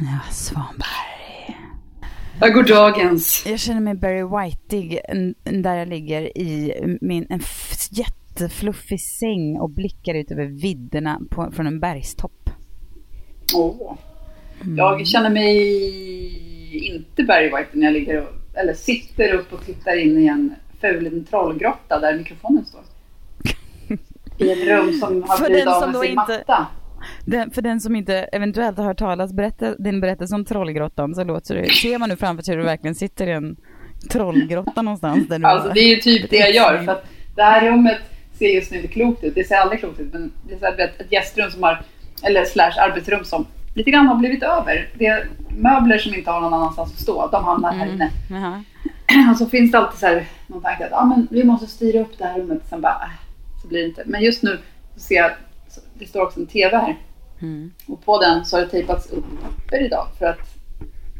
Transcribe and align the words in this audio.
Ja, 0.00 0.32
Svanberg. 0.32 1.14
Ja, 2.40 2.48
god 2.48 2.66
dagens. 2.68 3.46
Jag 3.46 3.60
känner 3.60 3.80
mig 3.80 3.94
Barry 3.94 4.22
Whiteig 4.22 5.00
där 5.62 5.74
jag 5.76 5.88
ligger 5.88 6.38
i 6.38 6.74
min 7.00 7.26
en 7.30 7.40
jättefluffig 7.90 9.00
säng 9.00 9.58
och 9.60 9.70
blickar 9.70 10.14
ut 10.14 10.30
över 10.30 10.46
vidderna 10.46 11.20
på, 11.30 11.50
från 11.52 11.66
en 11.66 11.80
bergstopp. 11.80 12.50
Åh. 13.54 13.94
Jag 14.76 15.06
känner 15.06 15.30
mig 15.30 15.56
inte 16.94 17.22
Barry 17.22 17.46
White 17.46 17.68
när 17.72 17.84
jag 17.84 17.92
ligger 17.92 18.22
och, 18.22 18.28
eller 18.54 18.74
sitter 18.74 19.34
upp 19.34 19.52
och 19.52 19.66
tittar 19.66 19.96
in 19.96 20.18
i 20.18 20.26
en 20.26 20.54
ful 20.80 21.04
liten 21.04 21.24
trollgrotta 21.24 22.00
där 22.00 22.18
mikrofonen 22.18 22.64
står. 22.64 22.80
I 24.38 24.52
ett 24.52 24.68
rum 24.68 24.92
som 24.92 25.22
har 25.22 25.46
blivit 25.46 25.66
av 25.66 25.92
med 25.92 26.00
sin 26.00 26.14
matta. 26.14 26.66
Den, 27.26 27.50
för 27.50 27.62
den 27.62 27.80
som 27.80 27.96
inte 27.96 28.14
eventuellt 28.14 28.78
har 28.78 28.84
hört 28.84 28.98
talas 28.98 29.32
berätta, 29.32 29.74
din 29.74 30.00
berättelse 30.00 30.34
om 30.34 30.44
Trollgrottan 30.44 31.14
så 31.14 31.24
låter 31.24 31.54
det, 31.54 31.70
ser 31.70 31.98
man 31.98 32.08
nu 32.08 32.16
framför 32.16 32.42
sig 32.42 32.54
hur 32.54 32.58
du 32.58 32.66
verkligen 32.66 32.94
sitter 32.94 33.26
i 33.26 33.30
en 33.30 33.56
trollgrotta 34.10 34.82
någonstans. 34.82 35.28
Där 35.28 35.38
du 35.38 35.46
Alltså 35.46 35.72
det 35.72 35.80
är 35.80 35.88
ju 35.88 35.96
typ 35.96 36.30
det 36.30 36.36
jag 36.36 36.54
gör. 36.54 36.82
För 36.84 36.92
att 36.92 37.04
det 37.34 37.42
här 37.42 37.70
rummet 37.70 37.98
ser 38.38 38.48
just 38.48 38.70
nu 38.70 38.76
inte 38.76 38.88
klokt 38.88 39.24
ut. 39.24 39.34
Det 39.34 39.44
ser 39.44 39.56
aldrig 39.56 39.80
klokt 39.80 40.00
ut. 40.00 40.12
Men 40.12 40.32
det 40.48 40.54
är 40.54 40.58
så 40.58 40.64
här, 40.64 40.80
ett, 40.80 41.12
gästrum 41.12 41.50
som 41.50 41.62
har, 41.62 41.82
eller 42.22 42.44
slash 42.44 42.72
arbetsrum 42.78 43.24
som 43.24 43.46
lite 43.74 43.90
grann 43.90 44.06
har 44.06 44.14
blivit 44.14 44.42
över. 44.42 44.88
Det 44.94 45.06
är 45.06 45.28
möbler 45.58 45.98
som 45.98 46.14
inte 46.14 46.30
har 46.30 46.40
någon 46.40 46.54
annanstans 46.54 46.92
att 46.92 47.00
stå. 47.00 47.28
De 47.28 47.44
hamnar 47.44 47.72
här 47.72 47.86
inne. 47.86 48.10
Jaha. 48.30 48.64
Och 49.30 49.36
så 49.36 49.46
finns 49.46 49.72
det 49.72 49.78
alltid 49.78 50.00
så 50.00 50.06
här 50.06 50.24
någon 50.46 50.62
tanke 50.62 50.86
att 50.86 50.92
ah, 50.92 51.04
men 51.04 51.28
vi 51.30 51.44
måste 51.44 51.66
styra 51.66 52.00
upp 52.00 52.18
det 52.18 52.24
här 52.24 52.38
rummet. 52.38 52.62
Sen 52.68 52.80
bara, 52.80 52.92
äh, 53.02 53.10
så 53.62 53.68
blir 53.68 53.78
det 53.78 53.86
inte. 53.86 54.02
Men 54.06 54.22
just 54.22 54.42
nu 54.42 54.58
så 54.94 55.00
ser 55.00 55.14
jag, 55.14 55.30
det 55.94 56.06
står 56.06 56.22
också 56.22 56.40
en 56.40 56.46
TV 56.46 56.76
här. 56.76 56.96
Mm. 57.44 57.70
Och 57.86 58.04
på 58.04 58.20
den 58.20 58.44
så 58.44 58.56
har 58.56 58.60
det 58.62 58.68
tejpats 58.68 59.06
upp 59.10 59.24
papper 59.42 59.86
idag. 59.86 60.06
För 60.18 60.26
att 60.26 60.38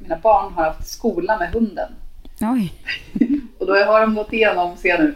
mina 0.02 0.16
barn 0.18 0.52
har 0.52 0.64
haft 0.64 0.88
skola 0.88 1.38
med 1.38 1.48
hunden. 1.52 1.92
Oj. 2.40 2.72
Och 3.58 3.66
då 3.66 3.72
har 3.74 4.00
de 4.00 4.14
gått 4.14 4.32
igenom, 4.32 4.76
ser 4.76 4.98
nu, 4.98 5.14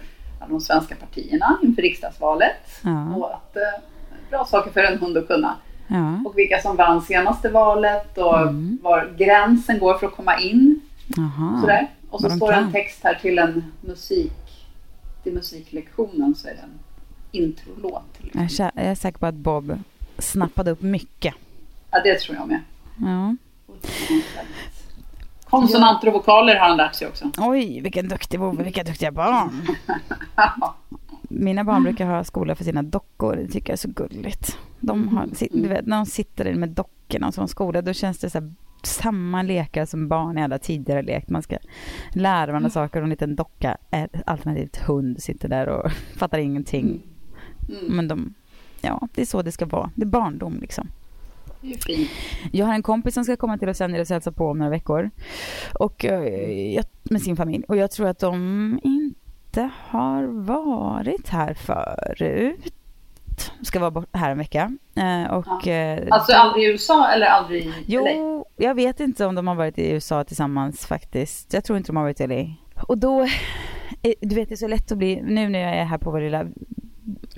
de 0.48 0.60
svenska 0.60 0.94
partierna 0.94 1.58
inför 1.62 1.82
riksdagsvalet. 1.82 2.56
Ja. 2.84 3.14
Och 3.16 3.34
att, 3.34 3.56
eh, 3.56 3.80
bra 4.30 4.44
saker 4.44 4.70
för 4.70 4.80
en 4.80 4.98
hund 4.98 5.16
att 5.16 5.26
kunna. 5.26 5.56
Ja. 5.88 6.22
Och 6.26 6.38
vilka 6.38 6.62
som 6.62 6.76
vann 6.76 7.02
senaste 7.02 7.48
valet 7.48 8.18
och 8.18 8.38
Mm. 8.40 8.78
var 8.82 9.14
gränsen 9.18 9.78
går 9.78 9.98
för 9.98 10.06
att 10.06 10.16
komma 10.16 10.38
in. 10.40 10.80
Sådär. 11.60 11.86
Och 12.10 12.20
så 12.20 12.28
de 12.28 12.36
står 12.36 12.48
det 12.52 12.58
en 12.58 12.72
text 12.72 13.00
här 13.04 13.14
till 13.14 13.38
en 13.38 13.64
musik. 13.80 14.32
Till 15.22 15.32
musiklektionen 15.34 16.34
så 16.34 16.48
är 16.48 16.54
det 16.54 16.60
en 16.60 16.78
introlåt. 17.32 18.02
till 18.16 18.30
Jag 18.32 18.40
är, 18.42 18.44
exempel. 18.46 18.72
sä- 18.76 18.82
jag 18.84 18.90
är 18.90 18.94
säker 18.94 19.18
på 19.18 19.26
att 19.26 19.34
Bob 19.34 19.78
snappade 20.18 20.70
upp 20.70 20.82
mycket. 20.82 21.34
Ja, 21.90 22.00
det 22.02 22.18
tror 22.18 22.36
jag 22.36 22.48
med. 22.48 22.60
Ja. 22.96 23.36
Konsonanter 25.44 26.08
och 26.08 26.14
vokaler 26.14 26.56
har 26.56 26.68
han 26.68 26.76
lärt 26.76 26.94
sig 26.94 27.08
också. 27.08 27.30
Oj, 27.38 27.80
vilken 27.80 28.08
duktig 28.08 28.40
vovve, 28.40 28.64
vilka 28.64 28.84
duktiga 28.84 29.12
barn. 29.12 29.66
Mina 31.22 31.64
barn 31.64 31.82
brukar 31.82 32.06
ha 32.06 32.24
skola 32.24 32.54
för 32.54 32.64
sina 32.64 32.82
dockor, 32.82 33.36
det 33.36 33.48
tycker 33.48 33.70
jag 33.70 33.74
är 33.74 33.78
så 33.78 33.88
gulligt. 33.88 34.58
De 34.80 35.08
har, 35.08 35.28
du 35.50 35.68
vet, 35.68 35.86
när 35.86 35.96
de 35.96 36.06
sitter 36.06 36.44
där 36.44 36.54
med 36.54 36.68
dockorna 36.68 37.26
och 37.28 37.34
som 37.34 37.48
skola, 37.48 37.82
då 37.82 37.92
känns 37.92 38.18
det 38.18 38.30
så 38.30 38.38
här, 38.38 38.52
samma 38.82 39.42
lekar 39.42 39.86
som 39.86 40.08
barn 40.08 40.38
i 40.38 40.42
alla 40.42 40.58
tidigare 40.58 41.02
lekt. 41.02 41.28
Man 41.28 41.42
ska 41.42 41.56
lära 42.12 42.46
varandra 42.46 42.70
saker 42.70 42.98
och 43.00 43.04
en 43.04 43.10
liten 43.10 43.36
docka, 43.36 43.76
alternativt 44.26 44.76
hund, 44.76 45.22
sitter 45.22 45.48
där 45.48 45.68
och 45.68 45.90
fattar 46.16 46.38
ingenting. 46.38 47.02
Mm. 47.68 47.96
Men 47.96 48.08
de, 48.08 48.34
ja, 48.80 49.08
det 49.14 49.20
är 49.20 49.26
så 49.26 49.42
det 49.42 49.52
ska 49.52 49.66
vara. 49.66 49.90
Det 49.94 50.02
är 50.02 50.06
barndom 50.06 50.58
liksom. 50.60 50.88
Jag 52.52 52.66
har 52.66 52.74
en 52.74 52.82
kompis 52.82 53.14
som 53.14 53.24
ska 53.24 53.36
komma 53.36 53.58
till 53.58 53.68
Los 53.68 53.80
Angeles 53.80 54.10
och 54.10 54.14
hälsa 54.14 54.32
på 54.32 54.46
om 54.46 54.58
några 54.58 54.70
veckor. 54.70 55.10
Och, 55.74 56.04
eh, 56.04 56.74
jag, 56.74 56.84
med 57.02 57.22
sin 57.22 57.36
familj. 57.36 57.64
Och 57.68 57.76
jag 57.76 57.90
tror 57.90 58.08
att 58.08 58.18
de 58.18 58.80
inte 58.82 59.70
har 59.88 60.24
varit 60.24 61.28
här 61.28 61.54
förut. 61.54 62.74
Ska 63.62 63.90
vara 63.90 64.04
här 64.12 64.30
en 64.30 64.38
vecka. 64.38 64.76
Eh, 64.96 65.32
och, 65.32 65.68
eh, 65.68 66.08
Alltså 66.10 66.32
aldrig 66.32 66.64
i 66.64 66.68
USA 66.68 67.08
eller 67.12 67.26
aldrig 67.26 67.66
i 67.66 67.68
LA? 67.68 67.74
Jo, 67.86 68.44
jag 68.56 68.74
vet 68.74 69.00
inte 69.00 69.26
om 69.26 69.34
de 69.34 69.46
har 69.46 69.54
varit 69.54 69.78
i 69.78 69.90
USA 69.90 70.24
tillsammans 70.24 70.86
faktiskt. 70.86 71.52
Jag 71.54 71.64
tror 71.64 71.76
inte 71.78 71.88
de 71.88 71.96
har 71.96 72.04
varit 72.04 72.20
i 72.20 72.26
LA. 72.26 72.54
Och 72.88 72.98
då, 72.98 73.26
du 74.20 74.34
vet 74.34 74.48
det 74.48 74.54
är 74.54 74.56
så 74.56 74.68
lätt 74.68 74.92
att 74.92 74.98
bli, 74.98 75.22
nu 75.22 75.48
när 75.48 75.58
jag 75.58 75.76
är 75.76 75.84
här 75.84 75.98
på 75.98 76.10
vår 76.10 76.20
lilla, 76.20 76.46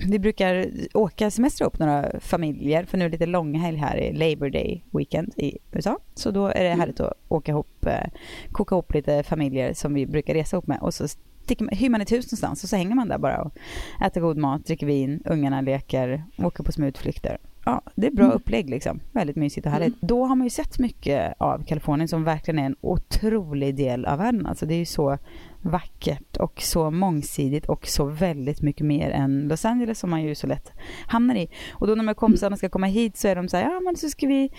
vi 0.07 0.19
brukar 0.19 0.69
åka 0.93 1.31
semester 1.31 1.65
upp 1.65 1.79
några 1.79 2.19
familjer, 2.19 2.85
för 2.85 2.97
nu 2.97 3.05
är 3.05 3.09
det 3.09 3.13
lite 3.13 3.25
långhelg 3.25 3.77
här 3.77 3.97
i 3.97 4.13
Labor 4.13 4.49
Day 4.49 4.83
weekend 4.91 5.33
i 5.37 5.57
USA. 5.71 5.99
Så 6.13 6.31
då 6.31 6.47
är 6.47 6.63
det 6.63 6.69
härligt 6.69 6.99
att 6.99 7.13
åka 7.27 7.51
ihop, 7.51 7.85
eh, 7.85 8.07
koka 8.51 8.75
ihop 8.75 8.93
lite 8.93 9.23
familjer 9.23 9.73
som 9.73 9.93
vi 9.93 10.05
brukar 10.05 10.33
resa 10.33 10.55
ihop 10.55 10.67
med 10.67 10.79
och 10.81 10.93
så 10.93 11.07
sticker 11.43 11.65
man, 11.65 11.75
hyr 11.75 11.89
man 11.89 12.01
ett 12.01 12.11
hus 12.11 12.25
någonstans 12.25 12.63
och 12.63 12.69
så 12.69 12.75
hänger 12.75 12.95
man 12.95 13.07
där 13.07 13.17
bara 13.17 13.41
och 13.41 13.57
äter 14.05 14.21
god 14.21 14.37
mat, 14.37 14.65
dricker 14.65 14.85
vin, 14.85 15.23
ungarna 15.25 15.61
leker, 15.61 16.23
åker 16.37 16.63
på 16.63 16.71
små 16.71 16.85
utflykter. 16.85 17.37
Ja, 17.65 17.81
det 17.95 18.07
är 18.07 18.11
bra 18.11 18.31
upplägg 18.31 18.69
liksom. 18.69 18.99
Väldigt 19.11 19.35
mysigt 19.35 19.65
och 19.65 19.71
härligt. 19.71 20.01
Då 20.01 20.25
har 20.25 20.35
man 20.35 20.45
ju 20.45 20.49
sett 20.49 20.79
mycket 20.79 21.33
av 21.37 21.63
Kalifornien 21.63 22.07
som 22.07 22.23
verkligen 22.23 22.59
är 22.59 22.65
en 22.65 22.75
otrolig 22.81 23.75
del 23.75 24.05
av 24.05 24.17
världen. 24.17 24.45
Alltså 24.45 24.65
det 24.65 24.73
är 24.73 24.79
ju 24.79 24.85
så 24.85 25.17
vackert 25.61 26.37
och 26.37 26.61
så 26.61 26.91
mångsidigt 26.91 27.65
och 27.65 27.87
så 27.87 28.05
väldigt 28.05 28.61
mycket 28.61 28.85
mer 28.85 29.09
än 29.11 29.47
Los 29.47 29.65
Angeles 29.65 29.99
som 29.99 30.09
man 30.09 30.21
ju 30.23 30.35
så 30.35 30.47
lätt 30.47 30.71
hamnar 31.07 31.35
i. 31.35 31.49
Och 31.73 31.87
då 31.87 31.95
när 31.95 32.03
de 32.03 32.15
kompisarna 32.15 32.57
ska 32.57 32.69
komma 32.69 32.87
hit 32.87 33.17
så 33.17 33.27
är 33.27 33.35
de 33.35 33.47
så 33.49 33.57
här, 33.57 33.63
ja 33.63 33.79
men 33.79 33.95
så 33.95 34.09
ska 34.09 34.27
vi, 34.27 34.49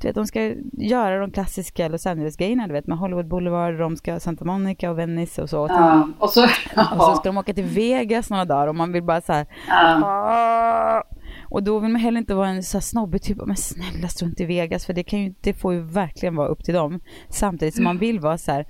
du 0.00 0.08
vet 0.08 0.14
de 0.14 0.26
ska 0.26 0.52
göra 0.72 1.20
de 1.20 1.30
klassiska 1.30 1.88
Los 1.88 2.06
Angeles-grejerna, 2.06 2.66
du 2.66 2.72
vet 2.72 2.86
med 2.86 2.98
Hollywood 2.98 3.28
Boulevard, 3.28 3.78
de 3.78 3.96
ska 3.96 4.20
Santa 4.20 4.44
Monica 4.44 4.90
och 4.90 4.98
Venice 4.98 5.42
och 5.42 5.50
så. 5.50 5.62
Och, 5.62 5.70
Ja, 5.70 6.08
och 6.18 6.30
så... 6.30 6.44
och 6.44 7.02
så 7.02 7.14
ska 7.14 7.22
de 7.28 7.38
åka 7.38 7.54
till 7.54 7.64
Vegas 7.64 8.30
några 8.30 8.44
dagar 8.44 8.66
och 8.66 8.74
man 8.74 8.92
vill 8.92 9.02
bara 9.02 9.20
så 9.20 9.32
här, 9.32 9.46
Ja. 9.68 11.04
Och 11.50 11.62
då 11.62 11.78
vill 11.78 11.92
man 11.92 12.00
heller 12.00 12.18
inte 12.18 12.34
vara 12.34 12.48
en 12.48 12.62
så 12.62 12.76
här 12.76 12.82
snobbig 12.82 13.22
typ, 13.22 13.38
men 13.46 13.56
snälla 13.56 14.08
strunt 14.08 14.40
i 14.40 14.44
Vegas 14.44 14.86
för 14.86 14.92
det, 14.92 15.02
kan 15.02 15.22
ju, 15.24 15.34
det 15.40 15.54
får 15.54 15.74
ju 15.74 15.80
verkligen 15.80 16.36
vara 16.36 16.48
upp 16.48 16.64
till 16.64 16.74
dem. 16.74 17.00
Samtidigt 17.28 17.74
som 17.74 17.84
man 17.84 17.98
vill 17.98 18.20
vara 18.20 18.38
så 18.38 18.52
här, 18.52 18.66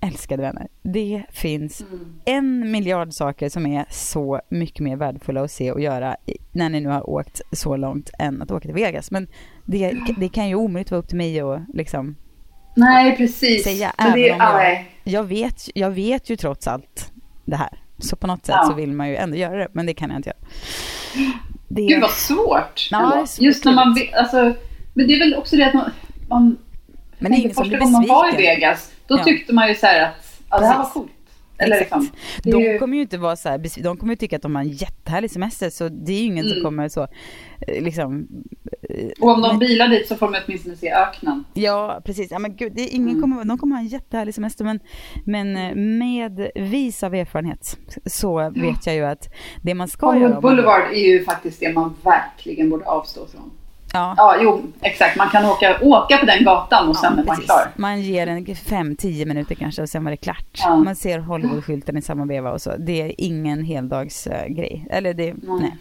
älskade 0.00 0.42
vänner, 0.42 0.68
det 0.82 1.22
finns 1.30 1.84
en 2.24 2.70
miljard 2.70 3.12
saker 3.12 3.48
som 3.48 3.66
är 3.66 3.84
så 3.90 4.40
mycket 4.48 4.80
mer 4.80 4.96
värdefulla 4.96 5.42
att 5.42 5.50
se 5.50 5.72
och 5.72 5.80
göra 5.80 6.16
när 6.52 6.68
ni 6.68 6.80
nu 6.80 6.88
har 6.88 7.10
åkt 7.10 7.40
så 7.52 7.76
långt 7.76 8.10
än 8.18 8.42
att 8.42 8.50
åka 8.50 8.60
till 8.62 8.74
Vegas. 8.74 9.10
Men 9.10 9.28
det, 9.64 9.92
det 10.18 10.28
kan 10.28 10.48
ju 10.48 10.54
omöjligt 10.54 10.90
vara 10.90 10.98
upp 10.98 11.08
till 11.08 11.16
mig 11.16 11.40
att 11.40 11.60
liksom 11.74 12.16
Nej, 12.76 13.16
precis. 13.16 13.64
säga, 13.64 13.92
Men 13.98 14.12
det, 14.12 14.20
jag, 14.20 14.38
nej. 14.38 14.90
jag, 15.04 15.24
vet, 15.24 15.62
jag 15.74 15.90
vet 15.90 16.30
ju 16.30 16.36
trots 16.36 16.66
allt 16.66 17.12
det 17.44 17.56
här. 17.56 17.82
Så 17.98 18.16
på 18.16 18.26
något 18.26 18.46
sätt 18.46 18.54
Ja. 18.58 18.66
så 18.68 18.74
vill 18.74 18.92
man 18.92 19.08
ju 19.08 19.16
ändå 19.16 19.36
göra 19.36 19.56
det, 19.56 19.68
men 19.72 19.86
det 19.86 19.94
kan 19.94 20.10
jag 20.10 20.18
inte 20.18 20.28
göra. 20.28 20.38
Det, 21.68 21.82
Gud 21.86 22.00
vad 22.00 22.10
svårt. 22.10 22.88
Ja, 22.90 23.24
så 23.26 23.44
Just 23.44 23.64
när 23.64 23.72
man 23.72 23.94
vet, 23.94 24.14
alltså, 24.14 24.36
Men 24.94 25.06
det 25.08 25.14
är 25.14 25.18
väl 25.18 25.34
också 25.34 25.56
det 25.56 25.64
att 25.66 25.74
man... 25.74 25.90
man 26.28 26.58
men 27.18 27.32
det 27.32 27.36
är 27.36 27.40
ingen 27.40 27.54
som 27.54 27.64
första 27.64 27.68
blir 27.68 27.78
gången 27.78 27.92
man 27.92 28.06
var 28.08 28.28
i 28.28 28.30
besviken. 28.32 28.54
Vegas, 28.54 28.92
då 29.08 29.18
Ja. 29.18 29.24
tyckte 29.24 29.52
man 29.54 29.68
ju 29.68 29.74
så 29.74 29.86
här 29.86 30.02
att 30.02 30.14
ja, 30.50 30.58
det 30.58 30.66
här 30.66 30.72
var 30.76 30.80
Precis. 30.82 30.92
coolt. 30.94 31.10
Eller 31.58 31.78
liksom, 31.80 32.08
De 32.42 32.50
ju, 32.60 32.78
kommer 32.78 32.96
ju 32.96 33.02
inte 33.02 33.18
vara 33.18 33.36
så 33.36 33.48
här, 33.48 33.82
de 33.82 33.96
kommer 33.96 34.12
ju 34.12 34.16
tycka 34.16 34.36
att 34.36 34.42
de 34.42 34.54
har 34.54 34.62
en 34.62 34.68
jättehärlig 34.68 35.30
semester 35.30 35.70
så 35.70 35.88
det 35.88 36.12
är 36.12 36.18
ju 36.18 36.24
ingen 36.24 36.44
som 36.44 36.52
Mm. 36.52 36.64
kommer 36.64 36.88
så 36.88 37.02
eh, 37.68 37.82
liksom 37.84 38.28
eh, 38.90 39.08
och 39.20 39.28
om 39.34 39.42
de 39.42 39.48
men- 39.48 39.58
bilar 39.58 39.88
dit 39.88 40.08
så 40.08 40.14
får 40.16 40.32
de 40.32 40.38
åtminstone 40.46 40.76
se 40.76 40.90
öknen. 40.92 41.44
Ja, 41.54 42.00
precis. 42.04 42.30
Ja, 42.30 42.38
men 42.38 42.56
gud, 42.56 42.72
det 42.76 42.82
är 42.82 42.94
ingen 42.94 43.08
Mm. 43.08 43.20
kommer, 43.20 43.44
de 43.44 43.58
kommer 43.58 43.76
ha 43.76 43.80
en 43.82 43.88
jättehärlig 43.88 44.34
semester 44.34 44.64
men, 44.64 44.80
men 45.24 45.56
eh, 45.56 45.74
med 45.74 46.50
vis 46.54 47.02
av 47.02 47.14
erfarenhet 47.14 47.78
så 48.06 48.50
vet 48.50 48.86
jag 48.86 48.94
ju 48.94 49.04
att 49.04 49.28
det 49.62 49.74
man 49.74 49.88
ska 49.88 50.06
göra 50.06 50.14
Hollywood 50.16 50.36
om 50.36 50.42
man- 50.42 50.56
Boulevard 50.56 50.92
är 50.92 51.12
ju 51.12 51.24
faktiskt 51.24 51.60
det 51.60 51.72
man 51.72 51.94
verkligen 52.04 52.70
borde 52.70 52.84
avstå 52.84 53.26
från. 53.26 53.50
Ja. 53.96 54.14
Ja, 54.16 54.36
jo, 54.42 54.62
exakt. 54.80 55.16
Man 55.16 55.28
kan 55.28 55.44
åka, 55.44 55.78
åka 55.82 56.18
på 56.18 56.26
den 56.26 56.44
gatan 56.44 56.88
och 56.88 56.96
sen 56.96 57.12
är 57.12 57.16
man 57.16 57.26
precis. 57.26 57.44
klar. 57.44 57.68
Man 57.76 58.00
ger 58.00 58.26
en 58.26 58.46
5-10 58.46 59.26
minuter 59.26 59.54
kanske 59.54 59.82
och 59.82 59.88
sen 59.88 60.04
var 60.04 60.10
det 60.10 60.16
klart. 60.16 60.46
Ja. 60.52 60.76
Man 60.76 60.96
ser 60.96 61.18
Hollywood-skylten 61.18 61.98
i 61.98 62.02
samma 62.02 62.24
veva 62.24 62.52
och 62.52 62.62
så. 62.62 62.72
Det 62.78 63.02
är 63.02 63.12
ingen 63.18 63.64
heldagsgrej. 63.64 64.86
Eller 64.90 65.14
det, 65.14 65.34
nej. 65.42 65.76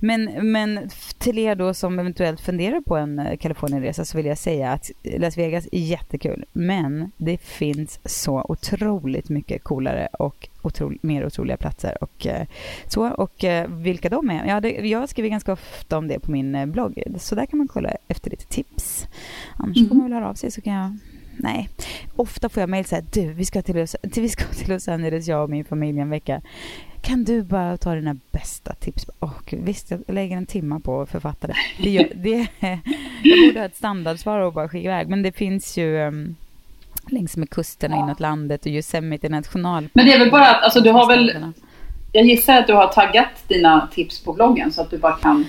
Men, 0.00 0.52
men 0.52 0.90
till 1.18 1.38
er 1.38 1.54
då 1.54 1.74
som 1.74 1.98
eventuellt 1.98 2.40
funderar 2.40 2.80
på 2.80 2.96
en 2.96 3.18
eh, 3.18 3.36
Kalifornienresa 3.36 4.04
så 4.04 4.16
vill 4.16 4.26
jag 4.26 4.38
säga 4.38 4.72
att 4.72 4.90
Las 5.02 5.38
Vegas 5.38 5.68
är 5.72 5.78
jättekul. 5.78 6.44
Men 6.52 7.12
det 7.16 7.38
finns 7.38 8.00
så 8.04 8.46
otroligt 8.48 9.28
mycket 9.28 9.64
coolare 9.64 10.08
och 10.12 10.48
otro, 10.62 10.92
mer 11.02 11.26
otroliga 11.26 11.56
platser. 11.56 11.96
Och, 12.00 12.26
eh, 12.26 12.46
så, 12.86 13.08
och 13.10 13.44
eh, 13.44 13.68
vilka 13.68 14.08
de 14.08 14.30
är? 14.30 14.46
Ja, 14.46 14.60
det, 14.60 14.70
jag 14.70 15.08
skriver 15.08 15.28
ganska 15.28 15.52
ofta 15.52 15.98
om 15.98 16.08
det 16.08 16.18
på 16.18 16.30
min 16.30 16.54
eh, 16.54 16.66
blogg. 16.66 17.02
Så 17.18 17.34
där 17.34 17.46
kan 17.46 17.58
man 17.58 17.68
kolla 17.68 17.90
efter 18.08 18.30
lite 18.30 18.46
tips. 18.46 19.08
Annars 19.56 19.88
får 19.88 19.94
man 19.94 20.04
väl 20.04 20.12
höra 20.12 20.28
av 20.28 20.34
sig 20.34 20.50
så 20.50 20.60
kan 20.60 20.72
jag 20.72 20.96
Nej, 21.42 21.68
ofta 22.16 22.48
får 22.48 22.60
jag 22.60 22.70
mejl 22.70 22.84
så 22.84 22.94
här, 22.94 23.04
du 23.12 23.32
vi 23.32 23.44
ska, 23.44 23.62
till 23.62 23.76
Los, 23.76 23.96
vi 24.02 24.28
ska 24.28 24.44
till 24.44 24.68
Los 24.68 24.88
Angeles, 24.88 25.28
jag 25.28 25.42
och 25.42 25.50
min 25.50 25.64
familj 25.64 26.00
en 26.00 26.10
vecka. 26.10 26.42
Kan 27.02 27.24
du 27.24 27.42
bara 27.42 27.76
ta 27.76 27.94
dina 27.94 28.16
bästa 28.32 28.74
tips? 28.74 29.06
Gud, 29.46 29.64
visst, 29.64 29.90
jag 29.90 30.02
lägger 30.06 30.36
en 30.36 30.46
timma 30.46 30.80
på 30.80 31.00
att 31.00 31.10
författa 31.10 31.46
det. 31.46 31.54
det, 31.82 31.90
gör, 31.90 32.08
det 32.14 32.46
jag 33.22 33.48
borde 33.48 33.60
ha 33.60 33.66
ett 33.66 33.76
standardsvar 33.76 34.40
och 34.40 34.52
bara 34.52 34.68
skicka 34.68 34.84
iväg, 34.84 35.08
men 35.08 35.22
det 35.22 35.32
finns 35.32 35.78
ju 35.78 35.96
um, 35.96 36.36
längs 37.12 37.36
med 37.36 37.50
kusterna 37.50 37.96
inåt 37.96 38.20
landet 38.20 38.60
och 38.60 38.66
Yosemite 38.66 39.28
nationalpark. 39.28 39.90
Men 39.94 40.06
det 40.06 40.12
är 40.12 40.18
väl 40.18 40.30
bara 40.30 40.46
att, 40.50 40.62
alltså 40.62 40.80
du 40.80 40.90
har 40.90 41.06
väl, 41.08 41.52
jag 42.12 42.24
gissar 42.24 42.56
att 42.58 42.66
du 42.66 42.72
har 42.74 42.86
taggat 42.86 43.48
dina 43.48 43.88
tips 43.92 44.24
på 44.24 44.32
bloggen 44.32 44.72
så 44.72 44.80
att 44.82 44.90
du 44.90 44.98
bara 44.98 45.12
kan, 45.16 45.46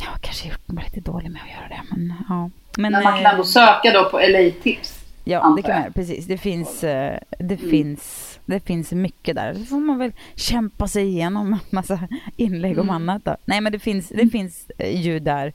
Ja, 0.00 0.10
kanske 0.20 0.48
gjort 0.48 0.68
mig 0.68 0.84
lite 0.94 1.10
dålig 1.10 1.30
med 1.30 1.42
att 1.42 1.50
göra 1.50 1.68
det, 1.68 1.96
men 1.96 2.14
ja. 2.28 2.50
Men, 2.78 2.92
men 2.92 3.04
man 3.04 3.12
kan 3.12 3.26
eh, 3.26 3.30
ändå 3.30 3.44
söka 3.44 3.90
då 3.92 4.10
på 4.10 4.18
LA-tips. 4.18 5.00
Ja, 5.24 5.54
det 5.56 5.62
kan 5.62 5.74
man 5.74 5.84
jag. 5.84 5.94
Precis. 5.94 6.26
Det 6.26 6.38
finns, 6.38 6.84
eh, 6.84 7.18
det, 7.38 7.54
Mm. 7.54 7.70
finns, 7.70 8.23
det 8.46 8.60
finns 8.60 8.92
mycket 8.92 9.36
där. 9.36 9.54
Så 9.54 9.64
får 9.64 9.80
man 9.80 9.98
väl 9.98 10.12
kämpa 10.34 10.88
sig 10.88 11.04
igenom 11.08 11.52
en 11.52 11.58
massa 11.70 12.08
inlägg 12.36 12.78
om 12.78 12.88
Mm. 12.88 12.94
annat 12.94 13.24
då. 13.24 13.36
Nej, 13.44 13.60
men 13.60 13.72
det 13.72 13.78
finns, 13.78 14.08
det 14.08 14.26
finns 14.28 14.70
eh, 14.78 15.00
ljud 15.00 15.22
där. 15.22 15.52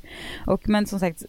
Och, 0.47 0.69
men 0.69 0.85
som 0.85 0.99
sagt, 0.99 1.23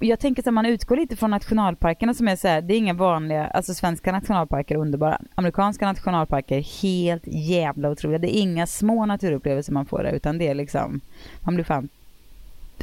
jag 0.00 0.20
tänker 0.20 0.48
att 0.48 0.54
man 0.54 0.66
utgår 0.66 0.96
lite 0.96 1.16
från 1.16 1.30
nationalparkerna 1.30 2.14
som 2.14 2.28
är 2.28 2.36
så 2.36 2.48
här, 2.48 2.62
det 2.62 2.74
är 2.74 2.78
inga 2.78 2.94
vanliga, 2.94 3.46
alltså 3.46 3.74
svenska 3.74 4.12
nationalparker 4.12 4.74
är 4.74 4.78
underbara. 4.78 5.20
Amerikanska 5.34 5.86
nationalparker 5.86 6.56
är 6.58 6.82
helt 6.82 7.22
jävla 7.26 7.90
otroliga. 7.90 8.18
Det 8.18 8.36
är 8.36 8.40
inga 8.40 8.66
små 8.66 9.06
naturupplevelser 9.06 9.72
man 9.72 9.86
får 9.86 10.02
där, 10.02 10.12
utan 10.12 10.38
det 10.38 10.48
är 10.48 10.54
liksom, 10.54 11.00
man 11.40 11.54
blir 11.54 11.64
fan 11.64 11.88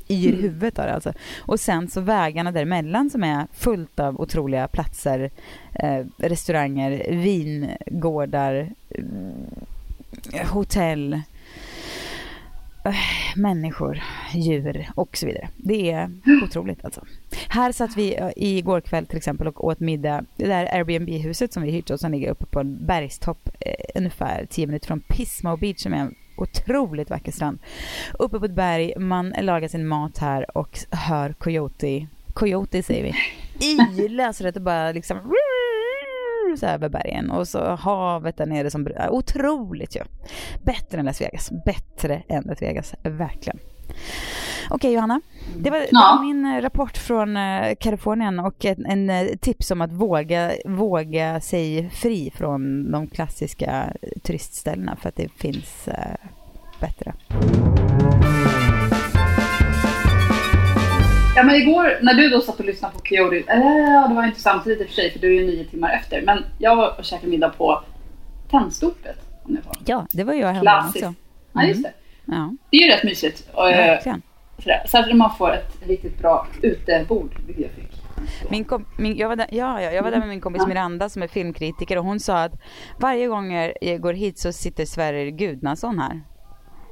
yr 0.09 0.33
i 0.33 0.41
huvudet 0.41 0.79
av 0.79 0.85
det 0.85 0.94
alltså. 0.94 1.13
Och 1.39 1.59
sen 1.59 1.88
så 1.88 2.01
vägarna 2.01 2.51
däremellan 2.51 3.09
som 3.09 3.23
är 3.23 3.47
fullt 3.53 3.99
av 3.99 4.21
otroliga 4.21 4.67
platser, 4.67 5.31
eh, 5.73 6.05
restauranger, 6.17 7.05
vingårdar, 7.11 8.69
eh, 10.33 10.47
hotell, 10.47 11.13
eh, 12.85 12.95
människor, 13.35 14.03
djur 14.33 14.89
och 14.95 15.17
så 15.17 15.25
vidare. 15.25 15.49
Det 15.57 15.91
är 15.91 16.11
otroligt 16.43 16.85
alltså. 16.85 17.01
Här 17.50 17.71
satt 17.71 17.97
vi 17.97 18.15
eh, 18.15 18.29
igår 18.35 18.81
kväll 18.81 19.05
till 19.05 19.17
exempel 19.17 19.47
och 19.47 19.65
åt 19.65 19.79
middag. 19.79 20.25
Det 20.35 20.47
där 20.47 20.65
Airbnb-huset 20.75 21.53
som 21.53 21.63
vi 21.63 21.71
hyrt 21.71 21.89
oss 21.89 22.01
som 22.01 22.11
ligger 22.11 22.29
uppe 22.29 22.45
på 22.45 22.59
en 22.59 22.85
bergstopp 22.85 23.50
eh, 23.59 23.73
ungefär 23.95 24.45
10 24.50 24.67
minuter 24.67 24.88
från 24.88 25.00
Pismo 25.00 25.57
Beach 25.57 25.79
som 25.79 25.93
är 25.93 25.97
en 25.97 26.15
otroligt 26.38 27.10
vacker 27.10 27.31
strand. 27.31 27.60
Uppe 28.19 28.39
på 28.39 28.45
ett 28.45 28.51
berg, 28.51 28.94
man 28.98 29.34
lagar 29.42 29.68
sin 29.68 29.88
mat 29.88 30.18
här 30.18 30.57
och 30.57 30.80
hör 30.92 31.34
coyote, 31.34 32.07
coyote 32.34 32.84
säger 32.84 33.04
vi, 33.04 33.13
yla 34.04 34.34
så 34.34 34.48
att 34.48 34.54
det 34.54 34.60
bara 34.60 34.92
liksom 34.92 35.34
så 36.60 36.66
här 36.66 36.74
över 36.74 36.89
bergen 36.89 37.31
och 37.31 37.48
så 37.48 37.75
havet 37.75 38.38
där 38.38 38.45
nere 38.45 38.72
som 38.72 38.88
otroligt 39.10 39.95
ju. 39.95 40.01
Bättre 40.63 41.00
än 41.00 41.06
Las 41.06 41.22
Vegas, 41.22 41.51
bättre 41.66 42.24
än 42.28 42.44
Las 42.44 42.62
Vegas, 42.62 42.95
verkligen. 43.04 43.60
Okej 44.69 44.94
Johanna, 44.94 45.22
det 45.57 45.69
var, 45.69 45.80
det 45.80 45.88
Ja. 45.92 46.16
var 46.18 46.25
min 46.25 46.45
eh, 46.45 46.62
rapport 46.62 46.98
från 46.98 47.38
eh, 47.38 47.75
Kalifornien 47.80 48.39
och 48.39 48.66
en, 48.66 48.86
en 48.86 49.10
eh, 49.10 49.28
tips 49.42 49.72
om 49.72 49.81
att 49.81 49.92
våga, 49.92 50.51
våga 50.66 51.42
sig 51.42 51.89
fri 51.94 52.31
från 52.36 52.92
de 52.92 53.07
klassiska 53.07 53.94
turistställena 54.24 54.95
för 54.95 55.10
att 55.10 55.16
det 55.16 55.30
finns 55.38 55.89
bättre. 56.80 57.13
Ja 61.36 61.44
men 61.44 61.56
igår 61.56 61.98
när 62.01 62.13
du 62.13 62.30
då 62.30 62.42
satt 62.42 62.60
och 62.60 62.66
lyssnade 62.66 62.94
på 62.94 63.00
Coyote, 63.00 63.44
ja 63.48 64.06
det 64.10 64.16
var 64.16 64.25
inte 64.25 64.42
samtidigt 64.42 64.81
i 64.81 64.84
och 64.84 64.88
för 64.88 64.94
sig 64.95 65.12
för 65.12 65.19
du 65.19 65.28
är 65.36 65.42
ju 65.42 65.45
nio 65.48 65.63
timmar 65.66 65.89
efter. 65.89 66.22
Men 66.22 66.44
jag 66.57 66.75
var 66.75 66.95
och 67.00 67.06
käkade 67.06 67.28
middag 67.31 67.50
på 67.50 67.81
Tennstopet. 68.51 69.16
Ja, 69.86 70.07
det 70.12 70.24
var 70.24 70.34
jag 70.34 70.48
hemma 70.48 70.62
Klassiskt. 70.62 71.06
också. 71.06 71.13
Ja 71.54 71.63
just 71.63 71.84
det. 71.84 71.92
Ja, 72.27 72.53
Det 72.71 72.77
är 72.77 72.81
ju 72.81 72.91
rätt 72.91 73.03
mysigt. 73.03 73.50
Eh, 73.53 73.63
verkligen. 73.63 74.21
sådär. 74.59 74.83
Särskilt 74.88 75.12
om 75.12 75.18
man 75.18 75.35
får 75.35 75.53
ett 75.53 75.77
riktigt 75.88 76.19
bra 76.19 76.47
utebord, 76.62 77.29
vilket 77.45 77.63
jag 77.65 77.71
fick. 77.71 78.01
Min 78.50 78.63
kom, 78.65 78.85
min, 78.97 79.18
jag, 79.18 79.29
var 79.29 79.35
där, 79.35 79.47
ja, 79.51 79.81
ja, 79.81 79.91
jag 79.91 80.03
var 80.03 80.12
där 80.12 80.19
med 80.19 80.27
min 80.27 80.41
kompis. 80.41 80.68
Miranda 80.68 81.09
som 81.09 81.24
är 81.24 81.27
filmkritiker 81.27 81.97
och 81.97 82.03
hon 82.06 82.19
sa 82.19 82.44
att 82.44 82.51
varje 83.00 83.27
gång 83.27 83.53
jag 83.81 84.01
går 84.01 84.13
hit 84.13 84.39
så 84.39 84.51
sitter 84.53 84.85
Sverrir 84.85 85.29
Gudnason 85.31 86.00
här. 86.00 86.21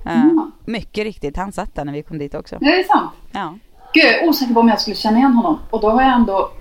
Ja. 0.05 0.51
Mycket 0.65 1.03
riktigt, 1.03 1.37
han 1.37 1.51
satt 1.51 1.75
där 1.75 1.85
när 1.85 1.93
vi 1.93 2.03
kom 2.03 2.17
dit 2.17 2.35
också. 2.35 2.57
Det 2.61 2.79
är 2.79 2.83
sant. 2.83 3.11
Ja. 3.31 3.57
Gud, 3.93 4.03
jag 4.05 4.23
är 4.23 4.29
osäker 4.29 4.53
på 4.53 4.59
om 4.59 4.67
jag 4.69 4.81
skulle 4.81 4.95
känna 4.95 5.17
igen 5.17 5.33
honom. 5.33 5.59
Och 5.69 5.81
då 5.81 5.89
har 5.89 6.01
jag 6.01 6.13
ändå 6.13 6.51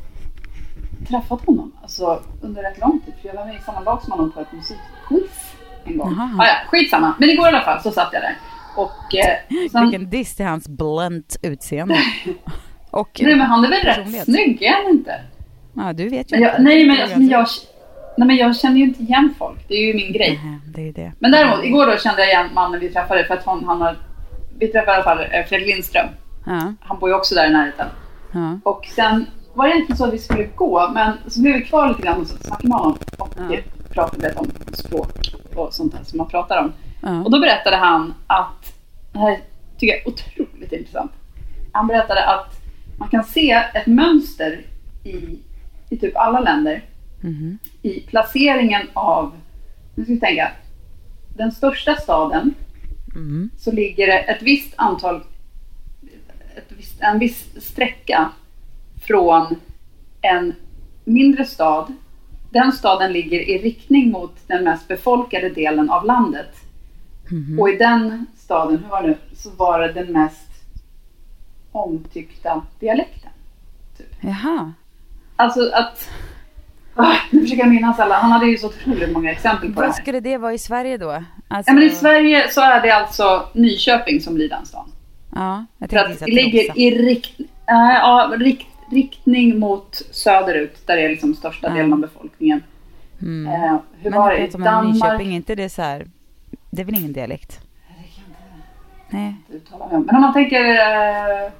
träffat 1.09 1.47
honom 1.47 1.73
alltså, 1.83 2.23
under 2.43 2.63
rätt 2.63 2.81
lång 2.81 3.01
tid. 3.01 3.15
För 3.21 3.29
jag 3.29 3.35
var 3.35 3.47
med 3.47 3.55
i 3.57 3.59
samma 3.67 3.81
lag 3.81 4.03
som 4.03 4.13
honom 4.13 4.33
på 4.33 4.41
ett 4.41 4.53
musikquiz 4.53 5.55
en 5.85 5.99
gång. 5.99 6.19
Ah, 6.39 6.47
ja, 6.47 6.55
skitsamma. 6.71 7.15
Men 7.19 7.31
igår 7.31 7.47
i 7.47 7.49
alla 7.49 7.61
fall 7.61 7.83
så 7.83 7.91
satt 7.91 8.09
jag 8.13 8.23
där. 8.23 8.37
Och 8.77 9.15
eh, 9.15 9.69
sen, 9.73 9.83
Vilken 9.83 10.11
diss 10.11 10.37
till 10.37 10.47
hans 10.47 10.69
blunt 10.69 11.37
utseende. 11.43 11.99
Och, 12.91 13.21
nej, 13.23 13.37
men 13.37 13.47
han 13.47 13.65
är 13.65 13.69
väl 13.71 13.81
rätt 13.83 14.25
snygg, 14.25 14.63
är 14.63 14.73
han 14.85 14.91
inte? 14.93 15.21
Ja, 15.77 15.93
du 15.93 16.09
vet 16.09 16.33
ju 16.33 16.37
Men 16.37 16.43
jag, 16.43 16.53
inte. 16.53 16.63
nej, 16.63 16.87
men, 16.87 16.97
men 17.19 17.29
jag, 17.29 17.47
nej, 18.19 18.27
men 18.27 18.37
jag 18.37 18.57
känner 18.57 18.77
ju 18.77 18.85
inte 18.85 19.03
igen 19.03 19.35
folk. 19.39 19.69
Det 19.69 19.75
är 19.75 19.87
ju 19.87 19.95
min 19.95 20.13
grej. 20.13 20.41
Nej, 20.45 20.59
det 20.75 20.89
är 20.89 20.93
det. 20.93 21.13
Men 21.19 21.31
däremot, 21.31 21.65
igår 21.65 21.87
då 21.87 21.97
kände 21.97 22.21
jag 22.21 22.29
igen 22.31 22.49
mannen 22.55 22.81
vi 22.81 22.89
träffade. 22.89 23.25
För 23.25 23.35
att 23.35 23.45
hon, 23.45 23.65
han 23.65 23.81
har, 23.81 23.97
vi 24.59 24.69
träffade 24.69 24.93
i 24.93 24.95
alla 24.95 25.05
fall 25.05 25.19
eh, 25.19 25.45
Fredrik 25.49 25.69
Lindström. 25.69 26.07
Ja, 26.47 26.73
Han 26.81 26.99
bor 26.99 27.09
ju 27.09 27.15
också 27.15 27.35
där 27.35 27.47
i 27.47 27.53
närheten. 27.53 27.87
ja. 28.33 28.59
Och 28.65 28.87
sen 28.87 29.27
var 29.55 29.65
det 29.67 29.71
egentligen 29.73 29.97
så 29.97 30.05
att 30.05 30.13
vi 30.15 30.19
skulle 30.19 30.45
gå, 30.45 30.91
men 30.95 31.13
så 31.27 31.41
blev 31.43 31.55
vi 31.55 31.63
kvar 31.63 31.89
lite 31.89 32.03
grann 32.03 32.21
och 32.21 32.27
snackade 32.27 32.69
med 32.69 32.79
honom 32.79 32.99
och 33.19 33.29
Ja. 33.51 33.57
pratade 33.93 34.29
lite 34.29 34.39
om 34.39 34.51
språk 34.73 35.11
och 35.55 35.75
sånt 35.75 35.93
där 35.93 36.05
som 36.05 36.19
man 36.19 36.29
pratar 36.29 36.59
om. 36.59 36.73
Och 37.25 37.31
då 37.31 37.41
berättade 37.41 37.77
han 37.77 38.15
att, 38.27 38.73
det 39.13 39.19
här 39.19 39.39
tycker 39.79 39.95
jag 39.95 40.03
är 40.03 40.09
otroligt 40.09 40.73
intressant. 40.73 41.13
Han 41.73 41.87
berättade 41.87 42.25
att 42.27 42.61
man 42.99 43.09
kan 43.09 43.25
se 43.25 43.51
ett 43.51 43.87
mönster 43.87 44.63
i, 45.05 45.39
i 45.91 45.97
typ 45.97 46.17
alla 46.17 46.41
länder 46.41 46.83
Mhm. 47.21 47.59
i 47.83 48.01
placeringen 48.01 48.87
av, 48.93 49.33
nu 49.95 50.05
ska 50.05 50.13
vi 50.13 50.21
tänka, 50.21 50.51
den 51.37 51.53
största 51.53 51.95
staden 51.97 52.55
Mm. 53.15 53.51
så 53.59 53.73
ligger 53.73 54.07
det 54.07 54.19
ett 54.19 54.43
visst 54.43 54.75
antal, 54.77 55.21
ett 56.57 56.73
visst, 56.79 57.01
en 57.01 57.19
viss 57.19 57.49
sträcka 57.65 58.31
från 59.07 59.57
en 60.21 60.53
mindre 61.05 61.45
stad. 61.45 61.93
Den 62.51 62.73
staden 62.73 63.13
ligger 63.13 63.41
i 63.41 63.59
riktning 63.59 64.11
mot 64.11 64.37
den 64.47 64.65
mest 64.65 64.89
befolkade 64.89 65.49
delen 65.49 65.91
av 65.91 66.05
landet. 66.05 66.57
Mhm. 67.31 67.59
Och 67.61 67.69
i 67.69 67.77
den 67.77 68.27
staden, 68.37 68.79
hur 68.79 68.89
var 68.91 69.03
det 69.03 69.09
nu, 69.09 69.17
så 69.35 69.51
var 69.51 69.81
det 69.81 69.93
den 69.93 70.13
mest 70.13 70.49
omtyckta 71.73 72.63
dialekten. 72.81 73.31
Jaha. 74.21 74.73
Alltså 75.37 75.71
att... 75.75 76.11
Ah, 76.97 77.17
nu 77.31 77.41
försöker 77.41 77.63
jag 77.63 77.71
minnas 77.75 77.99
alla. 78.01 78.15
Han 78.15 78.33
hade 78.33 78.47
ju 78.47 78.57
så 78.59 78.67
otroligt 78.67 79.13
många 79.13 79.33
exempel 79.33 79.69
på 79.75 79.81
det 79.81 79.87
Vad 79.87 79.95
här. 79.95 80.03
skulle 80.03 80.21
det 80.21 80.39
vara 80.39 80.53
i 80.53 80.59
Sverige 80.59 80.97
då? 80.99 81.11
Alltså, 81.49 81.71
Ja, 81.71 81.75
men 81.75 81.83
I 81.83 81.91
Sverige 81.91 82.49
så 82.51 82.61
är 82.61 82.83
det 82.83 82.91
alltså 82.91 83.49
Nyköping 83.53 84.21
som 84.21 84.35
blir 84.35 84.49
den 84.49 84.67
stan. 84.67 84.93
Ja, 85.35 85.65
jag 85.79 85.91
För 85.91 85.97
att 85.97 86.19
det 86.19 86.27
ligger 86.27 86.79
i 86.79 86.91
rikt, 86.91 87.41
äh, 87.41 87.47
ja, 87.95 88.33
rikt, 88.39 88.67
riktning 88.91 89.59
mot 89.59 90.03
söderut, 90.11 90.87
där 90.87 90.97
det 90.97 91.03
är 91.03 91.09
liksom 91.09 91.35
största 91.35 91.69
Ja. 91.69 91.75
delen 91.75 91.93
av 91.93 91.99
befolkningen. 91.99 92.63
Mm. 93.23 93.53
Eh, 93.55 93.77
hur 94.01 94.11
Men 94.11 94.21
var 94.21 94.31
det 94.31 94.37
det 94.37 94.45
i 94.47 94.51
Danmark? 94.63 94.95
Nyköping, 94.95 95.33
är 95.33 95.37
inte 95.37 95.55
det 95.55 95.69
så 95.69 95.83
här? 95.83 96.07
Det 96.75 96.83
är 96.83 96.87
väl 96.87 96.95
ingen 96.95 97.13
dialekt? 97.13 97.61
Det 97.89 97.95
kan 97.95 98.25
jag 99.11 99.21
Nej. 99.21 99.37
inte 99.53 99.75
om. 99.75 100.05
Men 100.07 100.17
om 100.17 100.23
man 100.23 100.33
tänker... 100.33 100.65
Eh, 100.65 101.51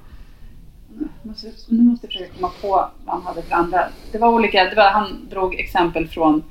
måste, 1.21 1.47
nu 1.69 1.83
måste 1.83 2.05
jag 2.07 2.13
försöka 2.13 2.33
komma 2.33 2.51
på 2.61 2.67
vad 3.05 3.15
han 3.15 3.21
hade 3.23 3.41
för 3.41 3.55
andra. 3.55 3.87
Det 4.11 4.17
var 4.17 4.29
olika, 4.29 4.63
det 4.63 4.75
var, 4.75 4.91
han 4.91 5.27
drog 5.29 5.55
exempel 5.59 6.07
från 6.07 6.43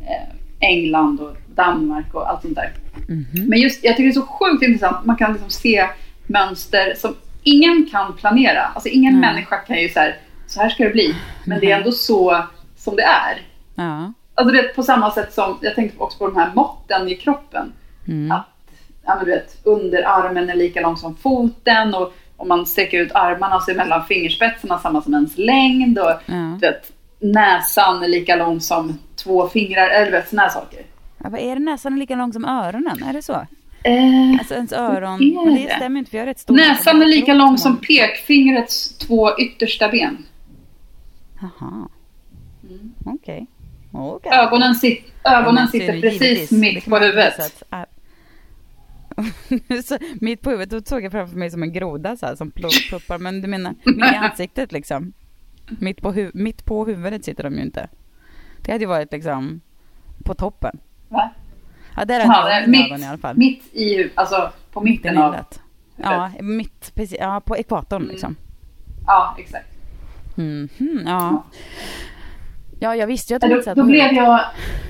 eh, 0.00 0.34
England 0.60 1.20
och 1.20 1.36
Danmark 1.54 2.14
och 2.14 2.30
allt 2.30 2.42
sånt 2.42 2.54
där. 2.54 2.72
Mhm. 3.08 3.48
Men 3.48 3.58
just, 3.58 3.84
jag 3.84 3.96
tycker 3.96 4.04
det 4.04 4.10
är 4.10 4.22
så 4.22 4.26
sjukt 4.26 4.62
intressant. 4.62 5.06
Man 5.06 5.16
kan 5.16 5.32
liksom 5.32 5.50
se 5.50 5.88
mönster 6.26 6.94
som 6.96 7.14
ingen 7.42 7.88
kan 7.90 8.16
planera. 8.16 8.62
Alltså 8.62 8.88
ingen 8.88 9.20
Nej. 9.20 9.32
människa 9.32 9.56
kan 9.56 9.76
ju 9.76 9.88
så 9.88 10.00
här, 10.00 10.16
så 10.46 10.60
här 10.60 10.68
ska 10.68 10.84
det 10.84 10.90
bli. 10.90 11.14
Men 11.44 11.60
det 11.60 11.70
är 11.70 11.78
ändå 11.78 11.92
så 11.92 12.44
som 12.76 12.96
det 12.96 13.02
är. 13.02 13.42
Ja. 13.74 14.12
Alltså 14.34 14.52
du 14.54 14.62
vet 14.62 14.76
på 14.76 14.82
samma 14.82 15.10
sätt 15.10 15.32
som, 15.32 15.58
jag 15.60 15.74
tänkte 15.74 15.98
också 15.98 16.18
på 16.18 16.26
de 16.26 16.36
här 16.36 16.52
måtten 16.54 17.08
i 17.08 17.14
kroppen. 17.14 17.72
Mm. 18.08 18.32
Att 18.32 18.46
ja, 19.04 19.14
men 19.16 19.24
du 19.24 19.30
vet, 19.30 19.56
underarmen 19.64 20.50
är 20.50 20.54
lika 20.54 20.80
lång 20.80 20.96
som 20.96 21.16
foten 21.16 21.94
och 21.94 22.14
om 22.36 22.48
man 22.48 22.66
sträcker 22.66 22.98
ut 23.00 23.12
armarna 23.12 23.60
så 23.60 23.70
är 23.70 23.74
mellan 23.74 24.04
fingerspetsarna 24.06 24.78
samma 24.78 25.02
som 25.02 25.14
ens 25.14 25.38
längd. 25.38 25.98
Och 25.98 26.10
Ja. 26.26 26.58
du 26.60 26.66
vet, 26.66 26.92
näsan 27.20 28.02
är 28.02 28.08
lika 28.08 28.36
lång 28.36 28.60
som 28.60 28.98
två 29.16 29.48
fingrar, 29.48 29.88
eller 29.88 30.10
vet 30.10 30.28
sådana 30.28 30.42
här 30.42 30.50
saker. 30.54 30.80
Ja, 31.18 31.28
vad 31.30 31.40
är 31.40 31.54
det 31.54 31.60
näsan 31.62 31.92
är 31.92 31.98
lika 31.98 32.16
lång 32.16 32.32
som 32.32 32.44
öronen? 32.44 33.02
Är 33.02 33.12
det 33.12 33.22
så? 33.22 33.32
Eh, 33.86 34.38
Alltså 34.38 34.54
ens 34.54 34.72
öron. 34.72 35.22
är 35.22 35.44
Men 35.44 35.54
det 35.54 35.66
det? 35.68 35.74
stämmer 35.76 35.98
inte 35.98 36.10
för 36.10 36.18
jag 36.18 36.22
är 36.22 36.26
rätt 36.26 36.38
stor. 36.38 36.54
näsan 36.54 37.02
är 37.02 37.06
lika 37.06 37.34
lång 37.34 37.58
som 37.58 37.76
pekfingrets 37.76 38.98
två 38.98 39.38
yttersta 39.38 39.88
ben. 39.88 40.24
Jaha. 41.40 41.88
Okej. 43.04 43.46
Okej. 43.92 44.32
Ögonen, 44.32 44.74
sit, 44.74 45.04
ögonen 45.24 45.68
så 45.68 45.76
är 45.76 45.80
sitter 45.80 46.00
precis 46.00 46.50
mitt 46.50 46.84
på 46.84 46.96
huvudet. 46.98 47.62
att-. 47.70 47.88
så, 49.84 49.98
mitt 50.20 50.40
på 50.42 50.50
huvudet, 50.50 50.70
då 50.70 50.80
såg 50.90 51.02
jag 51.04 51.12
framför 51.12 51.36
mig 51.36 51.50
som 51.50 51.62
en 51.62 51.72
groda 51.72 52.16
så 52.16 52.26
här, 52.26 52.34
som 52.36 52.50
plo- 52.50 52.88
ploppar. 52.88 53.18
Men 53.18 53.40
du 53.40 53.48
menar 53.48 53.74
i 53.84 54.02
ansiktet 54.16 54.72
liksom? 54.72 55.12
Mitt 55.78 56.00
på, 56.02 56.12
hu- 56.12 56.30
mitt 56.34 56.64
på 56.64 56.84
huvudet 56.84 57.24
sitter 57.24 57.42
de 57.44 57.54
ju 57.54 57.62
inte. 57.62 57.88
Det 58.62 58.72
hade 58.72 58.84
ju 58.84 58.88
varit 58.88 59.12
liksom 59.12 59.60
på 60.24 60.34
toppen. 60.34 60.78
Va? 61.08 61.30
Ja, 61.96 62.04
där 62.04 62.20
Ja, 62.20 62.44
det 62.44 62.52
är 62.52 62.66
mina 62.66 62.84
ögon 62.86 62.90
mitt, 62.92 63.00
i 63.00 63.04
alla 63.06 63.18
fall. 63.18 63.36
mitt 63.36 63.74
i, 63.74 64.10
alltså 64.14 64.52
på 64.72 64.80
Mitt 64.80 64.90
mitten 65.04 65.18
av... 65.18 65.30
nyllet. 65.30 65.60
Ja, 65.96 66.30
mitt, 66.40 66.92
precis, 66.94 67.18
ja, 67.20 67.40
på 67.46 67.56
ekvatorn 67.56 68.02
Mm. 68.02 68.10
liksom. 68.12 68.36
Ja, 69.06 69.36
exakt. 69.38 69.66
Mhm, 70.36 71.02
ja. 71.06 71.44
Ja, 72.80 72.96
jag 72.96 73.06
visste 73.06 73.32
ju 73.32 73.36
att 73.36 73.42
Ja, 73.42 73.48
de 73.48 73.54
Då, 73.54 73.74
då 73.74 73.84
blev 73.84 74.02
huvudet. 74.08 74.16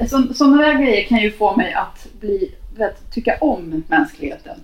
jag... 0.00 0.09
Så, 0.11 0.35
sådana 0.35 0.57
där 0.62 0.75
grejer 0.75 1.04
kan 1.09 1.19
ju 1.19 1.31
få 1.33 1.57
mig 1.57 1.73
att 1.75 2.07
bli, 2.21 2.54
vet, 2.76 3.11
tycka 3.12 3.37
om 3.40 3.85
mänskligheten. 3.88 4.61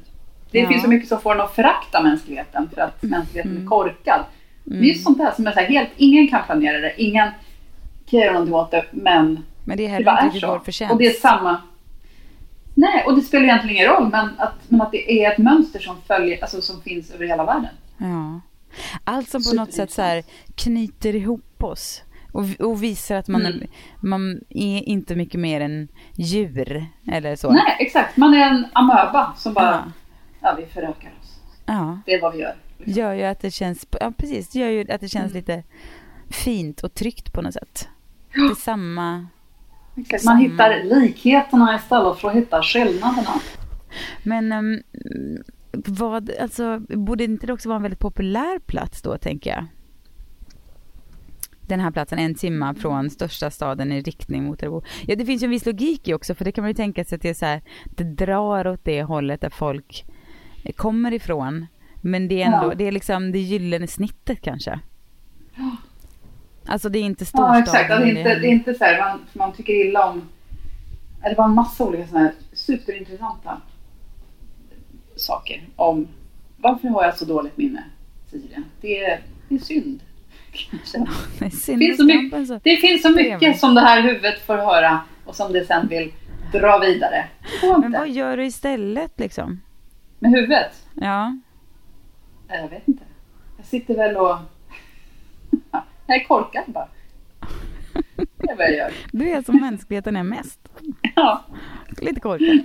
Det 0.50 0.58
Ja. 0.60 0.68
finns 0.68 0.82
så 0.82 0.88
mycket 0.88 1.08
som 1.08 1.20
får 1.20 1.34
en 1.34 1.40
att 1.40 1.54
förakta 1.54 2.02
mänskligheten 2.02 2.70
för 2.74 2.80
att 2.80 3.02
mänskligheten 3.02 3.50
Mm. 3.52 3.64
är 3.64 3.68
korkad. 3.68 4.24
Det 4.64 4.76
är 4.78 4.82
just 4.82 5.04
sånt 5.04 5.18
där 5.18 5.32
som 5.36 5.46
är 5.46 5.52
så 5.52 5.60
här, 5.60 5.66
helt... 5.66 5.88
Ingen 5.96 6.28
kan 6.28 6.42
planera 6.46 6.78
det, 6.78 7.02
ingen 7.02 7.28
kan 8.10 8.20
göra 8.20 8.32
någonting 8.32 8.54
åt 8.54 8.70
det, 8.70 8.84
men 8.90 9.44
Men 9.64 9.76
det 9.76 9.86
är 9.86 9.98
det 9.98 10.04
bara 10.04 10.18
är 10.18 10.24
vår 10.24 10.70
så. 10.72 10.88
Och 10.92 10.98
det 10.98 11.06
är 11.06 11.10
samma... 11.12 11.60
Nej, 12.74 13.04
och 13.06 13.14
det 13.16 13.22
spelar 13.22 13.44
egentligen 13.44 13.76
ingen 13.76 13.88
roll, 13.88 14.08
men 14.10 14.28
att, 14.38 14.54
men 14.68 14.80
att 14.82 14.92
det 14.92 15.24
är 15.24 15.32
ett 15.32 15.38
mönster 15.38 15.80
som, 15.80 15.96
följer, 16.06 16.42
alltså, 16.42 16.60
som 16.60 16.82
finns 16.82 17.10
över 17.10 17.26
hela 17.26 17.44
världen. 17.44 17.70
Ja. 17.98 18.40
Allt 19.04 19.28
som 19.28 19.42
på 19.44 19.54
något 19.56 19.72
sätt 19.72 19.90
så 19.90 20.02
här 20.02 20.24
knyter 20.54 21.14
ihop 21.14 21.62
oss 21.62 22.02
och, 22.32 22.44
och 22.60 22.82
visar 22.82 23.16
att 23.16 23.28
man, 23.28 23.40
Mm. 23.46 23.60
är, 23.62 23.68
man 24.06 24.40
är 24.48 24.88
inte 24.88 25.16
mycket 25.16 25.40
mer 25.40 25.60
än 25.60 25.88
djur 26.14 26.86
eller 27.12 27.36
så. 27.36 27.50
Nej, 27.52 27.76
exakt. 27.78 28.16
Man 28.16 28.34
är 28.34 28.48
en 28.50 28.66
amöba 28.72 29.32
som 29.36 29.54
bara... 29.54 29.84
Ja. 29.86 29.92
Ja, 30.42 30.54
vi 30.58 30.66
förökar 30.66 31.12
oss. 31.20 31.40
Ja. 31.66 31.98
Det 32.06 32.14
är 32.14 32.20
vad 32.22 32.32
vi 32.32 32.38
gör. 32.38 32.54
liksom. 32.78 32.94
Gör 33.02 33.12
ju 33.12 33.22
att 33.22 33.40
det 33.40 33.50
känns, 33.50 33.86
ja 34.00 34.12
precis, 34.16 34.54
gör 34.54 34.68
ju 34.68 34.90
att 34.92 35.00
det 35.00 35.08
känns 35.08 35.32
Mm. 35.32 35.36
lite 35.36 35.62
fint 36.30 36.80
och 36.80 36.94
tryggt 36.94 37.32
på 37.32 37.42
något 37.42 37.54
sätt. 37.54 37.88
Det 38.34 38.40
är 38.40 38.54
samma, 38.54 39.26
Exakt. 39.96 40.24
Man 40.24 40.36
Samma. 40.38 40.48
hittar 40.48 40.84
likheterna 41.00 41.76
istället 41.76 42.18
för 42.18 42.28
att 42.30 42.36
hitta 42.36 42.62
skillnaderna. 42.62 43.30
men 44.22 44.52
um, 44.52 44.82
vad, 45.72 46.30
alltså, 46.40 46.78
borde 46.78 47.24
inte 47.24 47.46
det 47.46 47.52
också 47.52 47.68
vara 47.68 47.76
en 47.76 47.82
väldigt 47.82 48.00
populär 48.00 48.58
plats 48.58 49.02
då 49.02 49.16
tänker 49.18 49.50
jag? 49.50 49.64
Den 51.70 51.80
här 51.80 51.90
platsen, 51.90 52.18
en 52.18 52.34
timma 52.34 52.74
från 52.74 53.10
största 53.10 53.50
staden 53.50 53.92
i 53.92 54.00
riktning 54.00 54.44
mot 54.44 54.62
Örebro. 54.62 54.82
Ja, 55.06 55.16
det 55.16 55.24
finns 55.26 55.42
ju 55.42 55.44
en 55.44 55.50
viss 55.50 55.66
logik 55.66 56.08
i 56.08 56.14
också, 56.14 56.34
för 56.34 56.44
det 56.44 56.52
kan 56.52 56.62
man 56.62 56.70
ju 56.70 56.74
tänka 56.74 57.04
sig 57.04 57.16
att 57.16 57.22
det 57.22 57.28
är 57.28 57.34
så 57.34 57.46
här, 57.46 57.62
det 57.84 58.04
drar 58.04 58.66
åt 58.66 58.84
det 58.84 59.02
hållet 59.02 59.40
där 59.40 59.50
folk 59.50 60.04
kommer 60.76 61.12
ifrån. 61.12 61.66
Men 62.00 62.28
det 62.28 62.42
är 62.42 62.46
ändå, 62.46 62.70
Ja. 62.72 62.74
det 62.74 62.84
är 62.84 62.92
liksom 62.92 63.32
det 63.32 63.38
gyllene 63.38 63.86
snittet 63.86 64.40
kanske. 64.40 64.80
Alltså 66.66 66.88
det 66.88 66.98
är 66.98 67.02
inte 67.02 67.22
Ja, 67.22 67.26
storstaden. 67.26 67.62
exakt. 67.62 67.90
Ja, 67.90 67.98
det, 67.98 68.04
är 68.04 68.08
inte, 68.08 68.38
det 68.38 68.46
är 68.46 68.52
inte 68.52 68.74
så 68.74 68.84
här, 68.84 68.98
man, 68.98 69.20
man 69.32 69.52
tycker 69.52 69.72
illa 69.86 70.10
om... 70.10 70.22
ja, 71.22 71.28
Det 71.28 71.34
var 71.34 71.44
en 71.44 71.54
massa 71.54 71.84
olika 71.84 72.06
såna 72.06 72.20
här 72.20 72.32
superintressanta 72.52 73.60
saker 75.16 75.68
om 75.76 76.08
varför 76.56 76.88
har 76.88 77.04
jag 77.04 77.16
så 77.18 77.24
dåligt 77.24 77.56
minne, 77.56 77.84
Cecilia? 78.30 78.62
Det 78.80 79.18
det 79.48 79.54
är 79.54 79.58
synd. 79.58 80.00
Det 80.52 81.50
finns, 81.50 81.96
så 81.96 82.04
skampen 82.06 82.06
mycket, 82.22 82.48
så- 82.48 82.60
det 82.64 82.76
finns 82.76 83.02
så 83.02 83.08
trevligt. 83.14 83.32
mycket 83.40 83.60
som 83.60 83.74
det 83.74 83.80
här 83.80 84.02
huvudet 84.02 84.40
får 84.46 84.56
höra 84.56 85.00
och 85.24 85.34
som 85.36 85.52
det 85.52 85.64
sen 85.64 85.88
vill 85.88 86.12
dra 86.52 86.78
vidare. 86.78 87.28
Men 87.80 87.92
vad 87.92 88.08
gör 88.10 88.36
du 88.36 88.44
istället 88.46 89.20
liksom? 89.20 89.60
Med 90.18 90.30
huvudet? 90.30 90.86
Ja. 90.94 91.36
Jag 92.48 92.68
vet 92.68 92.88
inte. 92.88 93.02
Jag 93.56 93.66
sitter 93.66 93.94
väl 93.96 94.16
och... 94.16 94.36
Jag 96.06 96.16
är 96.20 96.24
korkad 96.24 96.64
bara. 96.66 96.88
Det 98.16 98.50
är 98.50 98.56
vad 98.56 98.66
jag 98.66 98.76
gör. 98.76 98.92
Du 99.12 99.28
är 99.30 99.42
som 99.42 99.56
mänskligheten 99.60 100.16
är 100.16 100.22
mest. 100.22 100.60
Ja, 101.16 101.44
Lite 102.00 102.20
korkad. 102.20 102.58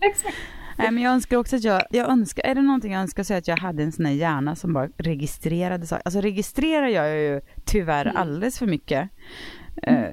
exakt. 0.00 0.36
Nej 0.78 0.90
men 0.90 1.02
jag 1.02 1.12
önskar 1.12 1.36
också 1.36 1.56
att 1.56 1.64
jag, 1.64 1.82
jag 1.90 2.08
önskar, 2.10 2.42
är 2.46 2.54
det 2.54 2.62
någonting 2.62 2.92
jag 2.92 3.00
önskar 3.00 3.22
så 3.22 3.34
är 3.34 3.38
att 3.38 3.48
jag 3.48 3.56
hade 3.56 3.82
en 3.82 3.92
sån 3.92 4.04
här 4.06 4.12
hjärna 4.12 4.56
som 4.56 4.72
bara 4.72 4.88
registrerade 4.96 5.86
saker. 5.86 6.02
Alltså 6.04 6.20
registrerar 6.20 6.86
jag 6.88 7.08
ju 7.18 7.40
tyvärr 7.64 8.04
Mm. 8.06 8.16
alldeles 8.16 8.58
för 8.58 8.66
mycket. 8.66 9.08
Eh, 9.82 10.02
eh, 10.02 10.10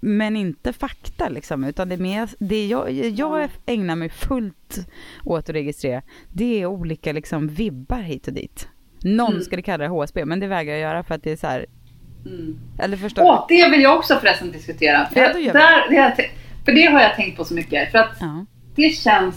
men 0.00 0.36
inte 0.36 0.72
fakta 0.72 1.28
liksom, 1.28 1.64
utan 1.64 1.88
det 1.88 1.94
är 1.94 1.98
mer, 1.98 2.28
det 2.38 2.66
jag, 2.66 2.90
jag 2.92 3.48
ägnar 3.66 3.96
mig 3.96 4.08
fullt 4.08 4.86
åt 5.24 5.38
att 5.38 5.48
registrera, 5.54 6.02
det 6.32 6.62
är 6.62 6.66
olika 6.66 7.12
liksom 7.12 7.48
vibbar 7.48 8.00
hit 8.00 8.28
och 8.28 8.34
dit. 8.34 8.68
Någon 9.04 9.30
Mm. 9.32 9.42
skulle 9.42 9.62
kalla 9.62 9.84
det 9.84 9.88
HSB, 9.90 10.24
men 10.24 10.40
det 10.40 10.46
vägrar 10.46 10.72
jag 10.72 10.80
göra 10.80 11.02
för 11.02 11.14
att 11.14 11.22
det 11.22 11.32
är 11.32 11.36
så 11.36 11.46
här, 11.46 11.66
Mm. 12.26 12.58
eller 12.78 12.96
förstår 12.96 13.22
Åh, 13.22 13.44
det 13.48 13.70
vill 13.70 13.80
jag 13.82 13.96
också 13.98 14.16
förresten 14.16 14.52
diskutera. 14.52 15.06
För, 15.06 15.20
Ja, 15.20 15.52
där, 15.52 15.90
det 15.90 16.28
för 16.64 16.72
det 16.72 16.82
har 16.84 17.00
jag 17.00 17.14
tänkt 17.16 17.36
på 17.36 17.44
så 17.44 17.54
mycket. 17.54 17.90
För 17.90 17.98
att? 17.98 18.16
Ja. 18.20 18.46
Det 18.76 18.90
känns... 18.90 19.34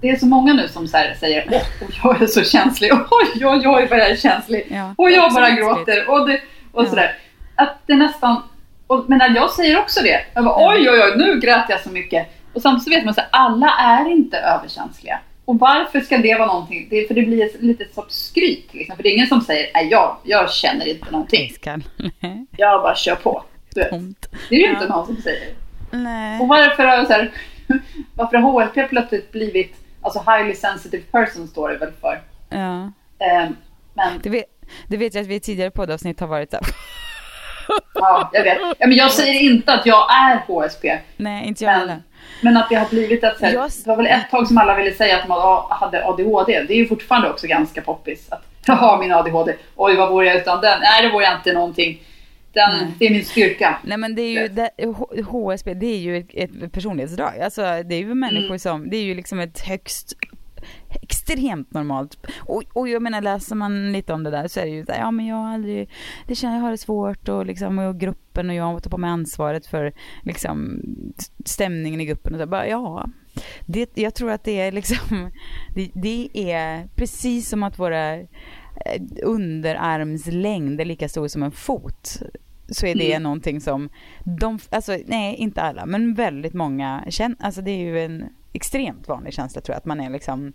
Det 0.00 0.08
är 0.10 0.16
så 0.16 0.26
många 0.26 0.52
nu 0.52 0.68
som 0.68 0.88
säger 0.88 1.46
åh, 1.50 1.88
jag 2.04 2.22
är 2.22 2.26
så 2.26 2.44
känslig. 2.44 2.92
Oj, 3.10 3.46
oj, 3.46 3.62
oj 3.68 3.86
vad 3.90 3.98
jag 3.98 4.10
är 4.10 4.16
känslig. 4.16 4.66
Ja, 4.70 4.94
och 4.98 5.10
jag 5.10 5.32
bara 5.32 5.50
gråter. 5.50 6.10
Och, 6.10 6.28
det, 6.28 6.40
och 6.72 6.84
Ja. 6.84 6.88
sådär. 6.88 7.18
Att 7.54 7.78
det 7.86 7.94
nästan... 7.96 8.42
Och, 8.86 9.04
men 9.08 9.18
när 9.18 9.34
jag 9.34 9.50
säger 9.50 9.78
också 9.78 10.00
det. 10.02 10.20
Jag 10.34 10.44
bara, 10.44 10.60
Ja. 10.60 10.72
oj, 10.74 10.90
oj, 10.90 11.00
oj, 11.02 11.12
nu 11.16 11.40
grät 11.40 11.64
jag 11.68 11.80
så 11.80 11.90
mycket. 11.90 12.26
Och 12.52 12.62
samtidigt 12.62 12.98
vet 12.98 13.04
man 13.04 13.14
att 13.16 13.28
alla 13.30 13.68
är 13.78 14.10
inte 14.10 14.38
överkänsliga. 14.38 15.18
Och 15.44 15.58
varför 15.58 16.00
ska 16.00 16.18
det 16.18 16.34
vara 16.34 16.46
någonting? 16.46 16.86
Det, 16.90 17.06
för 17.08 17.14
det 17.14 17.22
blir 17.22 17.44
ett 17.44 17.62
litet 17.62 17.94
sorts 17.94 18.14
skryt. 18.14 18.68
Liksom. 18.74 18.96
För 18.96 19.02
det 19.02 19.08
är 19.08 19.12
ingen 19.14 19.26
som 19.26 19.40
säger, 19.40 19.70
nej, 19.74 19.88
jag, 19.90 20.16
jag 20.24 20.50
känner 20.52 20.88
inte 20.88 21.10
någonting. 21.10 21.52
Jag 22.56 22.82
bara 22.82 22.94
kör 22.96 23.14
på. 23.14 23.44
Det 24.48 24.56
är 24.56 24.60
ju 24.60 24.70
inte 24.70 24.88
någon 24.88 25.06
som 25.06 25.16
säger. 25.16 25.48
Nej. 25.90 26.40
Och 26.40 26.48
varför 26.48 26.84
har, 26.84 27.04
så 27.04 27.12
här, 27.12 27.30
varför 28.20 28.36
har 28.36 28.50
HLP 28.64 28.88
plötsligt 28.90 29.32
blivit, 29.32 29.76
alltså 30.02 30.18
highly 30.30 30.54
sensitive 30.54 31.02
person 31.02 31.48
står 31.48 31.68
det 31.68 31.76
väl 31.76 31.92
för. 32.00 32.20
Ja. 32.48 32.82
Eh, 33.18 33.48
men 33.94 34.20
Det 34.22 34.30
vet, 34.30 34.44
det 34.88 34.96
vet 34.96 35.14
jag 35.14 35.22
att 35.22 35.28
vi 35.28 35.34
i 35.34 35.40
tidigare 35.40 35.70
poddavsnitt 35.70 36.20
har 36.20 36.26
varit 36.26 36.52
här. 36.52 36.62
ja, 37.94 38.30
jag 38.32 38.44
vet. 38.44 38.58
Ja, 38.78 38.86
men 38.86 38.92
jag 38.96 39.10
säger 39.12 39.40
inte 39.40 39.72
att 39.72 39.86
jag 39.86 40.06
är 40.14 40.36
HSP. 40.46 40.98
Nej, 41.16 41.46
inte 41.48 41.64
jag 41.64 41.70
Men, 41.70 41.80
heller. 41.80 42.02
men 42.42 42.56
att 42.56 42.68
det 42.68 42.74
har 42.74 42.88
blivit 42.88 43.24
ett 43.24 43.38
sätt. 43.38 43.52
Jag- 43.52 43.70
Det 43.84 43.88
var 43.90 43.96
väl 43.96 44.06
ett 44.06 44.30
tag 44.30 44.46
som 44.48 44.58
alla 44.58 44.74
ville 44.74 44.92
säga 44.94 45.18
att 45.18 45.28
man 45.28 45.62
hade 45.70 46.06
ADHD. 46.06 46.62
Det 46.68 46.72
är 46.74 46.76
ju 46.76 46.88
fortfarande 46.88 47.30
också 47.30 47.46
ganska 47.46 47.82
poppis. 47.82 48.32
Att 48.32 48.42
jag 48.66 48.74
har 48.74 48.98
min 48.98 49.12
ADHD. 49.12 49.54
Oj, 49.76 49.96
vad 49.96 50.10
vore 50.10 50.26
jag 50.26 50.36
utan 50.36 50.60
den? 50.60 50.80
Nej, 50.80 51.02
det 51.02 51.08
vore 51.12 51.24
jag 51.24 51.34
inte 51.34 51.52
någonting. 51.52 52.02
Den, 52.52 52.70
Nej. 52.72 52.94
det 52.98 53.06
är 53.06 53.10
min 53.10 53.24
styrka. 53.24 53.78
Nej 53.84 53.98
men 53.98 54.14
det 54.14 54.22
är 54.22 54.42
ju, 54.42 54.48
det, 54.48 54.70
HSB 55.22 55.74
det 55.74 55.86
är 55.86 55.98
ju 55.98 56.16
ett, 56.16 56.34
ett 56.34 56.72
personlighetsdrag. 56.72 57.40
Alltså 57.40 57.62
det 57.62 57.94
är 57.94 57.98
ju 57.98 58.14
människor 58.14 58.46
Mm. 58.46 58.58
som, 58.58 58.90
det 58.90 58.96
är 58.96 59.02
ju 59.02 59.14
liksom 59.14 59.40
ett 59.40 59.60
högst 59.60 60.16
extremt 61.02 61.74
normalt. 61.74 62.26
Och, 62.38 62.62
och 62.72 62.88
jag 62.88 63.02
menar 63.02 63.20
läser 63.20 63.54
man 63.54 63.92
lite 63.92 64.12
om 64.12 64.22
det 64.22 64.30
där 64.30 64.48
så 64.48 64.60
är 64.60 64.64
det 64.64 64.70
ju 64.70 64.84
så 64.86 64.92
här, 64.92 64.98
ja 65.00 65.10
men 65.10 65.26
jag 65.26 65.36
har 65.36 65.54
aldrig, 65.54 65.90
det 66.26 66.34
känner 66.34 66.54
jag 66.56 66.62
har 66.62 66.70
det 66.70 66.78
svårt 66.78 67.28
och 67.28 67.46
liksom 67.46 67.78
och 67.78 68.00
gruppen 68.00 68.50
och 68.50 68.56
jag 68.56 68.82
tar 68.82 68.90
på 68.90 68.98
mig 68.98 69.10
ansvaret 69.10 69.66
för 69.66 69.92
liksom 70.22 70.80
stämningen 71.44 72.00
i 72.00 72.04
gruppen 72.06 72.34
och 72.34 72.40
så 72.40 72.46
bara 72.46 72.68
ja. 72.68 73.06
Det, 73.66 73.90
jag 73.94 74.14
tror 74.14 74.30
att 74.30 74.44
det 74.44 74.60
är 74.60 74.72
liksom, 74.72 75.30
det, 75.74 75.90
det 75.94 76.28
är 76.52 76.88
precis 76.96 77.48
som 77.48 77.62
att 77.62 77.78
våra 77.78 78.18
underarmslängd 79.22 80.80
är 80.80 80.84
lika 80.84 81.08
stor 81.08 81.28
som 81.28 81.42
en 81.42 81.50
fot 81.50 82.18
så 82.68 82.86
är 82.86 82.94
det 82.94 83.10
Mm. 83.12 83.22
någonting 83.22 83.60
som 83.60 83.88
de, 84.24 84.58
alltså 84.70 84.98
nej 85.06 85.34
inte 85.34 85.62
alla, 85.62 85.86
men 85.86 86.14
väldigt 86.14 86.54
många 86.54 87.04
känner, 87.08 87.36
alltså 87.40 87.60
det 87.62 87.70
är 87.70 87.78
ju 87.78 88.04
en 88.04 88.24
extremt 88.52 89.08
vanlig 89.08 89.32
känsla 89.34 89.60
tror 89.60 89.72
jag, 89.74 89.78
att 89.78 89.84
man 89.84 90.00
är 90.00 90.10
liksom 90.10 90.52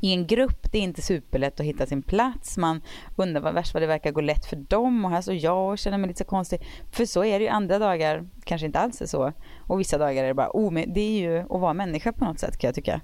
i 0.00 0.12
en 0.12 0.26
grupp, 0.26 0.72
det 0.72 0.78
är 0.78 0.82
inte 0.82 1.02
superlätt 1.02 1.60
att 1.60 1.66
hitta 1.66 1.86
sin 1.86 2.02
plats. 2.02 2.56
Man 2.56 2.80
undrar 3.16 3.40
vad 3.40 3.54
värst 3.54 3.74
vad 3.74 3.82
det 3.82 3.86
verkar 3.86 4.10
gå 4.12 4.20
lätt 4.20 4.46
för 4.46 4.56
dem 4.56 5.04
och 5.04 5.10
här 5.10 5.20
står 5.20 5.34
jag 5.34 5.70
och 5.72 5.78
känner 5.78 5.98
mig 5.98 6.08
lite 6.08 6.18
så 6.18 6.24
konstig. 6.24 6.60
För 6.92 7.04
så 7.06 7.24
är 7.24 7.38
det 7.38 7.44
ju 7.44 7.48
andra 7.50 7.78
dagar, 7.78 8.28
kanske 8.44 8.66
inte 8.66 8.78
alls 8.78 9.02
är 9.02 9.06
så. 9.06 9.32
Och 9.60 9.80
vissa 9.80 9.98
dagar 9.98 10.24
är 10.24 10.28
det 10.28 10.34
bara, 10.34 10.50
oh, 10.54 10.72
det 10.86 11.00
är 11.00 11.20
ju 11.20 11.38
att 11.38 11.48
vara 11.60 11.74
människa 11.74 12.12
på 12.12 12.24
något 12.24 12.38
sätt 12.38 12.58
kan 12.58 12.68
jag 12.68 12.74
tycka. 12.74 13.00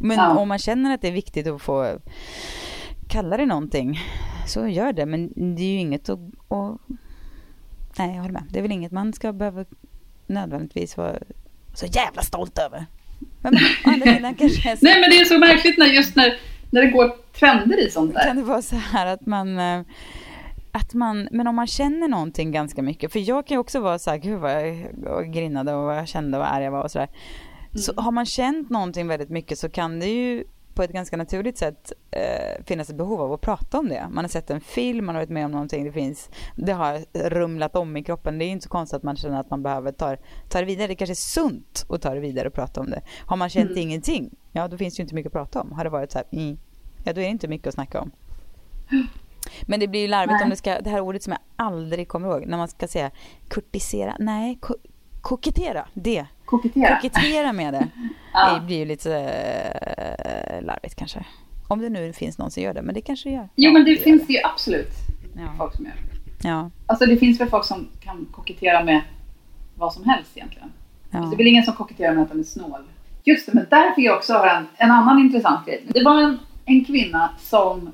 Men 0.00 0.16
Ja. 0.18 0.38
om 0.38 0.48
man 0.48 0.58
känner 0.58 0.94
att 0.94 1.02
det 1.02 1.08
är 1.08 1.12
viktigt 1.12 1.46
att 1.46 1.62
få 1.62 1.98
kalla 3.16 3.36
det 3.36 3.46
någonting, 3.46 4.00
så 4.46 4.66
gör 4.66 4.92
det. 4.92 5.06
Men 5.06 5.54
det 5.56 5.62
är 5.62 5.68
ju 5.68 5.78
inget 5.78 6.08
att, 6.08 6.18
att 6.48 6.80
Nej, 7.98 8.14
jag 8.14 8.22
håller 8.22 8.32
med. 8.32 8.42
Det 8.50 8.58
är 8.58 8.62
väl 8.62 8.72
inget 8.72 8.92
man 8.92 9.12
ska 9.12 9.32
behöva 9.32 9.64
nödvändigtvis 10.26 10.96
vara 10.96 11.16
så 11.74 11.86
jävla 11.86 12.22
stolt 12.22 12.58
över. 12.58 12.86
Men 13.42 13.54
å 13.54 13.58
andra 13.84 14.14
sidan 14.14 14.34
kanske 14.34 14.70
är 14.72 14.76
så, 14.76 14.84
Nej 14.84 15.00
men 15.00 15.10
det 15.10 15.20
är 15.20 15.24
så 15.24 15.38
märkligt 15.38 15.78
när 15.78 15.86
just 15.86 16.16
när, 16.16 16.38
när 16.70 16.82
det 16.82 16.90
går 16.90 17.12
trender 17.38 17.86
i 17.86 17.90
sånt 17.90 18.14
där. 18.14 18.26
kan 18.26 18.36
det 18.36 18.42
vara 18.42 18.62
så 18.62 18.76
här 18.76 19.06
att 19.06 19.26
man 19.26 19.58
eh, 19.58 19.80
att 20.72 20.94
man, 20.94 21.28
men 21.32 21.46
om 21.46 21.56
man 21.56 21.66
känner 21.66 22.08
någonting 22.08 22.52
ganska 22.52 22.82
mycket, 22.82 23.12
för 23.12 23.18
jag 23.18 23.46
kan 23.46 23.54
ju 23.54 23.58
också 23.58 23.80
vara 23.80 23.98
så 23.98 24.10
här, 24.10 24.16
gud 24.18 24.40
vad 24.40 24.52
jag 25.04 25.32
grinnade 25.32 25.74
och 25.74 25.84
vad 25.84 25.96
jag 25.98 26.08
kände 26.08 26.38
och 26.38 26.44
vad 26.44 26.52
arg 26.52 26.64
jag 26.64 26.70
var 26.70 26.82
och 26.82 26.90
sådär. 26.90 27.08
Så 27.74 27.92
har 27.96 28.12
man 28.12 28.26
känt 28.26 28.70
någonting 28.70 29.08
väldigt 29.08 29.30
mycket 29.30 29.58
så 29.58 29.68
kan 29.68 30.00
det 30.00 30.06
ju 30.06 30.44
på 30.76 30.82
ett 30.82 30.92
ganska 30.92 31.16
naturligt 31.16 31.58
sätt 31.58 31.92
eh, 32.10 32.64
finnas 32.64 32.90
ett 32.90 32.96
behov 32.96 33.20
av 33.20 33.32
att 33.32 33.40
prata 33.40 33.78
om 33.78 33.88
det. 33.88 34.06
Man 34.10 34.24
har 34.24 34.28
sett 34.28 34.50
en 34.50 34.60
film, 34.60 35.06
man 35.06 35.14
har 35.14 35.22
varit 35.22 35.30
med 35.30 35.44
om 35.44 35.50
någonting, 35.50 35.84
det 35.84 35.92
finns, 35.92 36.30
det 36.56 36.72
har 36.72 37.04
rumlat 37.30 37.76
om 37.76 37.96
i 37.96 38.04
kroppen. 38.04 38.38
Det 38.38 38.44
är 38.44 38.48
inte 38.48 38.64
så 38.64 38.68
konstigt 38.68 38.96
att 38.96 39.02
man 39.02 39.16
känner 39.16 39.40
att 39.40 39.50
man 39.50 39.62
behöver 39.62 39.92
ta, 39.92 40.16
ta 40.48 40.58
det 40.58 40.64
vidare. 40.64 40.86
Det 40.86 40.94
kanske 40.94 41.12
är 41.12 41.14
sunt 41.14 41.86
att 41.88 42.02
ta 42.02 42.14
det 42.14 42.20
vidare 42.20 42.48
och 42.48 42.54
prata 42.54 42.80
om 42.80 42.90
det. 42.90 43.02
Har 43.26 43.36
man 43.36 43.48
känt 43.48 43.76
ingenting, 43.76 44.30
ja 44.52 44.68
då 44.68 44.76
finns 44.76 44.96
det 44.96 45.00
ju 45.00 45.02
inte 45.02 45.14
mycket 45.14 45.26
att 45.26 45.32
prata 45.32 45.60
om. 45.60 45.72
Har 45.72 45.84
det 45.84 45.90
varit 45.90 46.12
så 46.12 46.18
här, 46.18 46.26
mm, 46.32 46.58
ja 47.04 47.12
då 47.12 47.20
är 47.20 47.24
det 47.24 47.30
inte 47.30 47.48
mycket 47.48 47.66
att 47.66 47.74
snacka 47.74 48.00
om. 48.00 48.10
Men 49.62 49.80
det 49.80 49.88
blir 49.88 50.00
ju 50.00 50.08
larvigt 50.08 50.32
Nej. 50.32 50.44
om 50.44 50.50
det 50.50 50.56
ska, 50.56 50.80
det 50.80 50.90
här 50.90 51.00
ordet 51.00 51.22
som 51.22 51.30
jag 51.30 51.40
aldrig 51.56 52.08
kommer 52.08 52.28
ihåg, 52.28 52.46
när 52.46 52.56
man 52.56 52.68
ska 52.68 52.88
säga 52.88 53.10
kurtisera, 53.48 54.16
nej, 54.18 54.58
ko, 54.60 54.74
kokettera, 55.20 55.88
det. 55.94 56.26
Kokettera. 56.46 56.96
Kokettera 56.96 57.52
med 57.52 57.74
det. 57.74 57.88
Ja. 58.38 58.54
Det 58.54 58.66
blir 58.66 58.76
ju 58.78 58.84
lite 58.84 59.18
äh, 60.58 60.62
larvigt 60.64 60.94
kanske. 60.94 61.24
Om 61.68 61.78
det 61.80 61.88
nu 61.88 62.12
finns 62.12 62.38
någon 62.38 62.50
som 62.50 62.62
gör 62.62 62.74
det, 62.74 62.82
men 62.82 62.94
det 62.94 63.00
kanske 63.00 63.28
det 63.28 63.34
gör. 63.34 63.48
Jo 63.56 63.72
men 63.72 63.84
det 63.84 63.90
gör 63.90 64.02
finns 64.02 64.26
det 64.26 64.32
ju 64.32 64.38
absolut 64.44 64.90
Ja. 65.36 65.48
folk 65.58 65.74
som 65.76 65.84
gör. 65.84 65.94
Ja, 66.42 66.70
Alltså 66.86 67.06
det 67.06 67.16
finns 67.16 67.40
väl 67.40 67.48
folk 67.48 67.64
som 67.64 67.88
kan 68.00 68.26
kokettera 68.32 68.84
med 68.84 69.00
vad 69.74 69.92
som 69.92 70.04
helst 70.04 70.36
egentligen. 70.36 70.72
ja. 71.10 71.18
Alltså, 71.18 71.30
det 71.30 71.34
är 71.34 71.38
väl 71.38 71.46
ingen 71.46 71.62
som 71.64 71.74
koketterar 71.74 72.14
med 72.14 72.22
att 72.22 72.28
de 72.30 72.38
är 72.40 72.44
snål. 72.44 72.82
Just 73.24 73.46
det, 73.46 73.52
men 73.54 73.66
där 73.70 73.94
fick 73.94 74.04
jag 74.04 74.16
också 74.16 74.32
höra 74.32 74.50
en, 74.56 74.66
en 74.76 74.90
annan 74.90 75.18
intressant 75.18 75.66
grej. 75.66 75.84
Det 75.88 76.04
var 76.04 76.20
en, 76.22 76.38
en 76.64 76.84
kvinna 76.84 77.30
som 77.38 77.90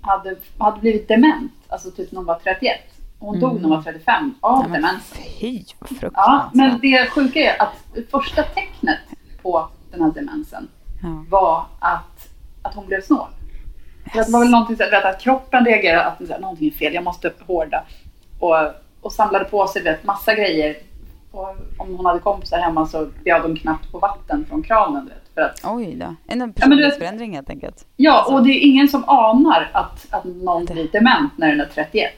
hade, 0.00 0.36
hade 0.58 0.80
blivit 0.80 1.08
dement, 1.08 1.52
alltså 1.68 1.90
typ 1.90 2.12
när 2.12 2.16
hon 2.16 2.26
var 2.26 2.38
31. 2.38 2.80
Hon 3.22 3.40
dog 3.40 3.54
när 3.54 3.62
hon 3.62 3.70
var 3.70 3.82
35 3.82 4.34
av 4.40 4.62
Ja, 4.62 4.68
men 4.68 4.82
demens. 4.82 5.14
Fy 5.40 5.64
Ja, 6.12 6.50
men 6.54 6.78
det 6.80 7.10
sjuka 7.10 7.40
är 7.40 7.62
att 7.62 7.72
det 7.94 8.10
första 8.10 8.42
tecknet 8.42 8.98
på 9.42 9.68
den 9.90 10.02
här 10.02 10.10
demensen 10.10 10.68
Ja. 11.02 11.24
var 11.28 11.64
att, 11.80 12.28
att 12.62 12.74
hon 12.74 12.86
blev 12.86 13.00
snål. 13.00 13.28
Att 14.06 14.26
det 14.26 14.32
var 14.32 14.40
väl 14.40 14.50
någonting 14.50 14.76
så 14.76 14.82
att, 14.84 15.04
att 15.04 15.20
kroppen 15.20 15.64
reagerade 15.64 16.04
att 16.04 16.28
här, 16.28 16.38
någonting 16.40 16.66
är 16.68 16.72
fel, 16.72 16.94
jag 16.94 17.04
måste 17.04 17.32
hårda. 17.46 17.84
Och, 18.38 18.54
och 19.00 19.12
samlade 19.12 19.44
på 19.44 19.66
sig 19.66 19.82
vet, 19.82 20.04
massa 20.04 20.34
grejer. 20.34 20.76
Och 21.30 21.48
om 21.78 21.94
hon 21.96 22.06
hade 22.06 22.18
kompisar 22.18 22.58
hemma 22.58 22.86
så 22.86 23.08
bjöd 23.24 23.42
de 23.42 23.56
knappt 23.56 23.92
på 23.92 23.98
vatten 23.98 24.44
från 24.48 24.62
kranen. 24.62 25.04
Vet, 25.04 25.34
för 25.34 25.40
att, 25.40 25.60
Oj 25.64 25.94
då. 25.94 26.14
En 26.26 26.40
Ja, 26.40 26.48
personlighetsförändring 26.56 27.34
helt 27.34 27.50
enkelt. 27.50 27.86
ja, 27.96 28.24
och 28.34 28.44
det 28.44 28.50
är 28.50 28.60
ingen 28.68 28.88
som 28.88 29.04
anar 29.06 29.70
att, 29.74 30.06
att 30.10 30.24
någon 30.24 30.64
blir 30.64 30.88
dement 30.92 31.32
när 31.38 31.48
den 31.48 31.60
är 31.60 31.68
31. 31.74 32.12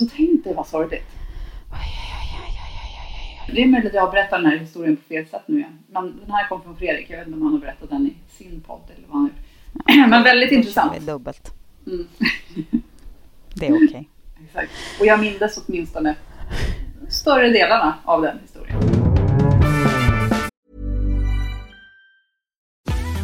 Så 0.00 0.06
tänk 0.16 0.44
dig 0.44 0.54
vad 0.54 0.66
sorgligt. 0.66 1.04
Det 3.52 3.62
är 3.62 3.66
möjligt 3.66 3.88
att 3.88 3.94
jag 3.94 4.10
berättar 4.10 4.38
den 4.38 4.50
här 4.50 4.58
historien 4.58 4.96
på 4.96 5.02
fel 5.02 5.26
sätt 5.26 5.42
nu 5.46 5.58
igen. 5.58 5.78
Men 5.86 6.20
den 6.20 6.30
här 6.30 6.48
kom 6.48 6.62
från 6.62 6.76
Fredrik. 6.76 7.10
Jag 7.10 7.18
vet 7.18 7.26
inte 7.26 7.36
om 7.36 7.42
han 7.42 7.52
har 7.52 7.60
berättat 7.60 7.90
den 7.90 8.06
i 8.06 8.14
sin 8.28 8.60
podd 8.60 8.80
eller 8.96 9.08
vad 9.08 9.16
han 9.16 9.24
gjort. 9.24 10.08
Men 10.10 10.22
väldigt 10.22 10.52
intressant. 10.52 10.92
kör 10.92 11.00
vi 11.00 11.06
dubbelt. 11.06 11.54
Mm. 11.86 12.06
Det 13.54 13.66
är 13.66 13.88
okej. 13.88 14.08
Exakt. 14.44 14.70
Och 15.00 15.06
jag 15.06 15.20
minns 15.20 15.64
åtminstone 15.66 16.14
större 17.08 17.48
delarna 17.48 17.94
av 18.04 18.22
den 18.22 18.38
historien. 18.38 18.99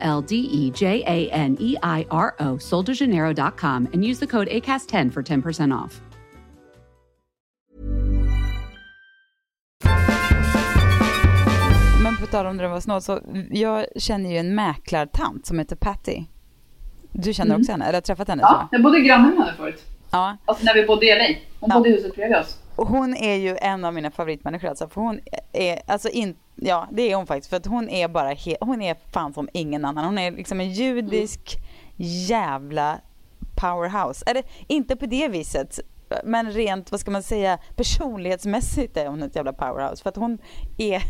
L 0.00 0.20
D 0.22 0.34
E 0.52 0.70
J 0.74 1.02
A 1.06 1.30
N 1.32 1.56
E 1.60 1.76
I 1.82 2.06
R 2.10 2.34
O, 2.40 2.56
soldejaneiro.com, 2.58 3.88
and 3.92 4.04
use 4.04 4.18
the 4.20 4.26
code 4.26 4.48
ACAST10 4.48 5.12
for 5.12 5.22
10% 5.22 5.72
off. 5.84 6.00
Men 12.02 12.16
på 12.16 12.26
tal 12.26 12.46
om 12.46 12.56
det 12.56 12.68
var 12.68 12.80
snål, 12.80 13.02
så 13.02 13.20
jag 13.50 13.86
känner 13.96 14.30
ju 14.30 14.36
en 14.36 14.54
mäklartant 14.54 15.46
som 15.46 15.58
heter 15.58 15.76
Patty. 15.76 16.24
Du 17.12 17.32
känner 17.32 17.58
också 17.58 17.72
henne, 17.72 17.84
eller 17.84 17.94
har 17.96 18.00
träffat 18.00 18.28
henne? 18.28 18.42
Ja, 18.42 18.68
jag. 18.70 18.78
jag 18.78 18.82
bodde 18.84 19.00
granne 19.00 19.28
med 19.28 19.38
henne 19.38 19.52
förut. 19.56 19.84
ja. 20.10 20.36
Alltså 20.44 20.64
när 20.64 20.74
vi 20.74 20.86
bodde 20.86 21.06
i 21.06 21.08
LA. 21.18 21.38
Hon 21.60 21.70
Ja. 21.70 21.76
bodde 21.78 21.88
i 21.88 21.92
huset 21.92 22.14
bredvid 22.14 22.36
oss. 22.36 22.58
Hon 22.76 23.14
är 23.16 23.34
ju 23.34 23.56
en 23.60 23.84
av 23.84 23.94
mina 23.94 24.10
favoritmänniskor 24.10 24.68
alltså, 24.68 24.88
för 24.88 25.00
hon 25.00 25.20
är, 25.52 25.80
alltså 25.86 26.08
in, 26.08 26.36
ja 26.60 26.88
det 26.92 27.02
är 27.02 27.16
hon 27.16 27.26
faktiskt, 27.26 27.50
för 27.50 27.56
att 27.56 27.66
hon 27.66 27.88
är 27.88 28.08
bara, 28.08 28.34
hon 28.60 28.82
är 28.82 28.96
fan 29.12 29.32
som 29.32 29.48
ingen 29.52 29.84
annan. 29.84 30.04
Hon 30.04 30.18
är 30.18 30.30
liksom 30.30 30.60
en 30.60 30.72
judisk 30.72 31.58
jävla 32.28 33.00
powerhouse. 33.60 34.24
Eller 34.26 34.44
inte 34.66 34.96
på 34.96 35.06
det 35.06 35.28
viset, 35.28 35.80
men 36.24 36.52
rent, 36.52 36.90
vad 36.90 37.00
ska 37.00 37.10
man 37.10 37.22
säga, 37.22 37.58
personlighetsmässigt 37.76 38.96
är 38.96 39.06
hon 39.06 39.22
ett 39.22 39.36
jävla 39.36 39.52
powerhouse. 39.52 40.02
För 40.02 40.08
att 40.08 40.16
hon 40.16 40.38
är 40.78 41.02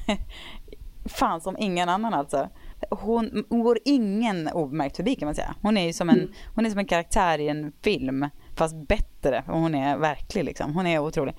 fan 1.09 1.41
som 1.41 1.57
ingen 1.59 1.89
annan 1.89 2.15
alltså. 2.15 2.49
Hon 2.91 3.45
hon 3.49 3.63
går 3.63 3.79
ingen 3.85 4.49
obemärkt 4.49 4.97
förbi 4.97 5.15
kan 5.15 5.27
man 5.27 5.35
säga. 5.35 5.55
Hon 5.63 5.77
är 5.77 5.87
ju 5.87 5.93
som 5.93 6.11
en, 6.11 6.35
hon 6.55 6.67
är 6.67 6.71
som 6.71 6.79
en 6.79 6.87
karaktär 6.87 7.39
i 7.39 7.49
en 7.49 7.73
film 7.83 8.29
fast 8.59 8.89
bättre. 8.89 9.45
Och 9.47 9.61
hon 9.61 9.75
är 9.75 9.97
verklig 9.97 10.45
liksom. 10.45 10.75
Hon 10.75 10.87
är 10.87 10.99
otrolig. 10.99 11.37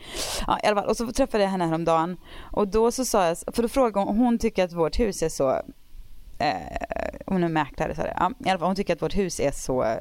Ja, 0.47 0.59
i 0.63 0.67
alla 0.67 0.81
fall. 0.81 0.89
Och 0.89 0.97
så 0.97 1.11
träffade 1.11 1.43
jag 1.43 1.51
henne 1.51 1.65
häromdagen 1.65 2.17
och 2.51 2.67
då 2.67 2.91
så 2.91 3.05
sa 3.05 3.27
jag, 3.27 3.37
för 3.37 3.61
då 3.61 3.69
frågade 3.69 4.05
hon, 4.05 4.17
hon 4.17 4.37
tycker 4.39 4.63
att 4.63 4.73
vårt 4.73 4.99
hus 4.99 5.23
är 5.23 5.29
så 5.29 5.61
eh, 6.39 6.53
hon 7.25 7.43
är 7.43 7.49
mäklare 7.49 7.95
sa 7.95 8.03
det. 8.03 8.13
Ja, 8.19 8.31
i 8.45 8.49
alla 8.49 8.59
fall, 8.59 8.67
hon 8.67 8.75
tycker 8.75 8.93
att 8.93 9.01
vårt 9.01 9.17
hus 9.17 9.39
är 9.39 9.51
så 9.51 9.83
eh, 9.83 9.97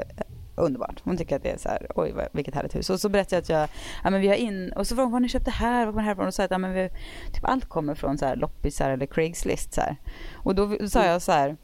underbart. 0.57 1.01
Hon 1.05 1.17
tycker 1.17 1.37
att 1.37 1.43
det 1.43 1.51
är 1.51 1.59
så 1.59 1.69
här, 1.69 1.87
oj 1.95 2.15
vilket 2.33 2.55
härligt 2.55 2.77
hus. 2.77 2.91
Och 2.91 3.01
så 3.01 3.09
berättade 3.09 3.37
jag 3.37 3.43
att 3.43 3.49
jag, 3.49 3.69
ja 4.05 4.11
men 4.11 4.21
vi 4.21 4.29
har 4.29 4.35
in, 4.35 4.73
och 4.73 4.87
så 4.87 4.95
frågade 4.95 5.05
hon 5.05 5.13
var 5.13 5.21
ni 5.21 5.29
köpte 5.29 5.51
här, 5.51 5.87
var 5.87 5.93
kommer 5.93 6.05
härifrån? 6.05 6.27
Och 6.27 6.35
så 6.35 6.37
sa 6.37 6.43
jag 6.43 6.47
att 6.47 6.51
ja, 6.51 6.59
men 6.59 6.73
vi, 6.73 6.91
typ 7.35 7.45
allt 7.45 7.65
kommer 7.65 7.95
från 7.95 8.19
så 8.19 8.27
här 8.27 8.37
loppisar 8.37 8.91
eller 8.91 9.07
Craigslist 9.07 9.75
så 9.75 9.81
här. 9.81 9.97
Och 10.35 10.55
då 10.55 10.89
sa 10.89 11.05
jag 11.05 11.23
så 11.23 11.33
här, 11.33 11.57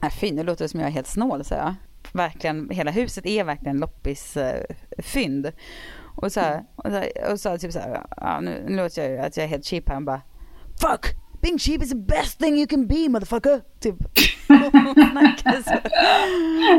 nej 0.00 0.10
fy 0.10 0.32
nu 0.32 0.42
låter 0.42 0.64
det 0.64 0.68
som 0.68 0.80
jag 0.80 0.88
är 0.88 0.92
helt 0.92 1.06
snål 1.06 1.44
sa 1.44 1.54
jag. 1.54 1.74
Verkligen, 2.14 2.70
hela 2.70 2.90
huset 2.90 3.26
är 3.26 3.44
verkligen 3.44 3.78
loppisfynd. 3.78 5.52
Och 6.16 6.32
så 6.32 6.40
här, 6.40 6.64
och 6.76 6.90
så, 6.90 6.90
här, 6.90 7.32
och 7.32 7.40
så 7.40 7.58
typ 7.58 7.72
så 7.72 7.78
här, 7.78 8.06
ja, 8.16 8.40
nu, 8.40 8.64
nu 8.68 8.76
låter 8.76 9.02
jag 9.02 9.10
ju 9.10 9.18
att 9.18 9.36
jag 9.36 9.44
är 9.44 9.48
helt 9.48 9.66
cheap 9.66 9.88
här. 9.88 9.94
Han 9.94 10.04
bara, 10.04 10.22
fuck! 10.80 11.06
Being 11.42 11.58
cheap 11.58 11.82
is 11.82 11.90
the 11.90 11.96
best 11.96 12.38
thing 12.38 12.56
you 12.56 12.66
can 12.66 12.86
be 12.86 13.08
motherfucker! 13.08 13.62
Typ. 13.80 13.94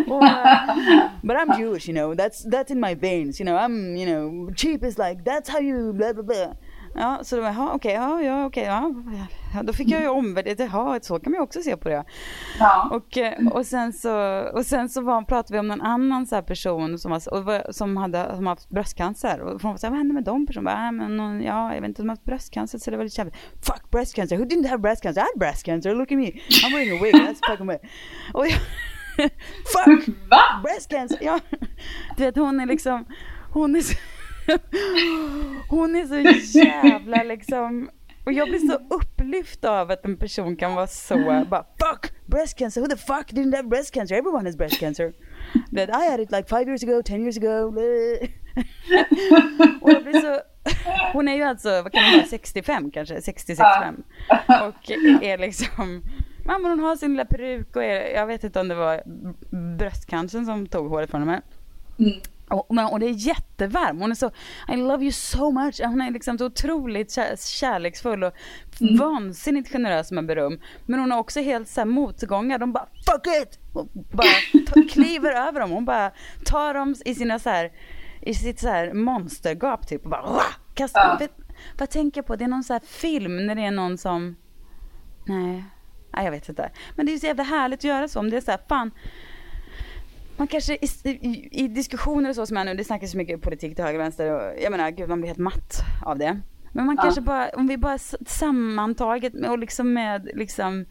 Och, 0.07 0.23
uh, 0.23 1.09
but 1.23 1.37
I'm 1.37 1.59
Jewish, 1.59 1.87
you 1.87 1.93
know. 1.93 2.15
That's, 2.15 2.43
that's 2.51 2.71
in 2.71 2.79
my 2.79 2.95
veins. 2.95 3.39
You 3.39 3.45
know, 3.45 3.57
I'm, 3.57 3.95
you 3.95 4.05
know, 4.05 4.53
cheap 4.55 4.83
is 4.83 4.97
like, 4.97 5.23
that's 5.23 5.49
how 5.49 5.59
you, 5.59 5.93
blah, 5.93 6.13
blah, 6.13 6.23
blah. 6.23 6.53
Ja, 6.97 7.19
så 7.23 7.35
då 7.35 7.41
var 7.41 7.49
jag, 7.53 7.75
okej, 7.75 7.93
ja, 7.93 8.21
ja, 8.21 8.45
okej, 8.45 8.63
ja. 8.63 8.91
ja. 9.55 9.63
Då 9.63 9.73
fick 9.73 9.87
jag 9.89 10.01
ju 10.01 10.07
omvärdera, 10.07 10.63
jaha, 10.63 10.99
så 11.01 11.19
kan 11.19 11.31
man 11.31 11.37
ju 11.39 11.43
också 11.43 11.61
se 11.61 11.77
på 11.77 11.89
det. 11.89 12.03
Ja. 12.59 12.89
Och, 12.91 13.17
eh, 13.17 13.47
och 13.47 13.65
sen 13.65 13.93
så, 13.93 14.39
och 14.53 14.65
sen 14.65 14.89
så 14.89 15.01
var, 15.01 15.21
pratade 15.21 15.53
vi 15.53 15.59
om 15.59 15.67
någon 15.67 15.81
annan 15.81 16.25
så 16.27 16.35
här 16.35 16.41
person 16.41 16.99
som, 16.99 17.11
var, 17.11 17.71
som 17.71 17.97
hade 17.97 18.35
som 18.35 18.47
haft 18.47 18.69
bröstcancer. 18.69 19.41
Och 19.41 19.61
hon 19.61 19.71
var 19.71 19.77
så 19.77 19.85
här, 19.85 19.91
vad 19.91 19.97
hände 19.97 20.13
med 20.13 20.23
de 20.23 20.47
personerna? 20.47 20.71
Bara, 20.75 20.87
"Ah, 20.87 20.91
men, 20.91 21.17
någon- 21.17 21.41
ja, 21.43 21.73
jag 21.73 21.81
vet 21.81 21.87
inte, 21.87 22.01
de 22.01 22.09
har 22.09 22.15
haft 22.15 22.25
bröstcancer 22.25 22.77
så 22.79 22.91
det 22.91 22.97
var 22.97 23.03
lite 23.03 23.15
kämpigt. 23.15 23.37
Fuck 23.61 23.89
breast 23.91 24.15
cancer, 24.15 24.37
who 24.37 24.45
didn't 24.45 24.67
have 24.69 24.77
breast 24.81 25.03
cancer? 25.03 25.21
I 25.21 25.23
had 25.33 25.39
breast 25.39 25.65
cancer, 25.65 25.95
look 25.95 26.11
at 26.11 26.17
me. 26.17 26.25
I'm 26.31 26.71
wearing 26.73 26.99
a 26.99 27.03
wig, 27.03 27.13
that's 27.15 27.39
fucking. 27.49 27.69
Och 28.33 28.45
jag, 28.47 28.51
fuck 29.73 30.07
Va? 30.29 30.41
breast 30.63 30.89
cancer, 30.91 31.17
ja. 31.21 31.39
Du 32.17 32.23
vet 32.23 32.35
hon 32.35 32.59
är 32.59 32.65
liksom, 32.65 33.05
hon 33.53 33.75
är 33.75 33.81
så, 33.81 33.95
hon 35.69 35.95
är 35.95 36.39
så 36.39 36.59
jävla 36.59 37.23
liksom 37.23 37.89
och 38.25 38.33
jag 38.33 38.49
blir 38.49 38.59
så 38.59 38.79
upplyft 38.89 39.65
av 39.65 39.91
att 39.91 40.05
en 40.05 40.17
person 40.17 40.55
kan 40.55 40.75
vara 40.75 40.87
så 40.87 41.45
bara 41.49 41.65
fuck 41.79 42.11
breast 42.25 42.57
cancer, 42.57 42.81
who 42.81 42.87
the 42.87 42.97
fuck 42.97 43.31
didn't 43.31 43.55
have 43.55 43.69
breast 43.69 43.93
cancer? 43.93 44.15
Everyone 44.15 44.45
has 44.45 44.57
breast 44.57 44.79
cancer. 44.79 45.13
That 45.75 45.89
I 45.89 46.11
had 46.11 46.19
it 46.19 46.31
like 46.31 46.49
five 46.49 46.67
years 46.67 46.83
ago, 46.83 47.03
ten 47.03 47.21
years 47.21 47.37
ago. 47.37 47.67
och 49.81 49.91
jag 49.91 50.03
blir 50.03 50.21
så, 50.21 50.39
hon 51.13 51.27
är 51.27 51.35
ju 51.35 51.43
alltså, 51.43 51.69
vad 51.69 51.91
kan 51.91 52.03
hon 52.03 52.13
vara, 52.13 52.27
65 52.27 52.91
kanske, 52.91 53.15
60-65. 53.15 54.03
Och 54.67 54.91
är 55.23 55.37
liksom, 55.37 56.01
men 56.45 56.65
hon 56.65 56.79
har 56.79 56.95
sin 56.95 57.11
lilla 57.11 57.25
peruk 57.25 57.75
och 57.75 57.83
är, 57.83 58.15
jag 58.15 58.27
vet 58.27 58.43
inte 58.43 58.59
om 58.59 58.67
det 58.67 58.75
var 58.75 59.01
bröstcancern 59.77 60.45
som 60.45 60.67
tog 60.67 60.89
håret 60.89 61.11
från 61.11 61.21
henne. 61.21 61.41
Mm. 61.99 62.19
Och, 62.49 62.75
men, 62.75 62.85
och 62.85 62.99
det 62.99 63.05
är 63.05 63.27
jättevarm. 63.27 63.99
Hon 64.01 64.11
är 64.11 64.15
så, 64.15 64.31
I 64.73 64.75
love 64.75 65.03
you 65.03 65.11
so 65.11 65.51
much. 65.51 65.81
Hon 65.83 66.01
är 66.01 66.11
liksom 66.11 66.37
så 66.37 66.45
otroligt 66.45 67.11
kär, 67.11 67.35
kärleksfull 67.59 68.23
och 68.23 68.33
vansinnigt 68.99 69.71
generös 69.71 70.11
med 70.11 70.25
beröm. 70.25 70.59
Men 70.85 70.99
hon 70.99 71.11
är 71.11 71.17
också 71.17 71.39
helt 71.39 71.67
så 71.69 71.81
här 71.81 71.85
motgångar. 71.85 72.59
De 72.59 72.73
bara 72.73 72.85
fuck 73.05 73.27
it! 73.41 73.59
Och 73.73 73.87
bara 73.93 74.87
kliver 74.89 75.47
över 75.47 75.59
dem. 75.59 75.71
Hon 75.71 75.85
bara 75.85 76.11
tar 76.45 76.73
dem 76.73 76.95
i 77.05 77.15
sina 77.15 77.39
så 77.39 77.49
här, 77.49 77.71
i 78.21 78.33
sitt 78.33 78.59
så 78.59 78.67
här 78.67 78.93
monstergap 78.93 79.87
typ 79.87 80.03
och 80.03 80.09
bara 80.09 80.21
"Wah!" 80.21 80.53
kastar 80.73 81.01
Ja. 81.01 81.17
vet, 81.19 81.31
Vad 81.77 81.89
tänker 81.89 82.17
jag 82.19 82.25
på? 82.27 82.35
Det 82.35 82.43
är 82.43 82.47
någon 82.47 82.63
så 82.63 82.73
här 82.73 82.79
film 82.79 83.45
när 83.45 83.55
det 83.55 83.61
är 83.65 83.71
någon 83.71 83.97
som, 83.97 84.35
nej, 85.25 85.63
nej 86.13 86.25
jag 86.25 86.31
vet 86.31 86.49
inte. 86.49 86.71
Men 86.95 87.05
det 87.05 87.13
är 87.13 87.17
så 87.17 87.25
jävla 87.25 87.43
härligt 87.43 87.79
att 87.79 87.83
göra 87.83 88.07
så. 88.07 88.19
Om 88.19 88.29
det 88.29 88.37
är 88.37 88.41
så 88.41 88.51
här, 88.51 88.59
fan 88.69 88.91
man 90.37 90.47
kanske 90.47 90.73
i, 90.73 90.87
i, 91.03 91.49
i 91.51 91.67
diskussioner 91.67 92.29
och 92.29 92.35
så 92.35 92.45
som 92.45 92.57
är 92.57 92.65
nu, 92.65 92.73
det 92.73 92.83
snackas 92.83 93.11
så 93.11 93.17
mycket 93.17 93.41
politik 93.41 93.75
till 93.75 93.83
höger 93.85 93.99
och 93.99 94.05
vänster 94.05 94.33
och 94.33 94.53
jag 94.63 94.71
menar 94.71 94.91
gud 94.91 95.09
man 95.09 95.19
blir 95.21 95.27
helt 95.27 95.39
matt 95.39 95.81
av 96.05 96.17
det. 96.17 96.39
Men 96.71 96.85
man 96.85 96.95
Ja. 96.95 97.01
kanske 97.03 97.21
bara, 97.21 97.49
om 97.49 97.67
vi 97.67 97.77
bara 97.77 97.97
sammantaget 98.27 99.33
med, 99.33 99.49
och 99.49 99.59
liksom 99.59 99.93
med 99.93 100.29
liksom 100.33 100.85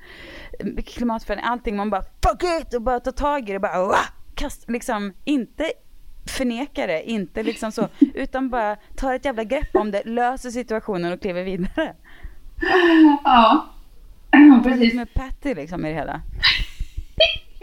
klimatförändring, 0.87 1.47
allting, 1.51 1.77
man 1.77 1.91
bara 1.91 2.03
fuck 2.03 2.43
it 2.61 2.75
och 2.75 2.83
bara 2.83 3.01
tar 3.01 3.13
tag 3.13 3.49
i 3.49 3.53
det, 3.53 3.59
bara 3.61 3.87
wah! 3.87 4.09
kast, 4.35 4.71
liksom 4.71 5.13
inte 5.25 5.73
förneka 6.27 6.87
det, 6.87 7.11
inte 7.11 7.43
liksom 7.43 7.73
så, 7.73 7.89
utan 8.15 8.51
bara 8.51 8.77
tar 8.97 9.15
ett 9.15 9.25
jävla 9.25 9.45
grepp 9.45 9.75
om 9.77 9.91
det, 9.91 10.03
löser 10.05 10.51
situationen 10.51 11.13
och 11.13 11.21
kliver 11.21 11.45
vidare. 11.45 11.95
Ja. 13.25 13.67
Precis. 14.65 14.95
Med 14.95 15.15
Patty 15.15 15.55
liksom 15.55 15.85
i 15.87 15.89
det 15.89 15.95
hela. 15.95 16.23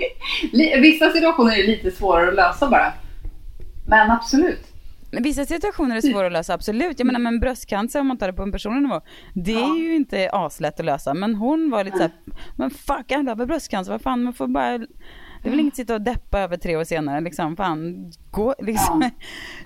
Vissa 0.82 1.12
situationer 1.12 1.60
är 1.60 1.68
lite 1.68 1.92
svårare 1.92 2.28
att 2.30 2.36
lösa 2.36 2.70
bara. 2.70 2.94
Men 3.88 4.12
absolut. 4.12 4.68
Men 5.14 5.24
Vissa 5.24 5.46
situationer 5.46 5.96
är 5.98 6.02
svåra 6.02 6.26
att 6.28 6.34
lösa, 6.34 6.54
absolut. 6.54 7.00
Jag 7.00 7.06
menar 7.06 7.20
men 7.20 7.40
bröstcancer 7.40 8.00
om 8.00 8.08
man 8.08 8.18
tar 8.18 8.28
det 8.28 8.34
på 8.34 8.44
en 8.44 8.52
personlig 8.52 8.82
nivå. 8.82 9.02
Det 9.34 9.54
är 9.54 9.60
Ja. 9.60 9.78
ju 9.78 9.96
inte 9.96 10.30
aslätt 10.34 10.80
att 10.80 10.86
lösa. 10.86 11.14
Men 11.14 11.36
hon 11.36 11.70
var 11.72 11.84
lite 11.84 11.98
såhär, 11.98 12.12
men 12.58 12.70
fuck 12.72 13.12
alla 13.12 13.36
med 13.36 13.48
bröstcancer, 13.48 13.92
vad 13.92 14.02
fan 14.02 14.24
man 14.24 14.34
får 14.34 14.48
bara 14.48 14.80
det 15.42 15.50
är 15.50 15.52
väl 15.52 15.60
inget 15.60 15.72
att 15.72 15.76
sitta 15.78 15.94
och 15.94 16.02
deppa 16.02 16.40
över 16.40 16.58
tre 16.58 16.76
år 16.78 16.84
senare 16.84 17.22
liksom. 17.22 17.56
Fan, 17.56 18.12
gå 18.32 18.56
liksom. 18.60 19.02
Ja. 19.02 19.10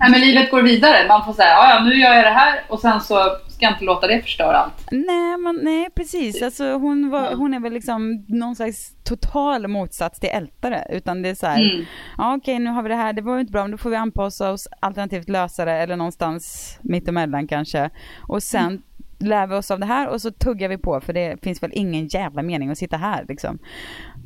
Nej, 0.00 0.10
men 0.10 0.20
livet 0.20 0.50
går 0.50 0.62
vidare. 0.62 1.08
Man 1.08 1.24
får 1.24 1.32
säga, 1.32 1.48
ja 1.48 1.80
nu 1.84 1.94
gör 1.94 2.14
jag 2.14 2.24
det 2.24 2.30
här 2.30 2.60
och 2.68 2.80
sen 2.80 3.00
så 3.00 3.16
ska 3.48 3.64
jag 3.64 3.72
inte 3.72 3.84
låta 3.84 4.06
det 4.06 4.22
förstöra 4.22 4.56
allt. 4.56 4.88
Nej, 4.90 5.36
men, 5.38 5.60
nej 5.62 5.88
precis. 5.94 6.42
Alltså, 6.42 6.72
hon, 6.72 7.10
var, 7.10 7.34
hon 7.34 7.54
är 7.54 7.60
väl 7.60 7.72
liksom 7.72 8.24
någon 8.28 8.56
slags 8.56 8.92
total 9.04 9.68
motsats 9.68 10.20
till 10.20 10.30
ältare. 10.32 10.86
Utan 10.90 11.22
det 11.22 11.28
är 11.28 11.34
så 11.34 11.46
här, 11.46 11.56
Mm. 11.72 11.84
ja 12.18 12.36
okej 12.36 12.58
nu 12.58 12.70
har 12.70 12.82
vi 12.82 12.88
det 12.88 12.94
här, 12.94 13.12
det 13.12 13.22
var 13.22 13.34
ju 13.34 13.40
inte 13.40 13.52
bra, 13.52 13.62
men 13.62 13.70
då 13.70 13.76
får 13.78 13.90
vi 13.90 13.96
anpassa 13.96 14.50
oss, 14.52 14.68
alternativt 14.80 15.28
lösa 15.28 15.64
det 15.64 15.72
eller 15.72 15.96
någonstans 15.96 16.76
mittemellan 16.82 17.46
kanske. 17.46 17.90
Och 18.28 18.42
sen 18.42 18.82
lär 19.18 19.46
vi 19.46 19.54
oss 19.54 19.70
av 19.70 19.80
det 19.80 19.86
här 19.86 20.08
och 20.08 20.22
så 20.22 20.30
tuggar 20.30 20.68
vi 20.68 20.78
på 20.78 21.00
för 21.00 21.12
det 21.12 21.36
finns 21.42 21.62
väl 21.62 21.70
ingen 21.74 22.06
jävla 22.06 22.42
mening 22.42 22.70
att 22.70 22.78
sitta 22.78 22.96
här 22.96 23.24
liksom. 23.28 23.58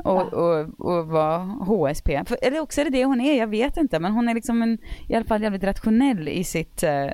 Och, 0.04 0.32
och, 0.32 0.80
och 0.80 1.06
vara 1.06 1.38
HSP. 1.38 2.22
För, 2.26 2.38
eller 2.42 2.60
också 2.60 2.80
är 2.80 2.84
det 2.84 2.90
det 2.90 3.04
hon 3.04 3.20
är, 3.20 3.38
jag 3.38 3.46
vet 3.46 3.76
inte. 3.76 3.98
Men 4.00 4.12
hon 4.12 4.28
är 4.28 4.34
liksom 4.34 4.62
en, 4.62 4.78
i 5.08 5.14
alla 5.14 5.24
fall 5.24 5.42
jävligt 5.42 5.64
rationell 5.64 6.28
i 6.28 6.44
sitt... 6.44 6.82
eh, 6.82 7.06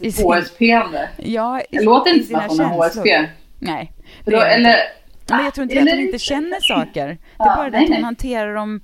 i 0.00 0.12
sin- 0.12 0.26
HSP-ande. 0.26 1.08
Ja, 1.16 1.60
Det 1.70 1.84
låter 1.84 2.14
inte 2.14 2.26
som 2.26 2.36
att 2.36 2.48
hon 2.48 2.56
känslor. 2.56 2.84
HSP. 2.84 3.26
Nej. 3.58 3.92
Det 4.24 4.30
då, 4.30 4.36
är 4.36 4.44
det 4.44 4.54
eller, 4.54 4.70
inte. 4.70 5.34
Men 5.34 5.44
jag 5.44 5.54
tror 5.54 5.62
inte 5.62 5.82
att 5.82 5.90
hon 5.90 5.98
inte 6.00 6.18
känner 6.18 6.60
saker. 6.60 7.06
Det 7.06 7.12
är 7.12 7.18
Ja, 7.38 7.56
bara 7.56 7.64
det 7.64 7.70
nej, 7.70 7.80
att 7.82 7.88
hon 7.88 7.94
nej. 7.94 8.02
hanterar 8.02 8.54
dem 8.54 8.80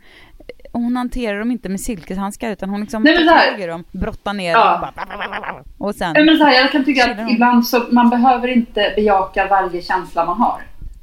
hon 0.82 0.96
hanterar 0.96 1.38
dem 1.38 1.50
inte 1.50 1.68
med 1.68 1.80
silkeshandskar 1.80 2.50
utan 2.50 2.70
hon 2.70 2.80
liksom 2.80 3.02
Nej, 3.02 3.14
men 3.14 3.26
tar 3.28 3.32
så 3.34 3.38
här- 3.38 3.50
tag 3.50 3.60
i 3.60 3.66
dem, 3.66 3.84
brottar 3.92 4.32
ner 4.32 4.52
Ja. 4.52 4.64
dem 4.64 4.74
och, 4.74 4.80
bara, 4.80 5.62
och 5.88 5.94
sen... 5.94 6.12
Ja, 6.16 6.24
men 6.24 6.38
så 6.38 6.44
här, 6.44 6.52
jag 6.54 6.72
kan 6.72 6.84
tycka 6.84 7.10
att 7.10 7.16
hon. 7.16 7.28
ibland 7.28 7.66
så 7.66 7.82
man 7.90 8.10
behöver 8.10 8.48
inte 8.48 8.92
bejaka 8.96 9.46
varje 9.46 9.82
känsla 9.82 10.24
man 10.24 10.38
har. 10.38 10.60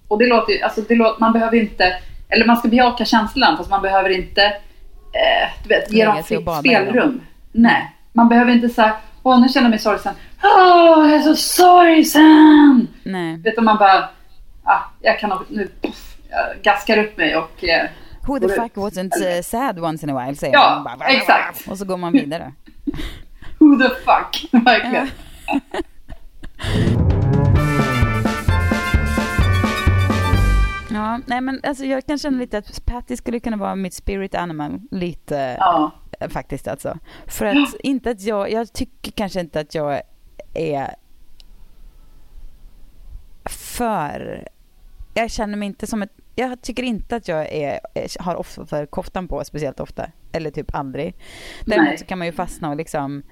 Och 0.07 0.19
det 0.19 0.27
låter 0.27 0.53
ju, 0.53 0.61
alltså 0.61 0.81
det 0.81 0.95
låter, 0.95 1.19
man 1.19 1.33
behöver 1.33 1.57
inte, 1.57 1.93
eller 2.29 2.45
man 2.45 2.57
ska 2.57 2.67
bejaka 2.67 3.05
känslan 3.05 3.57
fast 3.57 3.69
man 3.69 3.81
behöver 3.81 4.09
inte, 4.09 4.43
eh, 4.43 5.49
du 5.63 5.69
vet, 5.69 5.91
ge 5.91 6.05
dem 6.05 6.17
och 6.17 6.25
fritt 6.25 6.49
spelrum. 6.59 7.21
Nej, 7.51 7.95
man 8.13 8.29
behöver 8.29 8.51
inte 8.51 8.69
säga, 8.69 8.93
åh 9.23 9.41
nu 9.41 9.49
känner 9.49 9.65
jag 9.65 9.69
mig 9.69 9.79
sorgsen. 9.79 10.13
Åh, 10.43 11.11
jag 11.11 11.13
är 11.15 11.19
så 11.19 11.35
sorgsen! 11.35 12.87
Nej. 13.03 13.37
Vet 13.37 13.55
du, 13.55 13.61
man 13.61 13.77
bara, 13.77 14.09
ah, 14.63 14.79
jag 15.01 15.19
kan 15.19 15.29
nog, 15.29 15.39
nu, 15.49 15.67
puff, 15.81 16.15
jag 16.29 16.63
gaskar 16.63 16.97
upp 16.97 17.17
mig 17.17 17.35
och 17.35 17.63
eh, 17.63 17.89
Who 18.27 18.39
the 18.39 18.49
fuck 18.49 18.73
wasn't 18.75 19.37
uh, 19.37 19.41
sad 19.41 19.79
once 19.79 20.03
in 20.05 20.09
a 20.09 20.25
while 20.25 20.35
säger 20.35 20.53
Ja, 20.53 20.81
man. 20.85 20.99
Bara, 20.99 21.09
exakt. 21.09 21.67
Och 21.67 21.77
så 21.77 21.85
går 21.85 21.97
man 21.97 22.13
vidare. 22.13 22.53
Who 23.59 23.77
the 23.77 23.89
fuck? 23.89 24.49
Verkligen. 24.65 25.07
Ja, 30.93 31.19
nej 31.25 31.41
men 31.41 31.59
alltså 31.63 31.85
jag 31.85 32.05
kan 32.05 32.17
känna 32.17 32.37
lite 32.37 32.57
att 32.57 32.85
Patty 32.85 33.17
skulle 33.17 33.39
kunna 33.39 33.57
vara 33.57 33.75
mitt 33.75 33.93
spirit 33.93 34.35
animal 34.35 34.79
lite 34.91 35.55
Ja. 35.59 35.91
eh, 36.19 36.29
faktiskt 36.29 36.67
alltså. 36.67 36.97
För 37.27 37.45
att 37.45 37.73
inte 37.79 38.09
att 38.11 38.21
jag, 38.21 38.51
jag 38.51 38.73
tycker 38.73 39.11
kanske 39.11 39.39
inte 39.39 39.59
att 39.59 39.75
jag 39.75 40.01
är 40.53 40.95
för, 43.49 44.47
jag 45.13 45.31
känner 45.31 45.57
mig 45.57 45.65
inte 45.67 45.87
som 45.87 46.01
ett, 46.01 46.11
jag 46.41 46.61
tycker 46.61 46.83
inte 46.83 47.15
att 47.15 47.27
jag 47.27 47.53
är, 47.53 47.79
har 48.19 48.35
offer 48.35 48.85
koftan 48.85 49.27
på 49.27 49.43
speciellt 49.43 49.79
ofta. 49.79 50.05
Eller 50.31 50.51
typ 50.51 50.75
aldrig. 50.75 51.15
Däremot 51.65 51.87
Nej. 51.87 51.97
så 51.97 52.05
kan 52.05 52.17
man 52.17 52.27
ju 52.27 52.33
fastna 52.33 52.69
och 52.69 52.75
liksom 52.75 53.23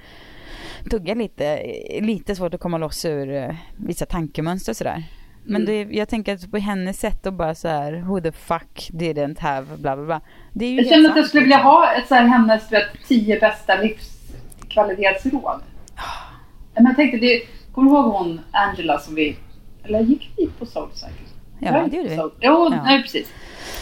tugga 0.91 1.13
lite, 1.13 1.63
lite 2.01 2.35
svårt 2.35 2.53
att 2.53 2.59
komma 2.61 2.77
loss 2.77 3.05
ur 3.05 3.33
eh, 3.33 3.55
vissa 3.77 4.05
tankemönster 4.05 4.71
och 4.71 4.77
sådär. 4.77 5.03
Men 5.43 5.65
det, 5.65 5.83
jag 5.91 6.09
tänker 6.09 6.33
att 6.33 6.51
på 6.51 6.57
hennes 6.57 6.99
sätt 6.99 7.27
att 7.27 7.33
bara 7.33 7.55
så 7.55 7.67
här, 7.67 7.93
who 7.93 8.21
the 8.21 8.31
fuck 8.31 8.89
didn't 8.93 9.39
have 9.39 9.77
bla 9.77 9.95
bla 9.95 10.05
bla. 10.05 10.21
Det 10.53 10.65
är 10.65 10.69
ju 10.69 10.77
Jag 10.77 10.87
känner 10.87 11.09
att 11.09 11.15
jag 11.15 11.25
skulle 11.25 11.43
vilja 11.43 11.57
liksom. 11.57 11.71
ha 11.71 11.93
ett 11.93 12.07
så 12.07 12.15
här 12.15 12.27
hennes 12.27 12.71
vet, 12.71 13.07
tio 13.07 13.39
bästa 13.39 13.75
livskvalitetsråd. 13.81 15.61
Men 16.75 16.85
jag 16.85 16.95
tänkte, 16.95 17.17
det, 17.17 17.41
kommer 17.71 17.91
du 17.91 17.97
ihåg 17.97 18.05
hon 18.05 18.41
Angela 18.51 18.99
som 18.99 19.15
vi, 19.15 19.37
eller 19.83 19.99
gick 19.99 20.31
vi 20.37 20.47
på 20.59 20.65
Ja, 21.59 21.71
det 21.91 21.97
gjorde 21.97 22.09
vi. 22.09 22.15
Så- 22.15 22.31
Jo, 22.41 22.69
Ja. 22.71 22.81
nej 22.83 23.01
precis. 23.01 23.27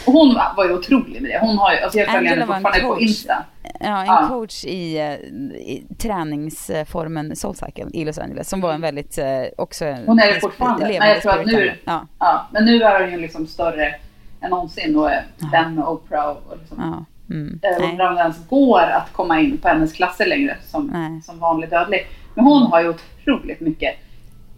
Och 0.07 0.13
hon 0.13 0.35
var 0.57 0.65
ju 0.65 0.73
otrolig 0.73 1.21
med 1.21 1.31
det. 1.31 1.39
Hon 1.41 1.57
har 1.57 1.71
ju, 1.73 1.79
alltså 1.79 1.99
jag 1.99 2.07
följer 2.09 2.29
henne 2.29 2.45
fortfarande 2.45 2.79
på. 2.79 2.99
Insta. 2.99 3.33
Ja, 3.79 3.99
en 4.01 4.05
Ja. 4.05 4.25
coach 4.29 4.65
i, 4.65 4.97
eh, 4.97 5.13
i 5.13 5.83
träningsformen 5.97 7.35
Soulcycle 7.35 7.85
i 7.93 8.05
Los 8.05 8.17
Angeles 8.17 8.49
som 8.49 8.61
var 8.61 8.73
en 8.73 8.81
väldigt, 8.81 9.17
eh, 9.17 9.25
också 9.57 9.85
Hon 10.05 10.19
är 10.19 10.33
det 10.33 10.39
fortfarande. 10.39 10.85
Nej, 10.85 10.95
jag 11.09 11.21
tror 11.21 11.39
att 11.39 11.45
nu-. 11.45 11.73
Ja, 11.85 12.05
Ja, 12.19 12.47
men 12.51 12.65
nu 12.65 12.81
är 12.83 13.01
hon 13.01 13.11
ju 13.11 13.17
liksom 13.17 13.47
större 13.47 13.95
än 14.41 14.49
någonsin 14.49 14.95
och 14.97 15.11
är 15.11 15.25
vän 15.51 15.75
med 15.75 15.83
Oprah 15.85 16.27
och, 16.29 16.43
och 16.51 16.57
liksom, 16.59 16.77
ja. 16.79 17.05
Mm. 17.35 17.59
eh, 17.63 17.89
undrar 17.89 18.09
om 18.09 18.15
det 18.15 18.21
ens 18.21 18.47
går 18.49 18.81
att 18.81 19.13
komma 19.13 19.39
in 19.39 19.57
på 19.57 19.67
hennes 19.67 19.93
klasser 19.93 20.25
längre 20.25 20.57
som, 20.65 20.87
Nej. 20.93 21.21
som 21.21 21.39
vanlig 21.39 21.69
dödlig. 21.69 22.07
Men 22.35 22.45
hon 22.45 22.63
har 22.63 22.81
ju 22.81 22.89
otroligt 22.89 23.59
mycket 23.59 23.95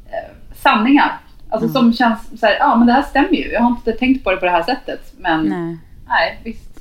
eh, 0.05 0.35
sanningar 0.55 1.17
Alltså 1.49 1.69
Mm. 1.69 1.73
som 1.73 1.93
känns 1.93 2.39
så 2.39 2.45
här, 2.45 2.57
ja 2.59 2.75
men 2.75 2.87
det 2.87 2.93
här 2.93 3.01
stämmer 3.01 3.33
ju. 3.33 3.51
Jag 3.51 3.61
har 3.61 3.69
inte 3.69 3.91
tänkt 3.91 4.23
på 4.23 4.31
det 4.31 4.37
på 4.37 4.45
det 4.45 4.51
här 4.51 4.63
sättet. 4.63 5.13
Men 5.17 5.43
nej, 5.45 5.77
Nej. 6.07 6.39
visst. 6.43 6.79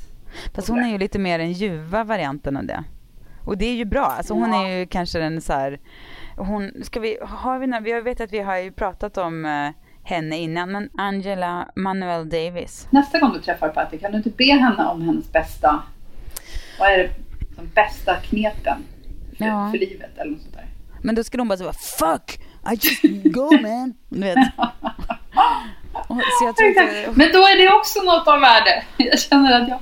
Fast 0.55 0.67
hon 0.69 0.79
är 0.83 0.89
ju 0.89 0.97
lite 0.97 1.19
mer 1.19 1.39
den 1.39 1.51
ljuva 1.51 2.03
varianten 2.03 2.57
av 2.57 2.65
det. 2.65 2.83
Och 3.45 3.57
det 3.57 3.65
är 3.65 3.75
ju 3.75 3.85
bra. 3.85 4.05
Alltså 4.05 4.33
hon 4.33 4.53
Ja. 4.53 4.65
är 4.67 4.79
ju 4.79 4.85
kanske 4.85 5.19
den 5.19 5.41
så 5.41 5.53
här, 5.53 5.79
hon, 6.37 6.71
ska 6.83 6.99
vi, 6.99 7.17
har 7.21 7.59
vi, 7.59 7.67
några- 7.67 7.89
jag 7.89 8.01
vet 8.01 8.21
att 8.21 8.33
vi 8.33 8.39
har 8.39 8.57
ju 8.57 8.71
pratat 8.71 9.17
om 9.17 9.45
eh, 9.45 9.69
henne 10.03 10.37
innan, 10.37 10.71
men 10.71 10.89
Angela 10.97 11.67
Manuel 11.75 12.29
Davis. 12.29 12.87
Nästa 12.89 13.19
gång 13.19 13.33
du 13.33 13.39
träffar 13.41 13.69
Patty, 13.69 13.97
kan 13.97 14.11
du 14.11 14.17
inte 14.17 14.29
be 14.29 14.53
henne 14.53 14.85
om 14.85 15.01
hennes 15.01 15.31
bästa, 15.31 15.83
vad 16.79 16.89
är 16.91 16.97
det, 16.97 17.09
de 17.55 17.67
bästa 17.75 18.15
knepen 18.15 18.77
för, 19.37 19.45
Ja. 19.45 19.71
för 19.71 19.77
livet 19.77 20.17
eller 20.17 20.31
något 20.31 20.41
sånt 20.41 20.55
där. 20.55 20.65
Men 21.01 21.15
då 21.15 21.23
skulle 21.23 21.41
hon 21.41 21.47
bara 21.47 21.57
säga 21.57 21.73
fuck, 21.99 22.39
I 22.65 22.73
just 22.81 23.01
go 23.33 23.49
man. 23.61 23.93
Du 24.09 24.19
vet. 24.19 24.37
Inte, 26.67 27.09
Men 27.13 27.31
då 27.33 27.39
är 27.39 27.57
det 27.57 27.73
också 27.75 27.99
något 28.03 28.27
av 28.27 28.39
värde. 28.39 28.83
Jag 28.97 29.19
känner 29.19 29.61
att 29.61 29.67
jag, 29.69 29.79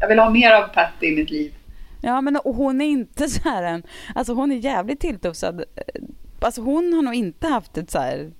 jag 0.00 0.08
vill 0.08 0.18
ha 0.18 0.30
mer 0.30 0.52
av 0.52 0.62
Patty 0.68 1.06
i 1.06 1.16
mitt 1.16 1.30
liv. 1.30 1.52
ja 2.02 2.20
men 2.20 2.38
hon 2.44 2.80
är 2.80 2.86
inte 2.86 3.28
så 3.28 3.48
här 3.48 3.62
en, 3.62 3.82
alltså 4.14 4.32
hon 4.32 4.52
är 4.52 4.56
jävligt 4.56 5.00
tilltufsad. 5.00 5.64
Alltså 6.40 6.60
hon 6.60 6.92
har 6.94 7.02
nog 7.02 7.14
inte 7.14 7.46
haft 7.48 7.76
ett 7.78 7.90
så 7.90 7.98
här, 7.98 8.30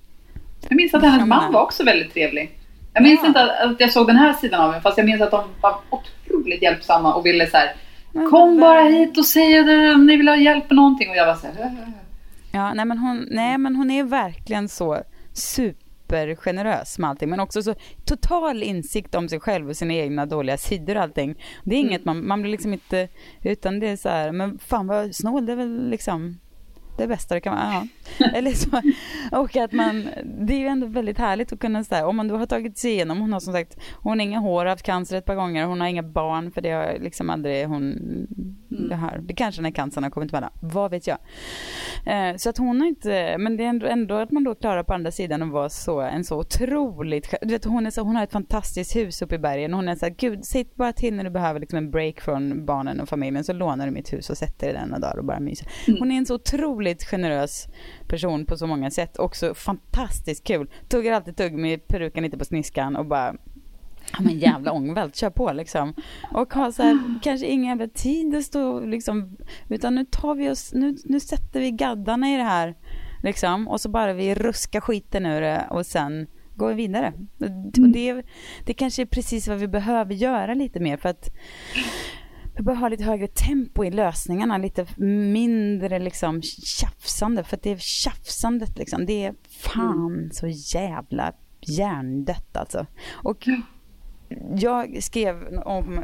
Jag 0.69 0.75
minns 0.75 0.93
att 0.93 1.01
hennes 1.03 1.27
man 1.27 1.53
var 1.53 1.61
också 1.61 1.83
väldigt 1.83 2.13
trevlig. 2.13 2.59
Jag 2.93 3.03
minns 3.03 3.19
Ja. 3.21 3.27
inte 3.27 3.41
att, 3.41 3.71
att 3.71 3.79
jag 3.79 3.91
såg 3.91 4.07
den 4.07 4.15
här 4.15 4.33
sidan 4.33 4.61
av 4.61 4.71
henne, 4.71 4.81
fast 4.81 4.97
jag 4.97 5.05
minns 5.05 5.21
att 5.21 5.31
de 5.31 5.43
var 5.61 5.75
otroligt 5.89 6.61
hjälpsamma 6.61 7.13
och 7.15 7.25
ville 7.25 7.47
så 7.47 7.57
här, 7.57 7.75
kom 8.29 8.59
bara 8.59 8.81
hit 8.83 9.17
och 9.17 9.25
säg 9.25 9.59
att 9.59 9.99
ni 9.99 10.17
vill 10.17 10.27
ha 10.27 10.35
hjälp 10.35 10.69
med 10.69 10.75
någonting. 10.75 11.09
Och 11.09 11.15
jag 11.15 11.25
var 11.25 11.35
så 11.35 11.47
här. 11.47 11.71
Ja, 12.55 12.73
nej 12.73 12.85
men, 12.85 12.97
hon, 12.97 13.27
nej 13.31 13.57
men 13.57 13.75
hon 13.75 13.91
är 13.91 14.03
verkligen 14.03 14.69
så 14.69 15.01
supergenerös 15.33 16.99
med 16.99 17.09
allting. 17.09 17.29
Men 17.29 17.39
också 17.39 17.63
så 17.63 17.75
total 18.05 18.63
insikt 18.63 19.15
om 19.15 19.29
sig 19.29 19.39
själv 19.39 19.69
och 19.69 19.77
sina 19.77 19.93
egna 19.93 20.25
dåliga 20.25 20.57
sidor 20.57 20.95
och 20.95 21.01
allting. 21.01 21.35
Det 21.63 21.75
är 21.75 21.79
inget 21.79 22.05
man, 22.05 22.27
man 22.27 22.41
blir 22.41 22.51
liksom 22.51 22.73
inte, 22.73 23.07
utan 23.41 23.79
det 23.79 23.87
är 23.87 23.97
så 23.97 24.09
här, 24.09 24.31
men 24.31 24.59
fan 24.59 24.87
vad 24.87 25.15
snål, 25.15 25.45
det 25.45 25.51
är 25.51 25.55
väl 25.55 25.89
liksom 25.89 26.39
det 26.97 27.07
bästa 27.07 27.35
det 27.35 27.41
kan 27.41 27.55
vara. 27.55 27.87
Ja. 28.17 28.25
Eller 28.33 28.51
så, 28.51 28.81
och 29.31 29.55
att 29.55 29.71
man, 29.71 30.09
det 30.23 30.53
är 30.53 30.59
ju 30.59 30.67
ändå 30.67 30.87
väldigt 30.87 31.17
härligt 31.17 31.53
att 31.53 31.59
kunna 31.59 31.83
säga, 31.83 32.07
om 32.07 32.15
man 32.15 32.27
då 32.27 32.37
har 32.37 32.45
tagit 32.45 32.77
sig 32.77 32.91
igenom, 32.91 33.19
hon 33.19 33.33
har 33.33 33.39
som 33.39 33.53
sagt, 33.53 33.77
hon 33.93 34.19
har 34.19 34.25
inga 34.25 34.39
hår, 34.39 34.65
haft 34.65 34.85
cancer 34.85 35.17
ett 35.17 35.25
par 35.25 35.35
gånger, 35.35 35.65
hon 35.65 35.81
har 35.81 35.87
inga 35.87 36.03
barn 36.03 36.51
för 36.51 36.61
det 36.61 36.71
har 36.71 36.97
liksom 36.99 37.29
aldrig 37.29 37.67
hon, 37.67 37.97
det 38.93 38.97
här, 38.97 39.17
det 39.17 39.33
kanske 39.33 39.61
när 39.61 39.71
cancern 39.71 40.03
har 40.03 40.11
kommit 40.11 40.33
emellan, 40.33 40.51
vad 40.61 40.91
vet 40.91 41.07
jag. 41.07 41.17
Eh, 42.05 42.35
så 42.35 42.49
att 42.49 42.57
hon 42.57 42.81
har 42.81 42.87
inte, 42.87 43.37
men 43.37 43.57
det 43.57 43.63
är 43.63 43.67
ändå, 43.69 43.87
ändå 43.87 44.15
att 44.15 44.31
man 44.31 44.43
då 44.43 44.55
klarar 44.55 44.83
på 44.83 44.93
andra 44.93 45.11
sidan 45.11 45.41
att 45.41 45.51
vara 45.51 45.69
så, 45.69 46.01
en 46.01 46.23
så 46.23 46.39
otroligt, 46.39 47.33
du 47.41 47.53
vet 47.53 47.65
hon 47.65 47.85
är 47.85 47.91
så, 47.91 48.01
hon 48.01 48.15
har 48.15 48.23
ett 48.23 48.31
fantastiskt 48.31 48.95
hus 48.95 49.21
uppe 49.21 49.35
i 49.35 49.39
bergen 49.39 49.73
hon 49.73 49.87
är 49.87 49.95
så 49.95 50.05
här, 50.05 50.15
gud 50.17 50.45
säg 50.45 50.65
bara 50.75 50.93
till 50.93 51.13
när 51.13 51.23
du 51.23 51.29
behöver 51.29 51.59
liksom 51.59 51.77
en 51.77 51.91
break 51.91 52.21
från 52.21 52.65
barnen 52.65 52.99
och 52.99 53.09
familjen 53.09 53.43
så 53.43 53.53
lånar 53.53 53.85
du 53.85 53.91
mitt 53.91 54.13
hus 54.13 54.29
och 54.29 54.37
sätter 54.37 54.67
dig 54.67 54.75
där 54.75 54.85
några 54.85 54.99
dagar 54.99 55.17
och 55.17 55.25
bara 55.25 55.39
myser. 55.39 55.67
Hon 55.99 56.11
är 56.11 56.17
en 56.17 56.25
så 56.25 56.35
otroligt 56.35 57.03
generös 57.03 57.67
person 58.07 58.45
på 58.45 58.57
så 58.57 58.67
många 58.67 58.91
sätt, 58.91 59.17
också 59.17 59.53
fantastiskt 59.53 60.43
kul. 60.47 60.69
Tuggar 60.89 61.13
alltid 61.13 61.37
tugg 61.37 61.53
med 61.53 61.87
peruken 61.87 62.23
lite 62.23 62.37
på 62.37 62.45
sniskan 62.45 62.95
och 62.95 63.05
bara 63.05 63.35
Ja 64.11 64.21
men 64.21 64.39
jävla 64.39 64.71
ångvält, 64.71 65.15
kör 65.15 65.29
på 65.29 65.51
liksom. 65.53 65.93
Och 66.31 66.53
ha 66.53 66.71
så 66.71 66.83
här, 66.83 67.19
kanske 67.23 67.47
ingen 67.47 67.65
jävla 67.65 67.87
tid 67.87 68.35
att 68.35 68.43
stå 68.43 68.79
liksom, 68.79 69.37
utan 69.69 69.95
nu 69.95 70.05
tar 70.05 70.35
vi 70.35 70.49
oss, 70.49 70.73
nu, 70.73 70.95
nu 71.05 71.19
sätter 71.19 71.59
vi 71.59 71.71
gaddarna 71.71 72.29
i 72.33 72.37
det 72.37 72.43
här 72.43 72.75
liksom. 73.23 73.67
Och 73.67 73.81
så 73.81 73.89
bara 73.89 74.13
vi 74.13 74.35
ruskar 74.35 74.81
skiten 74.81 75.25
ur 75.25 75.41
det 75.41 75.67
och 75.69 75.85
sen 75.85 76.27
går 76.55 76.69
vi 76.69 76.73
vidare. 76.73 77.13
Och 77.81 77.89
det, 77.89 78.25
det 78.65 78.73
kanske 78.73 79.01
är 79.01 79.05
precis 79.05 79.47
vad 79.47 79.57
vi 79.57 79.67
behöver 79.67 80.13
göra 80.13 80.53
lite 80.53 80.79
mer 80.79 80.97
för 80.97 81.09
att 81.09 81.29
vi 82.55 82.63
behöver 82.63 82.81
ha 82.81 82.89
lite 82.89 83.03
högre 83.03 83.27
tempo 83.27 83.83
i 83.83 83.91
lösningarna, 83.91 84.57
lite 84.57 84.85
mindre 84.97 85.99
liksom 85.99 86.41
tjafsande. 86.41 87.43
För 87.43 87.57
att 87.57 87.63
det 87.63 87.71
är 87.71 87.77
tjafsandet 87.77 88.77
liksom, 88.77 89.05
det 89.05 89.25
är 89.25 89.33
fan 89.47 90.29
så 90.33 90.47
jävla 90.47 91.33
hjärndött 91.61 92.57
alltså. 92.57 92.85
Och 93.11 93.47
jag 94.55 95.03
skrev 95.03 95.61
om 95.65 96.03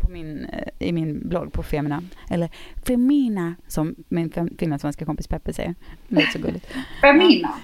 på 0.00 0.10
min, 0.12 0.44
eh, 0.44 0.88
i 0.88 0.92
min 0.92 1.28
blogg 1.28 1.52
på 1.52 1.62
Femina, 1.62 2.02
eller 2.30 2.50
Femina 2.86 3.54
som 3.66 3.94
min 4.08 4.32
finlandssvenska 4.58 5.04
kompis 5.04 5.28
Peppe 5.28 5.52
säger. 5.52 5.74
Det 6.08 6.26
så 6.32 6.38
gulligt. 6.38 6.66
Femina. 7.00 7.54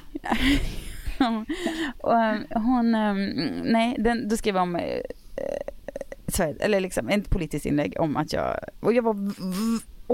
och 2.01 2.23
eh, 2.23 2.41
hon, 2.51 2.95
eh, 2.95 3.15
nej, 3.65 3.97
den, 3.99 4.29
då 4.29 4.37
skrev 4.37 4.55
jag 4.55 4.63
om 4.63 4.77
eh, 4.77 5.01
Sverige, 6.27 6.57
eller 6.61 6.81
liksom 6.81 7.09
ett 7.09 7.31
politiskt 7.31 7.67
inlägg 7.67 7.95
om 7.99 8.17
att 8.17 8.33
jag, 8.33 8.57
och 8.81 8.93
jag 8.93 9.03
var 9.03 9.15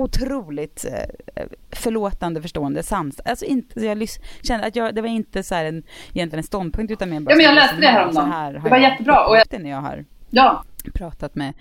otroligt 0.03 0.85
eh, 0.85 1.45
förlåtande, 1.73 2.43
förstående, 2.43 2.83
sans. 2.83 3.21
Alltså 3.25 3.45
inte, 3.45 3.81
jag 3.87 4.09
kände 4.43 4.67
att 4.67 4.77
jag, 4.77 4.95
det 4.95 5.01
var 5.01 5.09
inte 5.09 5.43
så 5.43 5.55
här 5.55 5.65
en, 5.65 5.83
egentligen 6.15 6.39
en 6.39 6.43
ståndpunkt 6.43 6.93
utan 6.93 7.11
mer 7.11 7.21
bara 7.21 7.31
Ja, 7.31 7.37
men 7.37 7.45
jag 7.45 7.55
läste 7.55 7.77
det 7.77 7.83
så 7.83 7.89
häromdagen. 7.89 8.33
här 8.33 8.53
Det 8.53 8.59
var 8.59 8.71
jag 8.79 8.81
jättebra, 8.91 9.27
och 9.27 9.37
jag- 9.37 9.47
det 9.51 9.59
när 9.59 9.71
jag 9.71 9.81
har 9.81 10.05
Ja. 10.31 10.65
pratat 10.95 11.35
med 11.35 11.55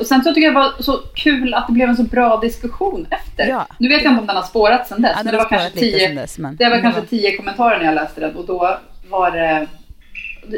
Och 0.00 0.06
sen 0.06 0.22
så 0.24 0.34
tycker 0.34 0.46
jag 0.46 0.54
det 0.54 0.58
var 0.58 0.82
så 0.82 0.98
kul 1.14 1.54
att 1.54 1.66
det 1.66 1.72
blev 1.72 1.88
en 1.88 1.96
så 1.96 2.02
bra 2.02 2.36
diskussion 2.36 3.06
efter. 3.10 3.46
Ja. 3.48 3.66
Nu 3.78 3.88
vet 3.88 4.02
jag 4.02 4.10
inte 4.12 4.20
om 4.20 4.26
den 4.26 4.36
har 4.36 4.42
spårat 4.42 4.88
sen 4.88 5.02
dess. 5.02 5.12
Ja, 5.16 5.22
men 5.24 5.32
det 5.32 5.38
var 5.38 5.48
kanske 5.48 5.70
tio, 5.70 6.14
dess, 6.14 6.38
men- 6.38 6.56
det 6.56 6.68
var 6.70 6.80
kanske 6.80 7.02
tio 7.06 7.36
kommentarer 7.36 7.78
när 7.78 7.84
jag 7.84 7.94
läste 7.94 8.20
den. 8.20 8.36
Och 8.36 8.46
då 8.46 8.78
var 9.10 9.30
det... 9.30 9.66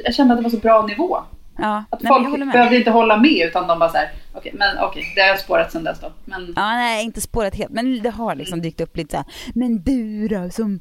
Jag 0.04 0.14
kände 0.14 0.34
att 0.34 0.38
det 0.38 0.42
var 0.42 0.50
så 0.50 0.56
bra 0.58 0.86
nivå. 0.86 1.18
Ja, 1.58 1.84
Att 1.90 2.02
nej, 2.02 2.12
jag 2.12 2.24
folk 2.30 2.52
behövde 2.52 2.76
inte 2.76 2.90
hålla 2.90 3.16
med 3.16 3.46
utan 3.48 3.68
de 3.68 3.78
bara 3.78 3.90
så 3.90 3.96
här, 3.96 4.10
okej, 4.32 4.52
men 4.54 4.78
okej, 4.78 5.04
det 5.16 5.20
har 5.22 5.36
spårat 5.36 5.72
sen 5.72 5.84
dess 5.84 6.00
då. 6.00 6.12
Men 6.24 6.52
Ja, 6.56 6.70
nej, 6.72 7.04
inte 7.04 7.20
spårat 7.20 7.54
helt, 7.54 7.70
men 7.72 8.02
det 8.02 8.10
har 8.10 8.34
liksom 8.34 8.54
Mm. 8.54 8.62
dykt 8.62 8.80
upp 8.80 8.96
lite 8.96 9.10
så 9.10 9.16
här. 9.16 9.26
Men 9.54 9.82
du 9.82 10.28
då, 10.28 10.50
som, 10.50 10.80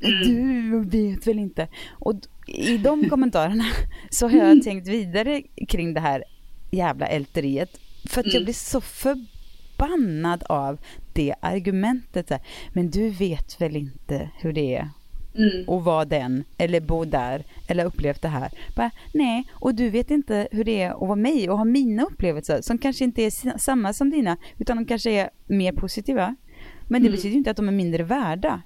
du 0.00 0.80
vet 0.84 1.26
väl 1.26 1.38
inte. 1.38 1.68
Och 1.92 2.14
i 2.46 2.78
de 2.78 3.08
kommentarerna 3.10 3.64
så 4.10 4.26
har 4.28 4.32
Mm. 4.32 4.48
jag 4.48 4.62
tänkt 4.64 4.88
vidare 4.88 5.42
kring 5.68 5.94
det 5.94 6.00
här 6.00 6.24
jävla 6.70 7.06
älteriet. 7.06 7.70
För 8.08 8.20
att 8.20 8.26
jag 8.26 8.34
Mm. 8.34 8.44
blir 8.44 8.54
så 8.54 8.80
förbannad 8.80 10.42
av 10.48 10.78
det 11.12 11.34
argumentet. 11.40 12.28
Så 12.28 12.34
här. 12.34 12.42
Men 12.72 12.90
du 12.90 13.10
vet 13.10 13.60
väl 13.60 13.76
inte 13.76 14.30
hur 14.40 14.52
det 14.52 14.76
är 14.76 14.88
mm, 15.34 15.68
och 15.68 15.84
vara 15.84 16.04
den 16.04 16.44
eller 16.58 16.80
bo 16.80 17.04
där 17.04 17.44
eller 17.68 17.84
upplevt 17.84 18.22
det 18.22 18.28
här. 18.28 18.50
Bara, 18.76 18.90
nej, 19.14 19.44
och 19.52 19.74
du 19.74 19.90
vet 19.90 20.10
inte 20.10 20.48
hur 20.52 20.64
det 20.64 20.82
är 20.82 20.90
att 20.90 21.00
vara 21.00 21.16
mig 21.16 21.50
och 21.50 21.58
ha 21.58 21.64
mina 21.64 22.02
upplevelser 22.02 22.60
som 22.60 22.78
kanske 22.78 23.04
inte 23.04 23.22
är 23.22 23.58
samma 23.58 23.92
som 23.92 24.10
dina 24.10 24.36
utan 24.58 24.76
de 24.76 24.84
kanske 24.86 25.10
är 25.10 25.30
mer 25.46 25.72
positiva. 25.72 26.36
Men 26.88 27.02
det 27.02 27.08
Mm. 27.08 27.16
betyder 27.16 27.36
inte 27.36 27.50
att 27.50 27.56
de 27.56 27.68
är 27.68 27.72
mindre 27.72 28.02
värda 28.02 28.62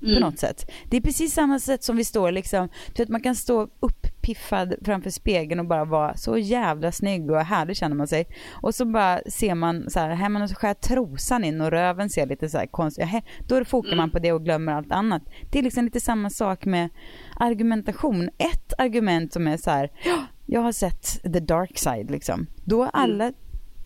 på 0.00 0.06
mm, 0.06 0.20
något 0.20 0.38
sätt. 0.38 0.70
Det 0.90 0.96
är 0.96 1.00
precis 1.00 1.34
samma 1.34 1.58
sätt 1.58 1.84
som 1.84 1.96
vi 1.96 2.04
står 2.04 2.32
liksom, 2.32 2.68
du 2.94 3.02
vet 3.02 3.08
man 3.08 3.22
kan 3.22 3.34
stå 3.34 3.68
uppiffad 3.80 4.74
framför 4.84 5.10
spegeln 5.10 5.60
och 5.60 5.66
bara 5.66 5.84
vara 5.84 6.16
så 6.16 6.38
jävla 6.38 6.92
snygg 6.92 7.30
och 7.30 7.40
härlig 7.40 7.76
känner 7.76 7.96
man 7.96 8.08
sig. 8.08 8.26
Och 8.50 8.74
så 8.74 8.84
bara 8.84 9.20
ser 9.26 9.54
man 9.54 9.90
så 9.90 10.00
här, 10.00 10.14
här 10.14 10.28
man 10.28 10.48
skär 10.48 10.74
trosan 10.74 11.44
in 11.44 11.60
och 11.60 11.70
röven 11.70 12.10
ser 12.10 12.26
lite 12.26 12.48
så 12.48 12.58
här 12.58 12.66
konstigt, 12.66 13.08
ja, 13.12 13.22
då 13.48 13.64
fokar 13.64 13.96
man 13.96 14.10
på 14.10 14.18
det 14.18 14.32
och 14.32 14.44
glömmer 14.44 14.72
allt 14.72 14.92
annat. 14.92 15.22
Det 15.50 15.58
är 15.58 15.62
liksom 15.62 15.84
lite 15.84 16.00
samma 16.00 16.30
sak 16.30 16.64
med 16.64 16.88
argumentation. 17.36 18.30
Ett 18.38 18.72
argument 18.78 19.32
som 19.32 19.46
är 19.46 19.56
så 19.56 19.70
här, 19.70 19.90
"Ja, 20.04 20.26
jag 20.46 20.60
har 20.60 20.72
sett 20.72 21.22
the 21.22 21.40
dark 21.40 21.78
side 21.78 22.10
liksom. 22.10 22.46
Då 22.64 22.82
är 22.82 22.90
alla 22.92 23.32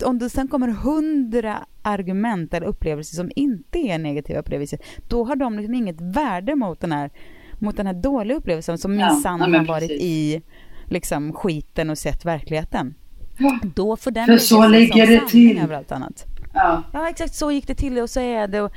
om 0.02 0.18
det 0.18 0.30
sen 0.30 0.48
kommer 0.48 0.68
hundra 0.68 1.66
argument 1.82 2.54
eller 2.54 2.66
upplevelser 2.66 3.16
som 3.16 3.30
inte 3.36 3.78
är 3.78 3.98
negativa 3.98 4.42
på 4.42 4.50
det 4.50 4.58
viset, 4.58 4.80
då 5.08 5.24
har 5.24 5.36
de 5.36 5.56
liksom 5.56 5.74
inget 5.74 6.00
värde 6.00 6.54
mot 6.56 6.80
den 6.80 6.92
här, 6.92 7.10
mot 7.58 7.76
den 7.76 7.86
här 7.86 7.94
dåliga 7.94 8.36
upplevelsen 8.36 8.78
som 8.78 8.98
Ja, 8.98 9.08
minsann 9.12 9.52
ja, 9.52 9.58
har 9.58 9.66
varit 9.66 9.90
i 9.90 10.42
liksom 10.88 11.32
skiten 11.32 11.90
och 11.90 11.98
sett 11.98 12.24
verkligheten. 12.24 12.94
Ja. 13.38 13.58
Då 13.74 13.96
får 13.96 14.10
den 14.10 14.26
För 14.26 14.38
så 14.38 14.68
ligger 14.68 15.06
det 15.06 15.28
till. 15.28 15.58
över 15.58 15.74
allt 15.74 15.92
annat 15.92 16.24
ja. 16.64 16.82
Ja 16.92 17.08
exakt 17.08 17.34
så 17.34 17.50
gick 17.52 17.66
det 17.66 17.74
till 17.74 17.98
och 17.98 18.10
så 18.10 18.20
är 18.20 18.48
det 18.48 18.60
och 18.60 18.72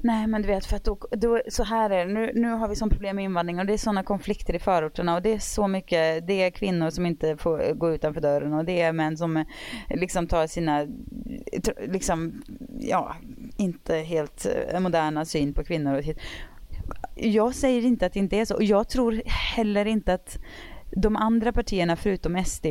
nej 0.00 0.26
men 0.26 0.42
du 0.42 0.48
vet 0.48 0.66
för 0.66 0.76
att 0.76 0.84
då, 0.84 0.98
då, 1.10 1.40
så 1.48 1.64
här 1.64 1.90
är 1.90 2.06
det, 2.06 2.12
nu, 2.12 2.32
nu 2.34 2.48
har 2.48 2.68
vi 2.68 2.76
sån 2.76 2.90
problem 2.90 3.16
med 3.16 3.24
invandring 3.24 3.58
och 3.58 3.66
det 3.66 3.72
är 3.72 3.78
sådana 3.78 4.02
konflikter 4.02 4.54
i 4.54 4.58
förorterna 4.58 5.14
och 5.14 5.22
det 5.22 5.32
är 5.32 5.38
så 5.38 5.68
mycket, 5.68 6.26
det 6.26 6.42
är 6.42 6.50
kvinnor 6.50 6.90
som 6.90 7.06
inte 7.06 7.36
får 7.36 7.74
gå 7.74 7.94
utanför 7.94 8.20
dörren 8.20 8.52
och 8.52 8.64
det 8.64 8.80
är 8.80 8.92
män 8.92 9.16
som 9.16 9.36
eh, 9.36 9.44
liksom 9.88 10.26
tar 10.26 10.46
sina, 10.46 10.86
liksom, 11.86 12.42
ja, 12.78 13.16
inte 13.56 13.96
helt 13.96 14.46
eh, 14.72 14.80
moderna 14.80 15.24
syn 15.24 15.54
på 15.54 15.64
kvinnor 15.64 15.94
och. 15.94 16.04
Jag 17.14 17.54
säger 17.54 17.84
inte 17.84 18.06
att 18.06 18.12
det 18.12 18.18
inte 18.18 18.36
är 18.36 18.44
så 18.44 18.54
och 18.54 18.64
jag 18.64 18.88
tror 18.88 19.22
heller 19.26 19.86
inte 19.86 20.14
att 20.14 20.38
de 20.96 21.16
andra 21.16 21.52
partierna 21.52 21.96
förutom 21.96 22.44
SD 22.44 22.66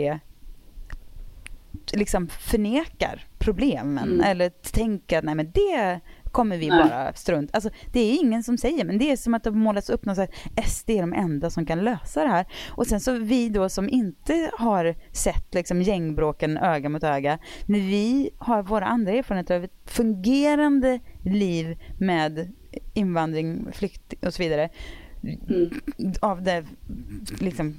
liksom 1.93 2.27
förnekar 2.27 3.23
problemen 3.39 4.09
Mm. 4.09 4.21
eller 4.25 4.49
tänker 4.49 5.17
att 5.17 5.23
nej 5.23 5.35
men 5.35 5.51
det 5.51 5.99
kommer 6.31 6.57
vi 6.57 6.67
Nej. 6.69 6.79
bara 6.83 7.13
strunt. 7.13 7.49
Alltså 7.53 7.69
det 7.93 7.99
är 7.99 8.19
ingen 8.19 8.43
som 8.43 8.57
säger 8.57 8.85
men 8.85 8.97
det 8.97 9.11
är 9.11 9.17
som 9.17 9.33
att 9.33 9.43
det 9.43 9.51
målas 9.51 9.89
upp 9.89 10.05
något 10.05 10.15
så 10.15 10.21
här, 10.21 10.63
SD 10.67 10.89
är 10.89 11.01
de 11.01 11.13
enda 11.13 11.49
som 11.49 11.65
kan 11.65 11.79
lösa 11.83 12.23
det 12.23 12.29
här. 12.29 12.45
Och 12.69 12.87
sen 12.87 12.99
så 12.99 13.11
vi 13.11 13.49
då 13.49 13.69
som 13.69 13.89
inte 13.89 14.51
har 14.57 14.95
sett 15.11 15.53
liksom 15.53 15.81
gängbråken 15.81 16.57
öga 16.57 16.89
mot 16.89 17.03
öga, 17.03 17.39
när 17.65 17.79
vi 17.79 18.29
har 18.37 18.63
våra 18.63 18.85
andra 18.85 19.11
erfarenheter 19.11 19.55
av 19.55 19.63
ett 19.63 19.81
fungerande 19.85 20.99
liv 21.25 21.77
med 21.99 22.53
invandring, 22.93 23.67
flykt 23.73 24.13
och 24.25 24.33
så 24.33 24.43
vidare 24.43 24.69
Mm. 25.23 25.69
av 26.21 26.43
det 26.43 26.65
liksom, 27.39 27.75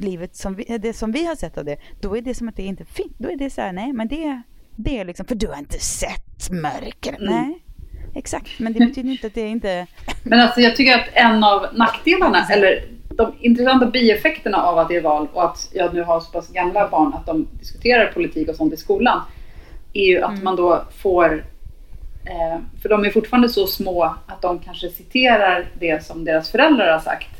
livet 0.00 0.36
som 0.36 0.54
vi, 0.54 0.78
det 0.78 0.92
som 0.92 1.12
vi 1.12 1.26
har 1.26 1.34
sett 1.34 1.58
av 1.58 1.64
det, 1.64 1.76
då 2.00 2.16
är 2.16 2.20
det 2.20 2.34
som 2.34 2.48
att 2.48 2.56
det 2.56 2.62
inte 2.62 2.84
finns. 2.84 3.12
Då 3.18 3.30
är 3.30 3.36
det 3.36 3.50
så 3.50 3.60
här, 3.60 3.72
nej 3.72 3.92
men 3.92 4.08
det, 4.08 4.42
det 4.76 4.98
är 4.98 5.04
liksom, 5.04 5.26
för 5.26 5.34
du 5.34 5.46
har 5.46 5.58
inte 5.58 5.78
sett 5.78 6.50
mörker. 6.50 7.16
Mm. 7.16 7.34
Nej, 7.34 7.58
exakt. 8.14 8.58
Men 8.58 8.72
det 8.72 8.78
betyder 8.78 9.10
inte 9.10 9.26
att 9.26 9.34
det 9.34 9.48
inte... 9.48 9.86
Men 10.22 10.40
alltså 10.40 10.60
jag 10.60 10.76
tycker 10.76 10.94
att 10.94 11.08
en 11.12 11.44
av 11.44 11.66
nackdelarna, 11.72 12.46
eller 12.50 12.88
de 13.16 13.32
intressanta 13.40 13.86
bieffekterna 13.86 14.62
av 14.62 14.78
att 14.78 14.88
det 14.88 14.96
är 14.96 15.02
val 15.02 15.28
och 15.32 15.44
att 15.44 15.70
jag 15.72 15.94
nu 15.94 16.02
har 16.02 16.20
så 16.20 16.32
pass 16.32 16.52
gamla 16.52 16.88
barn 16.88 17.14
att 17.14 17.26
de 17.26 17.48
diskuterar 17.58 18.12
politik 18.12 18.48
och 18.48 18.56
sånt 18.56 18.72
i 18.72 18.76
skolan, 18.76 19.20
är 19.92 20.06
ju 20.06 20.22
att 20.22 20.42
man 20.42 20.56
då 20.56 20.84
får, 21.02 21.44
för 22.82 22.88
de 22.88 23.04
är 23.04 23.10
fortfarande 23.10 23.48
så 23.48 23.66
små 23.66 24.14
att 24.26 24.42
de 24.42 24.58
kanske 24.58 24.90
citerar 24.90 25.66
det 25.78 26.04
som 26.04 26.24
deras 26.24 26.50
föräldrar 26.50 26.92
har 26.92 27.00
sagt. 27.00 27.30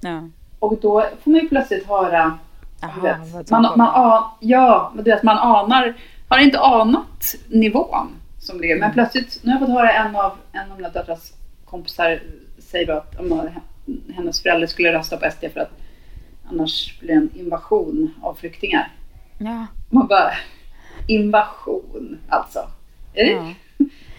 Ja. 0.00 0.28
Och 0.58 0.80
då 0.80 1.06
får 1.22 1.30
man 1.30 1.40
ju 1.40 1.48
plötsligt 1.48 1.86
höra, 1.86 2.38
Aha, 2.82 3.00
vet, 3.02 3.50
man, 3.50 3.62
man, 3.62 3.80
an, 3.80 4.22
ja, 4.40 4.92
du 4.96 5.02
vet, 5.02 5.22
man 5.22 5.38
anar, 5.38 5.94
har 6.28 6.38
inte 6.38 6.60
anat 6.60 7.34
nivån 7.48 8.06
som 8.38 8.60
det. 8.60 8.70
Mm. 8.70 8.80
Men 8.80 8.92
plötsligt, 8.92 9.40
nu 9.42 9.52
har 9.52 9.60
jag 9.60 9.68
fått 9.68 9.76
höra 9.76 9.92
en 9.92 10.16
av, 10.16 10.32
en 10.52 10.70
av 10.70 10.76
mina 10.76 10.88
döttrars 10.88 11.32
kompisar 11.64 12.20
säga 12.58 12.96
att 12.96 13.20
om 13.20 13.50
hennes 14.14 14.42
föräldrar 14.42 14.66
skulle 14.66 14.92
rösta 14.92 15.16
på 15.16 15.30
SD 15.30 15.44
för 15.52 15.60
att 15.60 15.72
annars 16.50 17.00
blir 17.00 17.08
det 17.08 17.14
en 17.14 17.30
invasion 17.34 18.14
av 18.22 18.34
flyktingar. 18.34 18.92
Ja. 19.38 19.66
Man 19.90 20.06
bara, 20.06 20.32
invasion 21.06 22.18
alltså. 22.28 22.58
Är 23.14 23.24
det, 23.24 23.30
Ja 23.30 23.52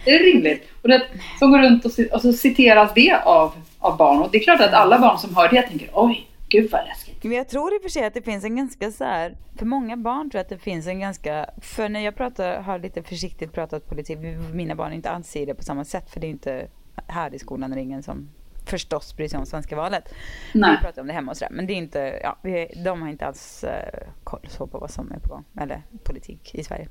är 0.08 0.18
det 0.18 0.24
rimligt? 0.24 0.68
Och 0.82 0.88
det, 0.88 1.02
som 1.38 1.50
går 1.50 1.58
runt 1.58 1.84
och, 1.84 1.92
och 2.12 2.20
så 2.22 2.32
citeras 2.32 2.94
det 2.94 3.22
av, 3.24 3.52
av 3.78 3.96
barn. 3.96 4.22
Och 4.22 4.28
det 4.32 4.38
är 4.38 4.42
klart 4.42 4.60
att 4.60 4.72
alla 4.72 4.98
barn 4.98 5.18
som 5.18 5.36
hör 5.36 5.48
det 5.48 5.62
tänker, 5.62 5.90
oj, 5.92 6.28
gud 6.48 6.70
vad 6.70 6.80
läskigt. 6.86 7.24
Men 7.24 7.32
jag 7.32 7.48
tror 7.48 7.74
i 7.74 7.78
och 7.78 7.82
för 7.82 7.88
sig 7.88 8.04
att 8.04 8.14
det 8.14 8.22
finns 8.22 8.44
en 8.44 8.56
ganska 8.56 8.92
så 8.92 9.04
här, 9.04 9.36
för 9.58 9.66
många 9.66 9.96
barn 9.96 10.30
tror 10.30 10.38
jag 10.38 10.42
att 10.42 10.48
det 10.48 10.58
finns 10.58 10.86
en 10.86 11.00
ganska, 11.00 11.50
för 11.62 11.88
när 11.88 12.00
jag 12.00 12.16
pratar, 12.16 12.60
har 12.60 12.78
lite 12.78 13.02
försiktigt 13.02 13.52
pratat 13.52 13.88
politik, 13.88 14.18
mina 14.52 14.74
barn 14.74 14.92
inte 14.92 15.10
alls 15.10 15.36
i 15.36 15.44
det 15.44 15.54
på 15.54 15.62
samma 15.62 15.84
sätt 15.84 16.10
för 16.10 16.20
det 16.20 16.26
är 16.26 16.30
inte 16.30 16.68
här 17.06 17.34
i 17.34 17.38
skolan 17.38 17.72
är 17.72 17.76
det 17.76 17.82
ingen 17.82 18.02
som 18.02 18.28
förstås 18.68 19.16
bryr 19.16 19.28
sig 19.28 19.38
om 19.38 19.46
svenska 19.46 19.76
valet. 19.76 20.14
Nej. 20.54 20.70
Vi 20.76 20.82
pratar 20.82 21.02
om 21.02 21.08
det 21.08 21.14
hemma 21.14 21.30
och 21.30 21.36
sådär 21.36 21.52
men 21.52 21.66
det 21.66 21.72
är 21.72 21.76
inte, 21.76 22.20
ja, 22.22 22.38
vi, 22.42 22.66
de 22.84 23.02
har 23.02 23.08
inte 23.08 23.26
alls 23.26 23.64
eh, 23.64 23.98
koll 24.24 24.46
så 24.48 24.66
på 24.66 24.78
vad 24.78 24.90
som 24.90 25.12
är 25.12 25.18
på 25.18 25.28
gång, 25.28 25.44
eller 25.60 25.82
politik 26.04 26.54
i 26.54 26.64
Sverige. 26.64 26.88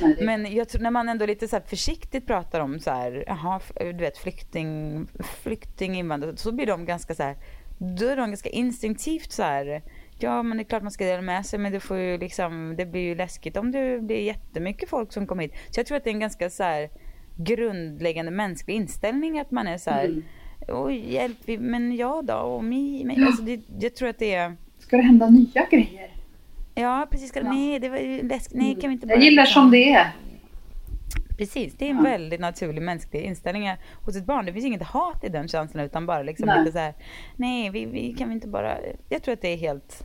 Nej, 0.00 0.14
det, 0.18 0.24
Men 0.24 0.54
jag 0.54 0.68
tror 0.68 0.82
när 0.82 0.90
man 0.90 1.08
ändå 1.08 1.26
lite 1.26 1.48
så 1.48 1.60
försiktigt 1.66 2.26
pratar 2.26 2.60
om 2.60 2.80
så 2.80 2.90
här, 2.90 3.24
jaha, 3.26 3.60
f- 3.64 3.72
du 3.76 3.92
vet 3.92 4.18
flykting, 4.18 5.06
flykting, 5.42 5.94
invandrare, 5.98 6.36
så 6.36 6.52
blir 6.52 6.66
de 6.66 6.84
ganska 6.84 7.14
så 7.14 7.22
här, 7.22 7.36
då 7.78 8.06
är 8.06 8.16
de 8.16 8.28
ganska 8.30 8.48
instinktivt 8.48 9.32
så 9.32 9.42
här, 9.42 9.82
ja 10.18 10.42
men 10.42 10.56
det 10.56 10.62
är 10.62 10.64
klart 10.64 10.82
man 10.82 10.90
ska 10.92 11.04
dela 11.04 11.22
med 11.22 11.46
sig 11.46 11.58
men 11.58 11.72
det 11.72 11.80
får 11.80 11.96
ju 11.96 12.18
liksom, 12.18 12.74
det 12.78 12.86
blir 12.86 13.00
ju 13.02 13.14
läskigt 13.14 13.56
om 13.56 13.70
det 13.72 13.98
blir 14.02 14.20
jättemycket 14.22 14.88
folk 14.88 15.12
som 15.12 15.26
kommer 15.26 15.42
hit. 15.42 15.52
Så 15.70 15.80
jag 15.80 15.86
tror 15.86 15.96
att 15.96 16.04
det 16.04 16.10
är 16.10 16.14
en 16.14 16.20
ganska 16.20 16.50
så 16.50 16.62
här 16.62 16.90
grundläggande 17.36 18.30
mänsklig 18.30 18.74
inställning 18.74 19.38
att 19.40 19.50
man 19.50 19.66
är 19.66 19.78
så 19.78 19.90
här, 19.90 20.04
Mm. 20.04 20.22
Oj 20.72 21.12
hjälp, 21.12 21.38
men 21.58 21.96
jag 21.96 22.24
då, 22.24 22.34
och 22.34 22.64
mi, 22.64 23.04
men, 23.04 23.20
Ja. 23.20 23.26
alltså 23.26 23.42
det, 23.42 23.60
jag 23.80 23.94
tror 23.94 24.08
att 24.08 24.18
det 24.18 24.34
är, 24.34 24.56
ska 24.78 24.96
det 24.96 25.02
hända 25.02 25.30
nya 25.30 25.66
grejer? 25.70 26.10
ja 26.74 27.06
precis, 27.10 27.32
Ja. 27.34 27.42
nej 27.42 27.78
det 27.78 27.88
var 27.88 27.96
ju 27.98 28.28
läskigt, 28.28 28.56
nej 28.58 28.74
kan 28.80 28.90
vi 28.90 28.94
inte 28.94 29.06
bara 29.06 29.14
Jag 29.14 29.24
gillar 29.24 29.44
som 29.44 29.70
det 29.70 29.92
är. 29.92 30.10
Precis, 31.38 31.74
det 31.78 31.86
är 31.86 31.90
en 31.90 31.96
Ja. 31.96 32.02
väldigt 32.02 32.40
naturlig 32.40 32.82
mänsklig 32.82 33.22
inställning 33.22 33.70
hos 34.04 34.16
ett 34.16 34.26
barn. 34.26 34.46
Det 34.46 34.52
finns 34.52 34.64
inget 34.64 34.82
hat 34.82 35.24
i 35.24 35.28
den 35.28 35.48
känslan 35.48 35.84
utan 35.84 36.06
bara 36.06 36.22
liksom 36.22 36.46
Nej. 36.46 36.58
lite 36.58 36.72
så 36.72 36.78
här, 36.78 36.94
nej 37.36 37.70
vi, 37.70 37.86
vi 37.86 38.14
kan 38.18 38.28
vi 38.28 38.34
inte 38.34 38.48
bara, 38.48 38.76
jag 39.08 39.22
tror 39.22 39.32
att 39.34 39.42
det 39.42 39.48
är 39.48 39.56
helt 39.56 40.04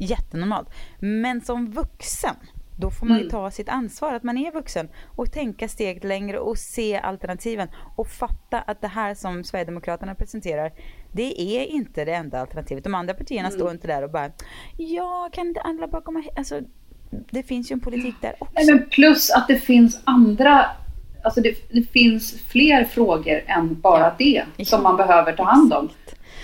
jättenormalt. 0.00 0.68
Men 0.98 1.40
som 1.40 1.70
vuxen, 1.70 2.34
då 2.78 2.90
får 2.90 3.06
man 3.06 3.16
ju 3.16 3.22
Mm. 3.22 3.30
ta 3.30 3.50
sitt 3.50 3.68
ansvar 3.68 4.14
att 4.14 4.22
man 4.22 4.38
är 4.38 4.52
vuxen 4.52 4.88
och 5.16 5.32
tänka 5.32 5.68
steget 5.68 6.04
längre 6.04 6.38
och 6.38 6.58
se 6.58 6.96
alternativen 6.96 7.68
och 7.96 8.08
fatta 8.08 8.60
att 8.60 8.80
det 8.80 8.88
här 8.88 9.14
som 9.14 9.44
Sverigedemokraterna 9.44 10.14
presenterar, 10.14 10.72
det 11.12 11.40
är 11.40 11.64
inte 11.66 12.04
det 12.04 12.14
enda 12.14 12.40
alternativet. 12.40 12.84
De 12.84 12.94
andra 12.94 13.14
partierna 13.14 13.48
Mm. 13.48 13.58
står 13.60 13.70
inte 13.70 13.86
där 13.86 14.02
och 14.04 14.10
bara, 14.10 14.30
ja 14.76 15.28
kan 15.32 15.46
inte 15.48 15.60
alla 15.60 15.86
bara 15.86 16.02
komma 16.02 16.20
hit? 16.20 16.32
Alltså, 16.36 16.60
det 17.30 17.42
finns 17.42 17.70
ju 17.70 17.72
en 17.72 17.80
politik 17.80 18.14
där 18.20 18.34
också. 18.38 18.52
Nej, 18.54 18.66
men 18.66 18.88
plus 18.90 19.30
att 19.30 19.48
det 19.48 19.56
finns 19.58 20.00
andra, 20.04 20.66
alltså 21.24 21.40
det, 21.40 21.54
det 21.72 21.82
finns 21.82 22.40
fler 22.48 22.84
frågor 22.84 23.42
än 23.46 23.80
bara 23.80 24.14
det 24.18 24.44
som 24.66 24.82
man 24.82 24.96
behöver 24.96 25.32
ta 25.32 25.42
hand 25.44 25.72
om. 25.72 25.88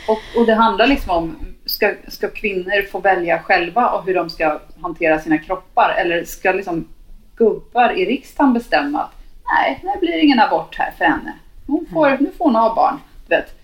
Och, 0.09 0.41
och 0.41 0.47
det 0.47 0.55
handlar 0.55 0.87
liksom 0.87 1.11
om, 1.17 1.37
ska, 1.81 1.95
ska 2.09 2.29
kvinnor 2.31 2.83
få 2.91 2.99
välja 3.01 3.39
själva 3.43 3.89
och 3.91 4.05
hur 4.07 4.15
de 4.15 4.31
ska 4.31 4.59
hantera 4.81 5.19
sina 5.19 5.39
kroppar? 5.39 5.95
Eller 5.99 6.25
ska 6.25 6.53
liksom 6.53 6.89
gubbar 7.37 7.93
i 7.99 8.05
riksdagen 8.05 8.53
bestämma 8.55 9.01
att 9.03 9.11
nej, 9.59 9.81
det 9.83 10.01
blir 10.01 10.19
ingen 10.25 10.41
abort 10.41 10.77
här 10.79 10.93
för 10.99 11.05
henne. 11.05 11.33
Hon 11.67 11.87
får, 11.93 12.17
Nu 12.21 12.31
får 12.39 12.45
hon 12.45 12.55
ha 12.55 12.75
barn. 12.75 12.99
Du 13.29 13.37
vet. 13.37 13.55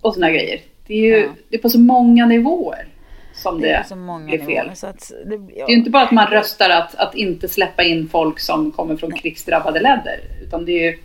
Och 0.00 0.14
såna 0.14 0.30
grejer. 0.30 0.60
Det 0.86 0.94
är 0.94 0.98
ju 0.98 1.20
Ja. 1.20 1.28
det 1.48 1.56
är 1.56 1.60
på 1.62 1.68
så 1.70 1.80
många 1.80 2.26
nivåer 2.26 2.86
som 3.34 3.60
det, 3.60 3.66
Det 3.68 3.72
är 3.74 3.82
så 3.82 3.96
många 3.96 4.24
blir 4.26 4.38
fel. 4.38 4.48
nivåer. 4.48 4.74
Så 4.74 4.86
att 4.86 5.12
det, 5.26 5.34
ja. 5.34 5.40
Det 5.48 5.60
är 5.62 5.68
ju 5.70 5.76
inte 5.76 5.90
bara 5.90 6.02
att 6.02 6.10
man 6.12 6.26
röstar 6.26 6.70
att, 6.70 6.94
att 6.94 7.14
inte 7.14 7.48
släppa 7.48 7.82
in 7.82 8.08
folk 8.08 8.40
som 8.40 8.72
kommer 8.72 8.96
från 8.96 9.12
krigsdrabbade 9.12 9.80
länder. 9.80 10.20
Utan 10.42 10.64
det 10.64 10.72
är 10.72 10.90
ju 10.92 10.98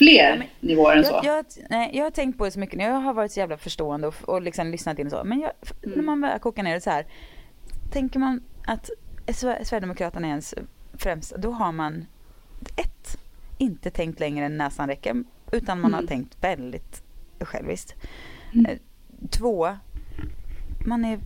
fler 0.00 0.50
nivåer 0.60 0.96
än 0.96 1.04
så. 1.04 1.20
Jag, 1.22 1.24
jag, 1.24 1.44
nej, 1.70 1.90
jag 1.96 2.04
har 2.04 2.10
tänkt 2.10 2.38
på 2.38 2.44
det 2.44 2.50
så 2.50 2.58
mycket 2.60 2.78
nu. 2.78 2.84
Jag 2.84 2.92
har 3.00 3.14
varit 3.14 3.32
så 3.32 3.40
jävla 3.40 3.56
förstående 3.56 4.06
och, 4.08 4.14
och 4.28 4.42
liksom 4.42 4.66
lyssnat 4.70 4.98
in 4.98 5.06
och 5.06 5.10
så. 5.12 5.24
Men 5.24 5.40
jag, 5.40 5.50
Mm. 5.82 5.96
när 5.96 6.04
man 6.04 6.20
väl 6.20 6.38
kokar 6.38 6.62
ner 6.62 6.74
det 6.74 6.80
så 6.80 6.90
här. 6.90 7.06
Tänker 7.92 8.18
man 8.18 8.42
att 8.66 8.90
Sver- 9.26 9.64
Sverigedemokraterna 9.64 10.26
är 10.26 10.30
ens 10.30 10.54
främsta, 10.94 11.36
då 11.36 11.50
har 11.50 11.72
man 11.72 12.06
ett, 12.76 13.18
inte 13.58 13.90
tänkt 13.90 14.20
längre 14.20 14.46
än 14.46 14.56
näsan 14.56 14.88
räcker. 14.88 15.24
Utan 15.52 15.80
man 15.80 15.92
har 15.92 16.00
Mm. 16.00 16.08
tänkt 16.08 16.36
väldigt 16.44 17.02
själviskt. 17.40 17.94
Mm. 18.54 18.66
Eh, 18.66 18.78
Två, 19.30 19.76
man 20.86 21.04
är 21.04 21.18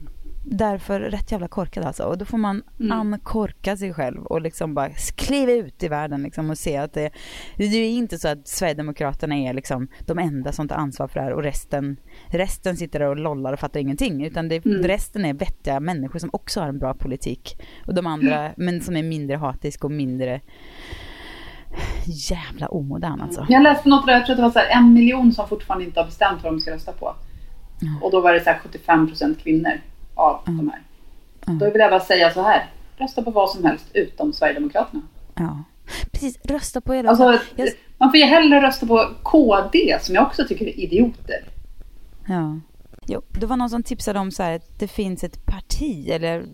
därför 0.47 1.01
rätt 1.01 1.33
jävla 1.33 1.49
korkad 1.49 1.85
alltså. 1.85 2.03
Och 2.05 2.19
då 2.19 2.25
får 2.25 2.39
man 2.39 2.63
Mm. 2.81 2.93
ankorka 2.93 3.77
sig 3.77 3.95
själv 3.95 4.25
och 4.25 4.41
liksom 4.41 4.75
bara 4.75 4.91
kliva 5.17 5.53
ut 5.53 5.83
i 5.83 5.89
världen 5.89 6.23
liksom 6.23 6.51
och 6.51 6.59
se 6.59 6.77
att 6.77 6.93
det, 6.93 7.11
det 7.57 7.65
är 7.65 7.91
inte 7.91 8.19
så 8.19 8.29
att 8.29 8.49
Sverigedemokraterna 8.49 9.35
är 9.37 9.53
liksom 9.53 9.89
de 10.07 10.19
enda 10.19 10.53
som 10.53 10.69
tar 10.69 10.77
ansvar 10.77 11.09
för 11.09 11.15
det 11.21 11.25
här 11.25 11.33
och 11.33 11.43
resten, 11.43 11.97
resten 12.27 12.77
sitter 12.77 12.99
där 12.99 13.07
och 13.09 13.17
lollar 13.17 13.53
och 13.53 13.61
fattar 13.61 13.81
ingenting. 13.81 14.25
Utan 14.25 14.49
det, 14.49 14.67
Mm. 14.67 14.83
resten 14.83 15.25
är 15.25 15.35
vettiga 15.35 15.81
människor 15.81 16.19
som 16.19 16.31
också 16.33 16.61
har 16.61 16.69
en 16.69 16.79
bra 16.79 16.95
politik. 16.95 17.61
Och 17.87 17.95
de 17.95 18.07
andra, 18.07 18.51
men 18.57 18.81
som 18.81 18.97
är 18.97 19.03
mindre 19.03 19.37
hatisk 19.37 19.85
och 19.85 19.91
mindre 19.91 20.41
jävla 22.31 22.69
omodern 22.69 23.21
alltså. 23.21 23.47
Jag 23.49 23.63
läste 23.63 23.89
något 23.89 24.07
där, 24.07 24.13
jag 24.13 24.27
tror 24.27 24.33
att 24.33 24.39
det 24.39 24.43
var 24.43 24.51
så 24.51 24.59
här 24.59 24.79
en 24.79 24.93
miljon 24.93 25.33
som 25.33 25.49
fortfarande 25.49 25.85
inte 25.85 26.01
har 26.01 26.07
bestämt 26.07 26.43
vad 26.43 26.53
de 26.53 26.61
ska 26.61 26.71
rösta 26.75 26.93
på. 26.93 27.15
Och 28.03 28.11
då 28.11 28.21
var 28.21 28.33
det 28.33 28.41
så 28.45 28.51
här 28.51 28.59
75% 28.59 29.35
kvinnor 29.43 29.81
av 30.15 30.41
de 30.47 30.69
här. 30.69 30.83
Mm. 31.47 31.59
Då 31.59 31.71
vill 31.71 31.81
jag 31.81 31.91
bara 31.91 32.01
säga 32.01 32.31
så 32.31 32.43
här. 32.43 32.71
Rösta 32.97 33.23
på 33.23 33.31
vad 33.31 33.51
som 33.51 33.65
helst 33.65 33.87
utom 33.93 34.33
Sverigedemokraterna. 34.33 35.03
Ja. 35.35 35.63
Precis, 36.13 36.39
rösta 36.45 36.81
på 36.81 36.95
er. 36.95 37.05
Alltså, 37.05 37.39
Jag- 37.57 37.69
man 37.99 38.11
får 38.11 38.17
ju 38.19 38.25
hellre 38.25 38.63
rösta 38.63 38.87
på 38.87 39.09
KD 39.23 39.99
som 40.01 40.15
jag 40.15 40.27
också 40.27 40.45
tycker 40.49 40.67
är 40.67 40.81
idioter. 40.81 41.45
Ja. 42.29 42.61
Jo, 43.07 43.23
det 43.41 43.47
var 43.47 43.57
någon 43.57 43.71
som 43.71 43.83
tipsade 43.83 44.19
om 44.19 44.31
så 44.31 44.43
här 44.43 44.57
att 44.57 44.79
det 44.79 44.89
finns 44.89 45.25
ett 45.25 45.47
parti, 45.47 46.09
eller 46.11 46.45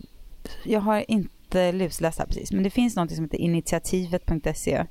jag 0.65 0.81
har 0.81 1.11
inte 1.11 1.73
lusläst 1.73 2.19
här 2.19 2.27
precis, 2.27 2.53
men 2.53 2.63
det 2.63 2.71
finns 2.71 2.97
något 2.97 3.13
som 3.13 3.25
heter 3.25 3.39
initiativet.se 3.39 4.87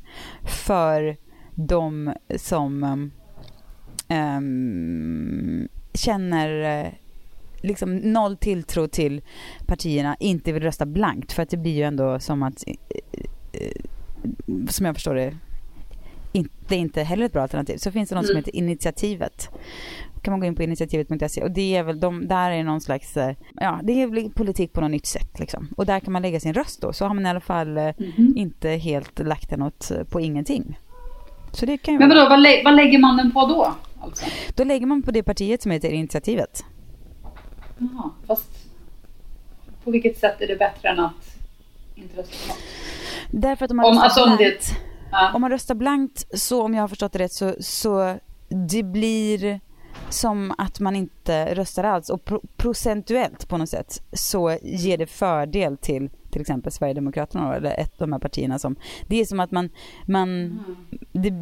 för 0.46 1.18
de 1.56 2.14
som 2.38 2.84
um, 2.84 3.12
um, 4.18 5.68
känner 5.94 6.80
eh, 6.86 6.92
liksom 7.62 7.96
noll 7.96 8.38
tilltro 8.38 8.88
till 8.88 9.22
partierna, 9.68 10.16
inte 10.20 10.52
vill 10.52 10.64
rösta 10.64 10.86
blankt, 10.86 11.32
för 11.32 11.44
att 11.44 11.50
det 11.50 11.58
blir 11.58 11.74
ju 11.76 11.84
ändå 11.84 12.20
som 12.20 12.44
att, 12.44 12.64
eh, 12.68 12.74
eh, 13.54 13.72
som 14.70 14.86
jag 14.86 14.96
förstår 14.96 15.16
det, 15.16 15.36
det 16.68 16.76
är 16.76 16.80
inte 16.80 17.04
heller 17.04 17.26
ett 17.26 17.34
bra 17.34 17.42
alternativ. 17.42 17.78
Så 17.78 17.92
finns 17.92 18.10
det 18.10 18.16
något 18.16 18.26
som 18.26 18.32
Mm. 18.36 18.44
heter 18.46 18.56
Initiativet 18.56 19.50
kan 20.22 20.32
man 20.32 20.40
gå 20.40 20.46
in 20.46 20.56
på 20.56 20.64
initiativet.se 20.64 21.44
och 21.44 21.52
det 21.52 21.76
är 21.76 21.84
väl 21.84 22.00
de, 22.00 22.28
där 22.28 22.52
är 22.52 22.64
någon 22.64 22.82
slags, 22.82 23.18
eh, 23.18 23.36
ja 23.56 23.80
det 23.84 24.02
är 24.02 24.08
väl 24.08 24.30
politik 24.32 24.74
på 24.74 24.82
något 24.82 24.92
nytt 24.92 25.06
sätt 25.06 25.40
liksom. 25.40 25.68
Och 25.78 25.86
där 25.86 26.00
kan 26.00 26.14
man 26.14 26.22
lägga 26.22 26.40
sin 26.40 26.54
röst 26.54 26.82
då, 26.82 26.94
så 26.94 27.06
har 27.06 27.14
man 27.14 27.26
i 27.26 27.30
alla 27.30 27.40
fall 27.40 27.68
Mhm. 27.98 28.34
inte 28.38 28.70
helt 28.70 29.20
lagt 29.20 29.50
den 29.50 29.62
åt, 29.62 29.92
på 30.10 30.22
ingenting. 30.22 30.80
Så 31.52 31.66
det 31.66 31.78
kan 31.78 31.94
ju 31.94 32.00
Men 32.00 32.10
vadå, 32.10 32.30
vad, 32.30 32.40
lä- 32.40 32.62
vad 32.66 32.76
lägger 32.76 33.00
man 33.00 33.18
den 33.18 33.32
på 33.32 33.46
då? 33.48 33.74
Alltså? 34.02 34.26
Då 34.56 34.64
lägger 34.64 34.86
man 34.88 35.02
på 35.02 35.12
det 35.12 35.24
partiet 35.24 35.62
som 35.62 35.72
heter 35.72 35.90
Initiativet. 35.90 36.66
Jaha, 37.80 38.10
fast 38.28 38.50
på 39.84 39.92
vilket 39.92 40.18
sätt 40.18 40.42
är 40.42 40.48
det 40.48 40.56
bättre 40.56 40.90
än 40.90 41.00
att 41.00 41.36
inte 41.96 42.18
rösta 42.18 42.48
något? 42.48 42.58
Därför 43.32 43.66
att 43.66 43.72
om 43.72 43.78
man, 43.78 43.86
Om, 43.86 43.92
röstar, 43.92 44.04
alltså 44.04 44.24
om 44.24 44.38
blankt, 44.38 44.70
det... 44.70 44.76
Ja. 45.12 45.32
om 45.34 45.42
man 45.42 45.50
röstar 45.52 45.76
blankt, 45.76 46.28
så 46.40 46.64
om 46.64 46.74
jag 46.74 46.84
har 46.84 46.88
förstått 46.88 47.12
det 47.12 47.20
rätt, 47.20 47.34
så, 47.34 47.56
så 47.60 48.18
det 48.70 48.84
blir 48.84 49.60
som 50.10 50.54
att 50.58 50.80
man 50.80 50.96
inte 50.96 51.56
röstar 51.56 51.84
alls. 51.84 52.10
Och 52.10 52.26
pro- 52.26 52.42
procentuellt 52.58 53.48
på 53.50 53.58
något 53.58 53.70
sätt 53.70 54.02
så 54.14 54.58
ger 54.62 54.98
det 54.98 55.08
fördel 55.08 55.78
till 55.78 56.10
till 56.32 56.42
exempel 56.42 56.72
Sverigedemokraterna 56.72 57.56
eller 57.56 57.80
ett 57.80 58.02
av 58.02 58.08
de 58.08 58.14
här 58.14 58.20
partierna 58.20 58.60
som... 58.60 58.76
Det 59.08 59.22
är 59.22 59.26
som 59.26 59.40
att 59.40 59.52
man... 59.52 59.70
man 60.06 60.60
det, 61.12 61.34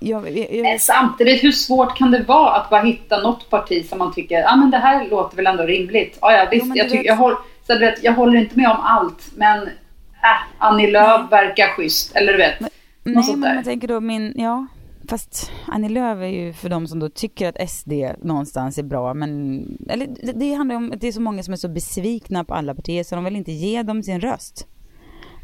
jag, 0.00 0.38
jag, 0.38 0.54
jag, 0.54 0.62
Men 0.62 0.78
Samtidigt, 0.78 1.44
hur 1.44 1.52
svårt 1.52 1.96
kan 1.96 2.10
det 2.10 2.22
vara 2.22 2.52
att 2.52 2.70
bara 2.70 2.82
hitta 2.82 3.20
något 3.20 3.50
parti 3.50 3.88
som 3.88 3.98
man 3.98 4.12
tycker, 4.12 4.40
ja 4.40 4.52
ah, 4.52 4.56
men 4.56 4.70
det 4.70 4.78
här 4.78 5.08
låter 5.10 5.36
väl 5.36 5.46
ändå 5.46 5.62
rimligt. 5.62 6.18
Ah, 6.20 6.32
ja, 6.32 6.48
visst, 6.50 6.66
men 6.66 6.76
jag, 6.76 6.90
vet- 6.90 7.04
jag, 7.04 7.16
håller, 7.16 7.38
så 7.66 7.72
du 7.72 7.78
vet, 7.78 8.04
jag 8.04 8.12
håller 8.12 8.38
inte 8.38 8.56
med 8.56 8.70
om 8.70 8.80
allt, 8.80 9.30
men 9.36 9.62
äh, 9.62 9.68
Annie 10.58 10.90
Lööf 10.90 11.32
verkar 11.32 11.68
schysst. 11.68 12.16
Eller 12.16 12.32
du 12.32 12.38
vet, 12.38 12.60
något 12.60 12.70
Nej, 13.02 13.36
men 13.36 13.54
man 13.54 13.64
tänker 13.64 13.88
då 13.88 14.00
min, 14.00 14.32
ja, 14.36 14.66
fast 15.08 15.52
Annie 15.66 15.88
Lööf 15.88 16.18
är 16.18 16.26
ju 16.26 16.52
för 16.52 16.68
de 16.68 16.86
som 16.86 16.98
då 17.00 17.08
tycker 17.08 17.48
att 17.48 17.70
SD 17.70 17.92
någonstans 18.22 18.78
är 18.78 18.82
bra, 18.82 19.14
men, 19.14 19.62
eller 19.90 20.06
det, 20.22 20.32
det 20.32 20.54
handlar 20.54 20.76
om 20.76 20.92
att 20.92 21.00
det 21.00 21.08
är 21.08 21.12
så 21.12 21.20
många 21.20 21.42
som 21.42 21.52
är 21.52 21.56
så 21.58 21.68
besvikna 21.68 22.44
på 22.44 22.54
alla 22.54 22.74
partier 22.74 23.04
så 23.04 23.14
de 23.14 23.24
vill 23.24 23.36
inte 23.36 23.52
ge 23.52 23.82
dem 23.82 24.02
sin 24.02 24.20
röst. 24.20 24.66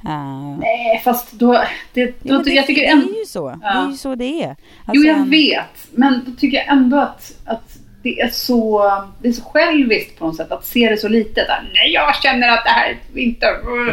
Uh, 0.05 0.59
Nej, 0.59 1.01
fast 1.05 1.33
då, 1.33 1.65
det, 1.93 2.05
då, 2.23 2.35
men 2.35 2.43
det, 2.45 2.51
jag 2.51 2.67
tycker 2.67 2.83
det 2.83 2.89
ändå... 2.89 3.09
är 3.15 3.19
ju 3.19 3.25
så, 3.27 3.49
det 3.49 3.59
Ja. 3.63 3.87
är 3.87 3.91
ju 3.91 3.97
så 3.97 4.15
det 4.15 4.25
är. 4.45 4.57
Jo, 4.59 4.65
Alltså, 4.87 5.07
jag 5.07 5.19
en- 5.19 5.31
vet. 5.31 5.89
Men 5.93 6.23
då 6.27 6.33
tycker 6.33 6.57
jag 6.57 6.69
ändå 6.69 6.97
att, 7.01 7.33
att 7.45 7.79
det, 8.03 8.21
är 8.21 8.29
så, 8.29 8.83
det 9.23 9.29
är 9.29 9.33
så 9.33 9.43
själviskt 9.43 10.19
på 10.19 10.27
något 10.27 10.37
sätt 10.37 10.53
att 10.53 10.67
se 10.67 10.89
det 10.91 10.97
så 10.97 11.09
litet. 11.09 11.35
Där. 11.47 11.71
Nej, 11.75 11.93
jag 11.93 12.17
känner 12.23 12.49
att 12.49 12.65
det 12.65 12.71
här 12.71 12.99
inte... 13.15 13.47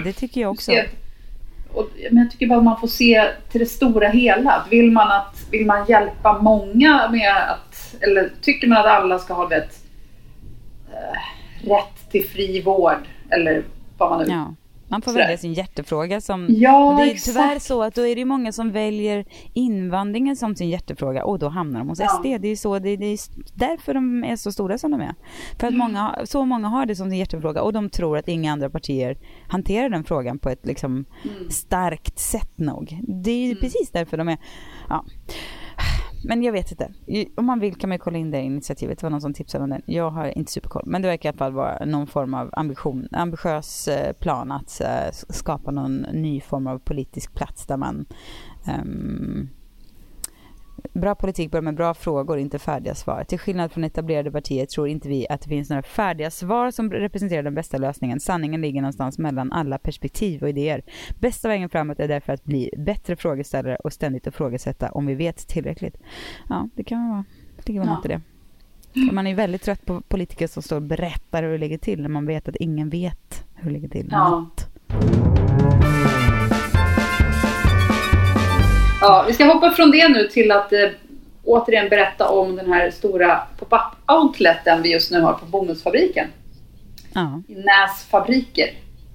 Det 0.03 0.13
tycker 0.13 0.41
jag 0.41 0.51
också. 0.51 0.71
Och, 1.77 1.89
men 2.11 2.23
jag 2.23 2.31
tycker 2.31 2.47
bara 2.47 2.61
man 2.61 2.79
får 2.79 2.87
se 2.87 3.25
till 3.51 3.59
det 3.59 3.65
stora 3.65 4.09
hela. 4.09 4.65
Vill 4.69 4.91
man, 4.91 5.11
att, 5.11 5.47
vill 5.51 5.65
man 5.65 5.85
hjälpa 5.87 6.41
många 6.41 7.09
med 7.11 7.35
att... 7.49 7.95
Eller 8.01 8.31
tycker 8.41 8.67
man 8.67 8.77
att 8.77 8.85
alla 8.85 9.19
ska 9.19 9.33
ha 9.33 9.47
vet, 9.47 9.83
eh, 10.93 11.69
rätt 11.69 12.11
till 12.11 12.29
fri 12.29 12.61
vård? 12.61 13.07
Eller 13.29 13.63
vad 13.97 14.09
man 14.09 14.19
nu... 14.19 14.33
Ja. 14.33 14.53
Man 14.89 15.01
får 15.01 15.11
välja 15.13 15.37
sin 15.37 15.53
hjärtefråga 15.53 16.21
som... 16.21 16.47
Ja, 16.49 16.91
och 16.91 16.97
det 16.97 17.03
är 17.03 17.13
exakt. 17.13 17.25
tyvärr 17.25 17.59
så 17.59 17.83
att 17.83 17.95
då 17.95 18.07
är 18.07 18.15
det 18.15 18.25
många 18.25 18.51
som 18.51 18.71
väljer 18.71 19.25
invandringen 19.53 20.35
som 20.35 20.55
sin 20.55 20.69
hjärtefråga 20.69 21.23
och 21.25 21.39
då 21.39 21.49
hamnar 21.49 21.79
de 21.79 21.89
hos 21.89 21.99
Ja. 21.99 22.07
SD. 22.09 22.23
Det 22.41 22.47
är 22.47 22.55
så, 22.55 22.79
det, 22.79 22.95
det 22.97 23.05
är 23.05 23.19
därför 23.53 23.93
de 23.93 24.23
är 24.23 24.35
så 24.35 24.51
stora 24.51 24.77
som 24.77 24.91
de 24.91 25.01
är. 25.01 25.15
För 25.59 25.67
att 25.67 25.73
Mm. 25.73 25.77
många, 25.87 26.15
så 26.25 26.45
många 26.45 26.67
har 26.67 26.85
det 26.85 26.95
som 26.95 27.09
sin 27.09 27.19
hjärtefråga 27.19 27.61
och 27.61 27.73
de 27.73 27.89
tror 27.89 28.17
att 28.17 28.27
inga 28.27 28.51
andra 28.51 28.69
partier 28.69 29.17
hanterar 29.47 29.89
den 29.89 30.03
frågan 30.03 30.39
på 30.39 30.49
ett 30.49 30.65
liksom 30.65 30.91
Mm. 31.23 31.49
starkt 31.49 32.19
sätt 32.19 32.51
nog. 32.57 32.99
Det 33.23 33.31
är 33.31 33.47
ju 33.47 33.55
precis 33.55 33.91
därför 33.91 34.17
de 34.17 34.27
är... 34.29 34.37
Ja. 34.89 35.05
Men 36.23 36.43
jag 36.43 36.51
vet 36.51 36.71
inte. 36.71 36.91
Om 37.35 37.45
man 37.45 37.59
vill 37.59 37.75
kan 37.75 37.89
man 37.89 37.95
ju 37.95 37.99
kolla 37.99 38.17
in 38.17 38.31
det 38.31 38.41
initiativet. 38.41 38.99
Det 38.99 39.05
var 39.05 39.11
någon 39.11 39.21
som 39.21 39.33
tipsade 39.33 39.63
om 39.63 39.69
den. 39.69 39.81
Jag 39.85 40.09
har 40.09 40.37
inte 40.37 40.51
superkoll. 40.51 40.83
Men 40.85 41.01
det 41.01 41.07
verkar 41.07 41.29
i 41.29 41.31
alla 41.31 41.37
fall 41.37 41.53
vara 41.53 41.85
någon 41.85 42.07
form 42.07 42.33
av 42.33 42.49
ambition, 42.53 43.07
ambitiös 43.11 43.87
eh, 43.87 44.13
plan 44.13 44.51
att 44.51 44.81
eh, 44.81 45.11
skapa 45.29 45.71
någon 45.71 45.95
ny 45.97 46.41
form 46.41 46.67
av 46.67 46.79
politisk 46.79 47.33
plats 47.35 47.65
där 47.65 47.77
man 47.77 48.05
um, 48.81 49.49
Bra 50.93 51.15
politik 51.15 51.51
börjar 51.51 51.61
med 51.61 51.75
bra 51.75 51.93
frågor, 51.93 52.37
inte 52.37 52.59
färdiga 52.59 52.95
svar. 52.95 53.23
Till 53.23 53.39
skillnad 53.39 53.71
från 53.71 53.83
etablerade 53.83 54.31
partier 54.31 54.65
tror 54.65 54.87
inte 54.87 55.09
vi 55.09 55.27
att 55.29 55.41
det 55.41 55.49
finns 55.49 55.69
några 55.69 55.83
färdiga 55.83 56.31
svar 56.31 56.71
som 56.71 56.91
representerar 56.91 57.43
den 57.43 57.55
bästa 57.55 57.77
lösningen. 57.77 58.19
Sanningen 58.19 58.61
ligger 58.61 58.81
någonstans 58.81 59.17
mellan 59.19 59.51
alla 59.51 59.77
perspektiv 59.77 60.43
och 60.43 60.49
idéer. 60.49 60.81
Bästa 61.19 61.47
vägen 61.47 61.69
framåt 61.69 61.99
är 61.99 62.07
därför 62.07 62.33
att 62.33 62.43
bli 62.43 62.69
bättre 62.77 63.15
frågeställare 63.15 63.75
och 63.75 63.93
ständigt 63.93 64.27
ifrågasätta 64.27 64.91
om 64.91 65.05
vi 65.05 65.15
vet 65.15 65.37
tillräckligt. 65.47 65.97
Ja, 66.49 66.69
det 66.75 66.83
kan 66.83 67.09
vara. 67.09 67.25
Det 67.57 67.67
ligger 67.67 67.81
väl 67.81 67.89
Ja. 67.89 68.01
i 68.05 68.07
det. 68.07 68.21
Man 69.11 69.27
är 69.27 69.35
väldigt 69.35 69.61
trött 69.61 69.85
på 69.85 70.01
politiker 70.01 70.47
som 70.47 70.63
står 70.63 70.75
och 70.75 70.81
berättar 70.81 71.43
hur 71.43 71.51
det 71.51 71.57
ligger 71.57 71.77
till 71.77 72.01
när 72.01 72.09
man 72.09 72.25
vet 72.25 72.47
att 72.47 72.55
ingen 72.55 72.89
vet 72.89 73.45
hur 73.55 73.69
det 73.69 73.73
ligger 73.73 73.89
till. 73.89 74.07
Ja. 74.11 74.29
Något. 74.29 74.67
Ja, 79.07 79.25
vi 79.27 79.33
ska 79.33 79.45
hoppa 79.45 79.71
från 79.71 79.91
det 79.91 80.09
nu 80.09 80.27
till 80.27 80.51
att 80.51 80.73
eh, 80.73 80.79
återigen 81.43 81.89
berätta 81.89 82.29
om 82.29 82.55
den 82.55 82.73
här 82.73 82.91
stora 82.91 83.41
pop-up 83.59 83.81
outleten 84.11 84.81
vi 84.81 84.91
just 84.91 85.11
nu 85.11 85.21
har 85.21 85.33
på 85.33 85.45
bomullsfabriken. 85.45 86.27
Ja. 87.13 87.41
I 87.47 87.55
Näs 87.55 88.05
fabriker. 88.11 88.67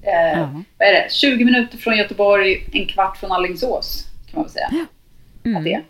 Eh, 0.03 0.39
Ja. 0.41 0.49
Vad 0.79 0.89
är 0.89 0.93
det? 0.93 1.13
20 1.13 1.45
minuter 1.45 1.79
från 1.79 1.97
Göteborg, 1.97 2.67
en 2.73 2.87
kvart 2.87 3.17
från 3.17 3.33
Alingsås 3.33 4.05
kan 4.31 4.35
man 4.39 4.45
väl 4.45 4.53
säga. 4.53 4.69
Mm. 5.45 5.57
Att 5.59 5.65
det. 5.65 5.73
är. 5.73 5.83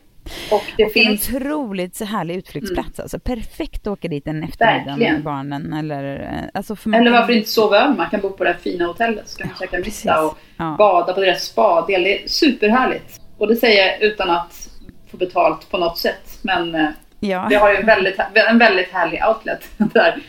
Och 0.50 0.62
det 0.76 0.84
Och 0.84 0.92
finns... 0.92 1.28
en 1.28 1.36
otroligt 1.36 1.94
så 1.96 2.04
härlig 2.04 2.36
utflyktsplats. 2.36 3.00
Alltså, 3.00 3.18
perfekt 3.18 3.86
att 3.86 3.92
åka 3.92 4.08
dit 4.08 4.26
en 4.26 4.42
eftermiddag 4.42 4.84
Verkligen. 4.90 5.12
med 5.14 5.22
barnen. 5.22 5.72
Eller, 5.72 6.20
eh, 6.20 6.48
alltså 6.54 6.76
för 6.76 6.88
man 6.88 7.00
Eller 7.00 7.10
varför 7.10 7.32
inte 7.32 7.48
sova 7.50 7.76
över? 7.80 7.94
Man 7.96 8.10
kan 8.10 8.20
bo 8.20 8.30
på 8.30 8.44
det 8.44 8.50
här 8.50 8.58
fina 8.58 8.84
hotellet. 8.86 9.28
Så 9.28 9.38
kan 9.38 9.46
man 9.48 9.56
Ja, 9.60 9.66
käka 9.66 9.76
middag 9.90 10.22
och 10.26 10.38
Ja. 10.56 10.74
bada 10.78 11.12
på 11.12 11.20
deras 11.20 11.42
spa-del. 11.42 12.02
Det 12.02 12.22
är 12.24 12.28
superhärligt. 12.28 13.20
Och 13.42 13.48
det 13.48 13.56
säger 13.56 13.86
jag 13.86 14.00
utan 14.02 14.30
att 14.30 14.68
få 15.10 15.16
betalt 15.16 15.70
på 15.70 15.78
något 15.78 15.98
sätt. 15.98 16.38
Men 16.42 16.74
eh, 16.74 16.88
Ja. 17.20 17.46
vi 17.50 17.54
har 17.54 17.70
ju 17.70 17.76
en 17.76 17.86
väldigt, 17.86 18.16
en 18.34 18.58
väldigt 18.58 18.88
härlig 18.92 19.22
outlet 19.28 19.68
där. 19.94 20.22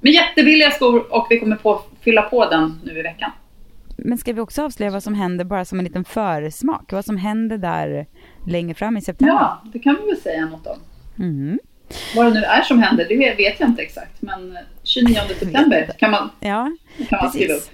Med 0.00 0.12
jättebilliga 0.12 0.70
skor 0.70 1.14
och 1.14 1.26
vi 1.30 1.40
kommer 1.40 1.56
på 1.56 1.82
fylla 2.00 2.22
på 2.22 2.50
den 2.50 2.80
nu 2.84 2.98
i 2.98 3.02
veckan. 3.02 3.30
Men 3.96 4.18
ska 4.18 4.32
vi 4.32 4.40
också 4.40 4.62
avslöja 4.64 4.90
vad 4.92 5.02
som 5.02 5.14
händer 5.14 5.44
bara 5.44 5.64
som 5.64 5.78
en 5.78 5.84
liten 5.84 6.04
försmak? 6.04 6.92
Vad 6.92 7.04
som 7.04 7.16
händer 7.16 7.58
där 7.58 8.06
längre 8.46 8.74
fram 8.74 8.96
i 8.96 9.00
september? 9.00 9.34
Ja, 9.34 9.62
det 9.72 9.78
kan 9.78 9.96
vi 10.00 10.06
väl 10.10 10.20
säga 10.20 10.46
något 10.46 10.66
om. 10.66 10.78
Mm. 11.18 11.58
Vad 12.16 12.26
det 12.26 12.30
nu 12.40 12.40
är 12.44 12.62
som 12.62 12.82
händer, 12.82 13.06
det 13.08 13.16
vet 13.36 13.60
jag 13.60 13.68
inte 13.68 13.82
exakt. 13.82 14.22
Men 14.22 14.58
29 14.82 15.14
september 15.38 15.90
kan 15.98 16.10
man, 16.10 16.30
Ja, 16.40 16.70
kan 17.08 17.18
man 17.22 17.30
skriva 17.30 17.54
upp. 17.54 17.70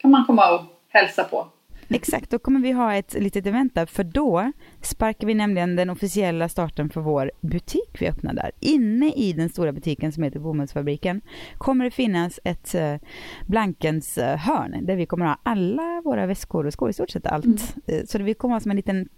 kan 0.00 0.10
man 0.10 0.24
komma 0.24 0.50
och 0.54 0.62
hälsa 0.88 1.24
på. 1.24 1.46
Exakt, 1.94 2.30
då 2.30 2.38
kommer 2.38 2.60
vi 2.60 2.72
ha 2.72 2.94
ett 2.94 3.14
litet 3.14 3.46
event 3.46 3.74
där, 3.74 3.86
för 3.86 4.04
då 4.04 4.52
sparkar 4.82 5.26
vi 5.26 5.34
nämligen 5.34 5.76
den 5.76 5.90
officiella 5.90 6.48
starten 6.48 6.90
för 6.90 7.00
vår 7.00 7.32
butik 7.40 7.96
vi 8.00 8.08
öppnar 8.08 8.34
där. 8.34 8.50
Inne 8.60 9.12
i 9.12 9.32
den 9.32 9.48
stora 9.48 9.72
butiken 9.72 10.12
som 10.12 10.22
heter 10.22 10.38
Bomullsfabriken 10.40 11.20
kommer 11.58 11.84
det 11.84 11.90
finnas 11.90 12.40
ett 12.44 12.74
eh, 12.74 12.94
Blankens 13.46 14.18
eh, 14.18 14.36
hörn 14.38 14.86
där 14.86 14.96
vi 14.96 15.06
kommer 15.06 15.26
ha 15.26 15.38
alla 15.42 16.02
våra 16.04 16.26
väskor 16.26 16.66
och 16.66 16.72
skor, 16.72 16.90
i 16.90 16.92
stort 16.92 17.10
sett 17.10 17.26
allt. 17.26 17.76
Eh, 17.86 18.04
Så 18.06 18.18
vi 18.18 18.34
kommer 18.34 18.54
ha 18.54 18.60
som 18.60 18.70
en 18.70 18.76
liten 18.76 19.08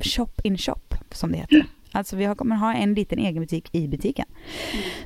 shop 0.00 0.28
in 0.44 0.58
shop, 0.58 0.80
som 1.10 1.32
det 1.32 1.38
heter. 1.38 1.66
Alltså 1.92 2.16
vi 2.16 2.34
kommer 2.34 2.56
ha 2.56 2.74
en 2.74 2.94
liten 2.94 3.18
egen 3.18 3.42
butik 3.42 3.74
i 3.74 3.88
butiken. 3.88 4.26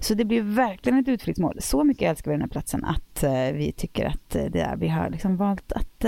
Så 0.00 0.14
det 0.14 0.24
blir 0.24 0.42
verkligen 0.42 0.98
ett 0.98 1.08
utflyktsmål. 1.08 1.56
Så 1.60 1.84
mycket 1.84 2.10
älskar 2.10 2.30
vi 2.30 2.34
den 2.34 2.40
här 2.42 2.48
platsen 2.48 2.84
att 2.84 3.24
vi 3.54 3.72
tycker 3.76 4.06
att 4.06 4.30
det 4.30 4.60
är, 4.60 4.76
vi 4.76 4.88
har 4.88 5.10
liksom 5.10 5.36
valt 5.36 5.72
att 5.72 6.04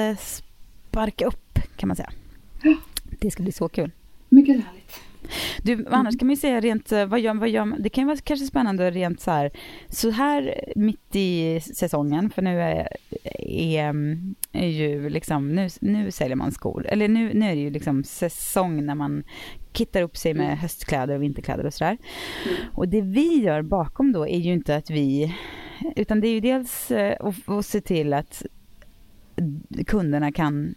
sparka 0.90 1.26
upp 1.26 1.58
kan 1.76 1.88
man 1.88 1.96
säga. 1.96 2.10
Det 3.20 3.30
ska 3.30 3.42
bli 3.42 3.52
så 3.52 3.68
kul. 3.68 3.90
Mycket 4.28 4.64
härligt. 4.64 5.00
Du, 5.62 5.86
annars 5.90 6.18
kan 6.18 6.26
man 6.26 6.34
ju 6.34 6.40
säga 6.40 6.60
rent, 6.60 6.92
eh, 6.92 7.06
vad 7.06 7.20
gör, 7.20 7.34
vad 7.34 7.48
gör? 7.48 7.76
Det 7.78 7.88
kan 7.88 8.02
ju 8.02 8.06
vara 8.06 8.18
kanske 8.24 8.46
spännande 8.46 8.90
rent 8.90 9.20
så 9.20 9.30
här, 9.30 9.50
så 9.88 10.10
här 10.10 10.64
mitt 10.76 11.16
i 11.16 11.60
säsongen, 11.60 12.30
för 12.30 12.42
nu 12.42 12.60
är, 12.60 12.88
är, 13.48 13.94
är 14.52 14.66
ju 14.66 15.08
liksom, 15.08 15.54
nu, 15.54 15.68
nu 15.80 16.10
säljer 16.10 16.36
man 16.36 16.52
skor, 16.52 16.86
eller 16.88 17.08
nu, 17.08 17.34
nu 17.34 17.46
är 17.46 17.54
det 17.54 17.60
ju 17.60 17.70
liksom 17.70 18.04
säsong 18.04 18.86
när 18.86 18.94
man 18.94 19.24
kittar 19.72 20.02
upp 20.02 20.16
sig 20.16 20.34
med 20.34 20.58
höstkläder 20.58 21.14
och 21.14 21.22
vinterkläder 21.22 21.66
och 21.66 21.74
sådär. 21.74 21.98
Och 22.74 22.88
det 22.88 23.00
vi 23.00 23.42
gör 23.42 23.62
bakom 23.62 24.12
då 24.12 24.28
är 24.28 24.38
ju 24.38 24.52
inte 24.52 24.76
att 24.76 24.90
vi, 24.90 25.34
utan 25.96 26.20
det 26.20 26.28
är 26.28 26.32
ju 26.32 26.40
dels 26.40 26.90
eh, 26.90 27.16
att, 27.20 27.48
att 27.48 27.66
se 27.66 27.80
till 27.80 28.12
att 28.12 28.42
kunderna 29.90 30.32
kan 30.32 30.74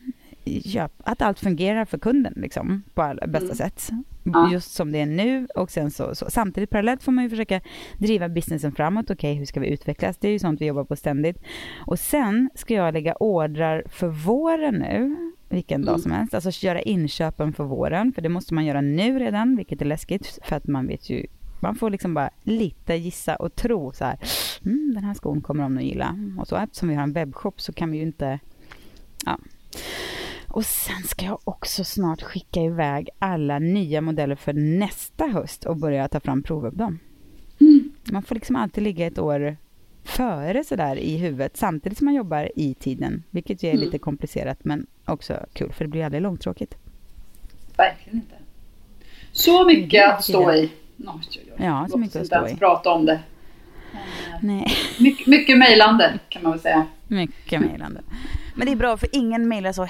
köpa, 0.66 1.03
att 1.11 1.22
allt 1.22 1.39
fungerar 1.39 1.86
för 1.86 1.97
kunden 1.97 2.34
liksom, 2.36 2.84
på 2.93 3.16
bästa 3.28 3.45
Mm. 3.45 3.55
sätt. 3.55 3.89
Ja. 4.24 4.51
Just 4.51 4.74
som 4.74 4.91
det 4.91 4.99
är 4.99 5.05
nu 5.05 5.47
och 5.55 5.72
sen 5.72 5.91
så, 5.91 6.16
så 6.16 6.26
samtidigt 6.30 6.70
parallellt 6.70 7.03
får 7.03 7.11
man 7.11 7.24
ju 7.24 7.30
försöka 7.30 7.61
driva 7.97 8.30
businessen 8.30 8.72
framåt. 8.72 9.09
Okej, 9.09 9.34
hur 9.36 9.45
ska 9.45 9.59
vi 9.59 9.68
utvecklas? 9.68 10.18
Det 10.18 10.28
är 10.28 10.32
ju 10.32 10.39
sånt 10.39 10.61
vi 10.61 10.66
jobbar 10.66 10.84
på 10.84 10.95
ständigt. 10.95 11.38
Och 11.86 11.99
sen 11.99 12.49
ska 12.55 12.74
jag 12.74 12.93
lägga 12.93 13.16
ordrar 13.16 13.84
för 13.89 14.07
våren 14.07 14.76
nu, 14.76 15.16
vilken 15.49 15.82
dag 15.82 15.93
Mm. 15.93 16.01
som 16.01 16.11
helst. 16.11 16.34
Alltså 16.34 16.66
göra 16.66 16.82
inköpen 16.82 17.53
för 17.53 17.64
våren, 17.64 18.14
för 18.14 18.22
det 18.22 18.30
måste 18.30 18.53
man 18.53 18.66
göra 18.66 18.82
nu 18.82 19.20
redan, 19.20 19.55
vilket 19.55 19.82
är 19.82 19.86
läskigt 19.86 20.39
för 20.43 20.55
att 20.55 20.68
man 20.68 20.88
vet 20.88 21.09
ju 21.09 21.26
man 21.59 21.76
får 21.76 21.89
liksom 21.89 22.14
bara 22.14 22.30
lite 22.43 22.93
gissa 22.95 23.36
och 23.36 23.55
tro 23.55 23.91
så 23.93 24.05
här. 24.05 24.18
Mm, 24.66 24.91
den 24.95 25.03
här 25.03 25.14
skon 25.14 25.41
kommer 25.41 25.64
de 25.64 25.78
att 25.78 25.84
gilla. 25.84 26.16
Och 26.39 26.47
så 26.47 26.55
eftersom 26.55 26.89
vi 26.89 26.95
har 26.95 27.03
en 27.03 27.14
webbshop 27.14 27.61
så 27.61 27.74
kan 27.74 27.91
vi 27.91 27.97
ju 27.97 28.03
inte... 28.03 28.39
Ja. 29.26 29.38
Och 30.47 30.65
sen 30.65 31.03
ska 31.03 31.26
jag 31.26 31.39
också 31.43 31.84
snart 31.84 32.21
skicka 32.21 32.61
iväg 32.61 33.09
alla 33.19 33.59
nya 33.59 34.01
modeller 34.01 34.36
för 34.36 34.53
nästa 34.53 35.26
höst 35.28 35.65
och 35.65 35.78
börja 35.78 36.07
ta 36.07 36.19
fram 36.19 36.43
prover 36.43 36.69
på 36.69 36.76
dem. 36.76 36.99
Mm. 37.61 37.91
Man 38.11 38.24
får 38.24 38.36
liksom 38.36 38.55
alltid 38.55 38.84
ligga 38.84 39.07
ett 39.07 39.19
år 39.19 39.57
före 40.03 40.63
sådär 40.63 40.95
i 40.95 41.17
huvudet 41.17 41.57
samtidigt 41.57 41.97
som 41.97 42.05
man 42.05 42.13
jobbar 42.13 42.51
i 42.55 42.74
tiden. 42.74 43.24
Vilket 43.30 43.63
ju 43.63 43.67
är 43.69 43.74
Mm. 43.74 43.86
lite 43.86 43.97
komplicerat 43.99 44.59
men 44.65 44.86
också 45.05 45.45
kul 45.53 45.71
för 45.74 45.86
det 45.86 45.89
blir 45.91 46.05
aldrig 46.05 46.21
långtråkigt. 46.21 46.76
Verkligen 47.78 48.15
inte. 48.17 48.36
Så 49.32 49.65
mycket 49.65 50.09
att 50.13 50.24
stå 50.24 50.53
i. 50.53 50.71
Ja, 51.57 51.88
så 51.91 51.97
mycket 51.97 52.15
att 52.21 52.28
stå 52.28 52.47
i. 52.47 52.55
prata 52.55 52.91
om 52.91 53.05
det. 53.05 53.19
Nej, 54.41 54.67
Mycket, 54.99 55.28
mycket 55.28 55.57
mejlande 55.57 56.19
kan 56.30 56.43
man 56.43 56.51
väl 56.51 56.61
säga. 56.61 56.86
mycket 57.07 57.61
mejlande. 57.61 58.01
Men 58.56 58.66
det 58.66 58.72
är 58.72 58.76
bra 58.76 58.97
för 58.97 59.10
ingen 59.12 59.47
mejlar 59.47 59.72
så 59.72 59.88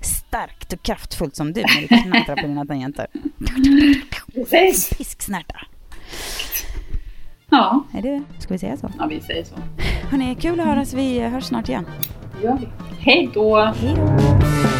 starkt 0.00 0.72
och 0.72 0.82
kraftfullt 0.82 1.36
som 1.36 1.52
du 1.52 1.60
när 1.62 1.80
du 1.80 1.86
knatrar 2.10 2.36
på 2.36 2.46
dina 2.46 2.66
tangenter. 2.66 3.06
Precis. 4.34 4.88
Fisksnärta. 4.88 5.60
Ja, 7.50 7.84
Är 7.94 8.02
det, 8.02 8.22
ska 8.38 8.54
vi 8.54 8.58
säga 8.58 8.76
så? 8.76 8.90
ja 8.98 9.06
vi 9.06 9.20
säger 9.20 9.44
så. 9.44 9.54
Hörni, 10.10 10.34
kul 10.40 10.60
att 10.60 10.66
höras. 10.66 10.94
Vi 10.94 11.20
hörs 11.20 11.44
snart 11.44 11.68
igen. 11.68 11.86
Vi. 12.42 12.68
Hej 12.98 13.30
då! 13.34 13.64
Hej 13.64 13.94
då! 13.96 14.79